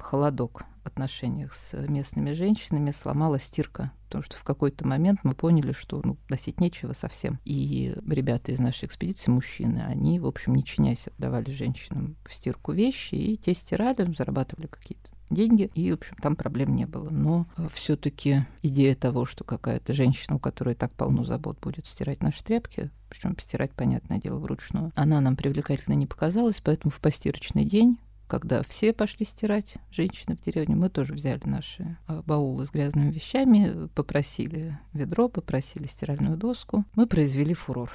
холодок 0.00 0.64
в 0.82 0.86
отношениях 0.86 1.52
с 1.52 1.74
местными 1.88 2.32
женщинами 2.32 2.90
сломала 2.90 3.38
стирка. 3.38 3.92
Потому 4.06 4.24
что 4.24 4.36
в 4.36 4.44
какой-то 4.44 4.86
момент 4.86 5.20
мы 5.22 5.34
поняли, 5.34 5.72
что 5.72 6.00
ну, 6.02 6.16
носить 6.28 6.60
нечего 6.60 6.94
совсем. 6.94 7.38
И 7.44 7.94
ребята 8.08 8.52
из 8.52 8.58
нашей 8.58 8.86
экспедиции, 8.86 9.30
мужчины, 9.30 9.84
они, 9.86 10.18
в 10.18 10.26
общем, 10.26 10.54
не 10.54 10.64
чинясь, 10.64 11.08
отдавали 11.08 11.50
женщинам 11.50 12.16
в 12.24 12.32
стирку 12.32 12.72
вещи, 12.72 13.16
и 13.16 13.36
те 13.36 13.54
стирали, 13.54 14.10
зарабатывали 14.14 14.66
какие-то 14.66 15.10
деньги, 15.30 15.70
и, 15.74 15.90
в 15.90 15.94
общем, 15.94 16.16
там 16.20 16.36
проблем 16.36 16.74
не 16.74 16.86
было. 16.86 17.08
Но 17.10 17.46
э, 17.56 17.68
все-таки 17.72 18.46
идея 18.62 18.94
того, 18.94 19.26
что 19.26 19.44
какая-то 19.44 19.92
женщина, 19.92 20.36
у 20.36 20.38
которой 20.38 20.74
так 20.74 20.92
полно 20.92 21.24
забот, 21.24 21.58
будет 21.60 21.86
стирать 21.86 22.22
наши 22.22 22.42
тряпки, 22.42 22.90
причем 23.08 23.36
стирать, 23.38 23.72
понятное 23.72 24.18
дело, 24.18 24.38
вручную, 24.38 24.92
она 24.94 25.20
нам 25.20 25.36
привлекательно 25.36 25.94
не 25.94 26.06
показалась, 26.06 26.60
поэтому 26.62 26.90
в 26.90 27.00
постирочный 27.00 27.64
день 27.64 27.98
когда 28.28 28.62
все 28.62 28.92
пошли 28.92 29.26
стирать, 29.26 29.76
женщины 29.90 30.36
в 30.36 30.44
деревне, 30.44 30.76
мы 30.76 30.90
тоже 30.90 31.14
взяли 31.14 31.40
наши 31.44 31.96
а, 32.06 32.22
баулы 32.22 32.66
с 32.66 32.70
грязными 32.70 33.10
вещами, 33.10 33.88
попросили 33.94 34.78
ведро, 34.92 35.28
попросили 35.28 35.86
стиральную 35.86 36.36
доску. 36.36 36.84
Мы 36.94 37.06
произвели 37.06 37.54
фурор. 37.54 37.90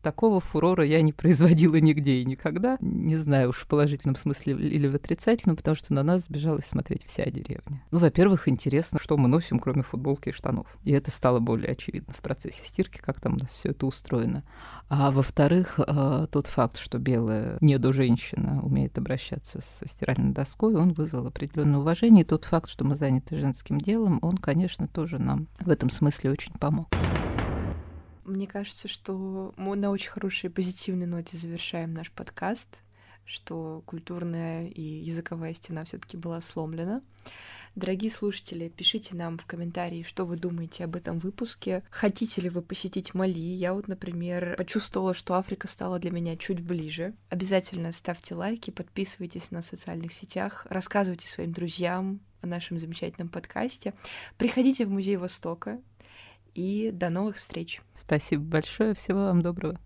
Такого 0.00 0.40
фурора 0.40 0.84
я 0.84 1.02
не 1.02 1.12
производила 1.12 1.76
нигде 1.76 2.20
и 2.20 2.24
никогда. 2.24 2.76
Не 2.80 3.16
знаю 3.16 3.50
уж 3.50 3.56
в 3.56 3.66
положительном 3.66 4.16
смысле 4.16 4.54
или 4.54 4.88
в 4.88 4.94
отрицательном, 4.94 5.56
потому 5.56 5.76
что 5.76 5.92
на 5.92 6.02
нас 6.02 6.24
сбежалась 6.24 6.66
смотреть 6.66 7.04
вся 7.06 7.24
деревня. 7.24 7.82
Ну, 7.90 7.98
во-первых, 7.98 8.48
интересно, 8.48 8.98
что 9.00 9.16
мы 9.16 9.28
носим, 9.28 9.58
кроме 9.58 9.82
футболки 9.82 10.28
и 10.28 10.32
штанов. 10.32 10.66
И 10.84 10.92
это 10.92 11.10
стало 11.10 11.40
более 11.40 11.72
очевидно 11.72 12.12
в 12.12 12.20
процессе 12.20 12.64
стирки, 12.64 12.98
как 12.98 13.20
там 13.20 13.34
у 13.34 13.38
нас 13.38 13.50
все 13.50 13.70
это 13.70 13.86
устроено. 13.86 14.44
А 14.88 15.10
во-вторых, 15.10 15.78
э, 15.78 16.26
тот 16.30 16.46
факт, 16.46 16.76
что 16.78 16.98
белая 16.98 17.56
недо-женщина 17.60 18.60
умеет 18.62 18.98
обращаться 18.98 19.60
со 19.62 19.88
стиральной 19.88 20.32
доской, 20.32 20.74
он 20.74 20.92
вызвал 20.92 21.26
определенное 21.26 21.80
уважение. 21.80 22.24
И 22.24 22.26
тот 22.26 22.44
факт, 22.44 22.68
что 22.68 22.84
мы 22.84 22.96
заняты 22.96 23.36
женским 23.36 23.80
делом, 23.80 24.18
он, 24.22 24.36
конечно, 24.36 24.86
тоже 24.86 25.18
нам 25.18 25.46
в 25.60 25.70
этом 25.70 25.90
смысле 25.90 26.32
очень 26.32 26.52
помог. 26.52 26.88
Мне 28.24 28.46
кажется, 28.46 28.88
что 28.88 29.52
мы 29.56 29.76
на 29.76 29.90
очень 29.90 30.10
хорошей 30.10 30.48
позитивной 30.48 31.06
ноте 31.06 31.36
завершаем 31.36 31.92
наш 31.92 32.10
подкаст, 32.12 32.78
что 33.24 33.82
культурная 33.86 34.68
и 34.68 34.80
языковая 34.80 35.54
стена 35.54 35.84
все-таки 35.84 36.16
была 36.16 36.40
сломлена. 36.40 37.02
Дорогие 37.74 38.10
слушатели, 38.10 38.68
пишите 38.68 39.16
нам 39.16 39.38
в 39.38 39.46
комментарии, 39.46 40.02
что 40.02 40.26
вы 40.26 40.36
думаете 40.36 40.84
об 40.84 40.94
этом 40.94 41.18
выпуске. 41.18 41.82
Хотите 41.90 42.42
ли 42.42 42.50
вы 42.50 42.60
посетить 42.60 43.14
Мали? 43.14 43.38
Я 43.38 43.72
вот, 43.72 43.88
например, 43.88 44.56
почувствовала, 44.56 45.14
что 45.14 45.34
Африка 45.34 45.68
стала 45.68 45.98
для 45.98 46.10
меня 46.10 46.36
чуть 46.36 46.60
ближе. 46.60 47.14
Обязательно 47.30 47.90
ставьте 47.92 48.34
лайки, 48.34 48.70
подписывайтесь 48.70 49.50
на 49.50 49.62
социальных 49.62 50.12
сетях, 50.12 50.66
рассказывайте 50.68 51.28
своим 51.28 51.52
друзьям 51.52 52.20
о 52.42 52.46
нашем 52.46 52.78
замечательном 52.78 53.30
подкасте. 53.30 53.94
Приходите 54.36 54.84
в 54.84 54.90
Музей 54.90 55.16
Востока 55.16 55.80
и 56.54 56.90
до 56.92 57.10
новых 57.10 57.36
встреч. 57.36 57.80
Спасибо 57.94 58.42
большое, 58.42 58.94
всего 58.94 59.24
вам 59.24 59.42
доброго. 59.42 59.80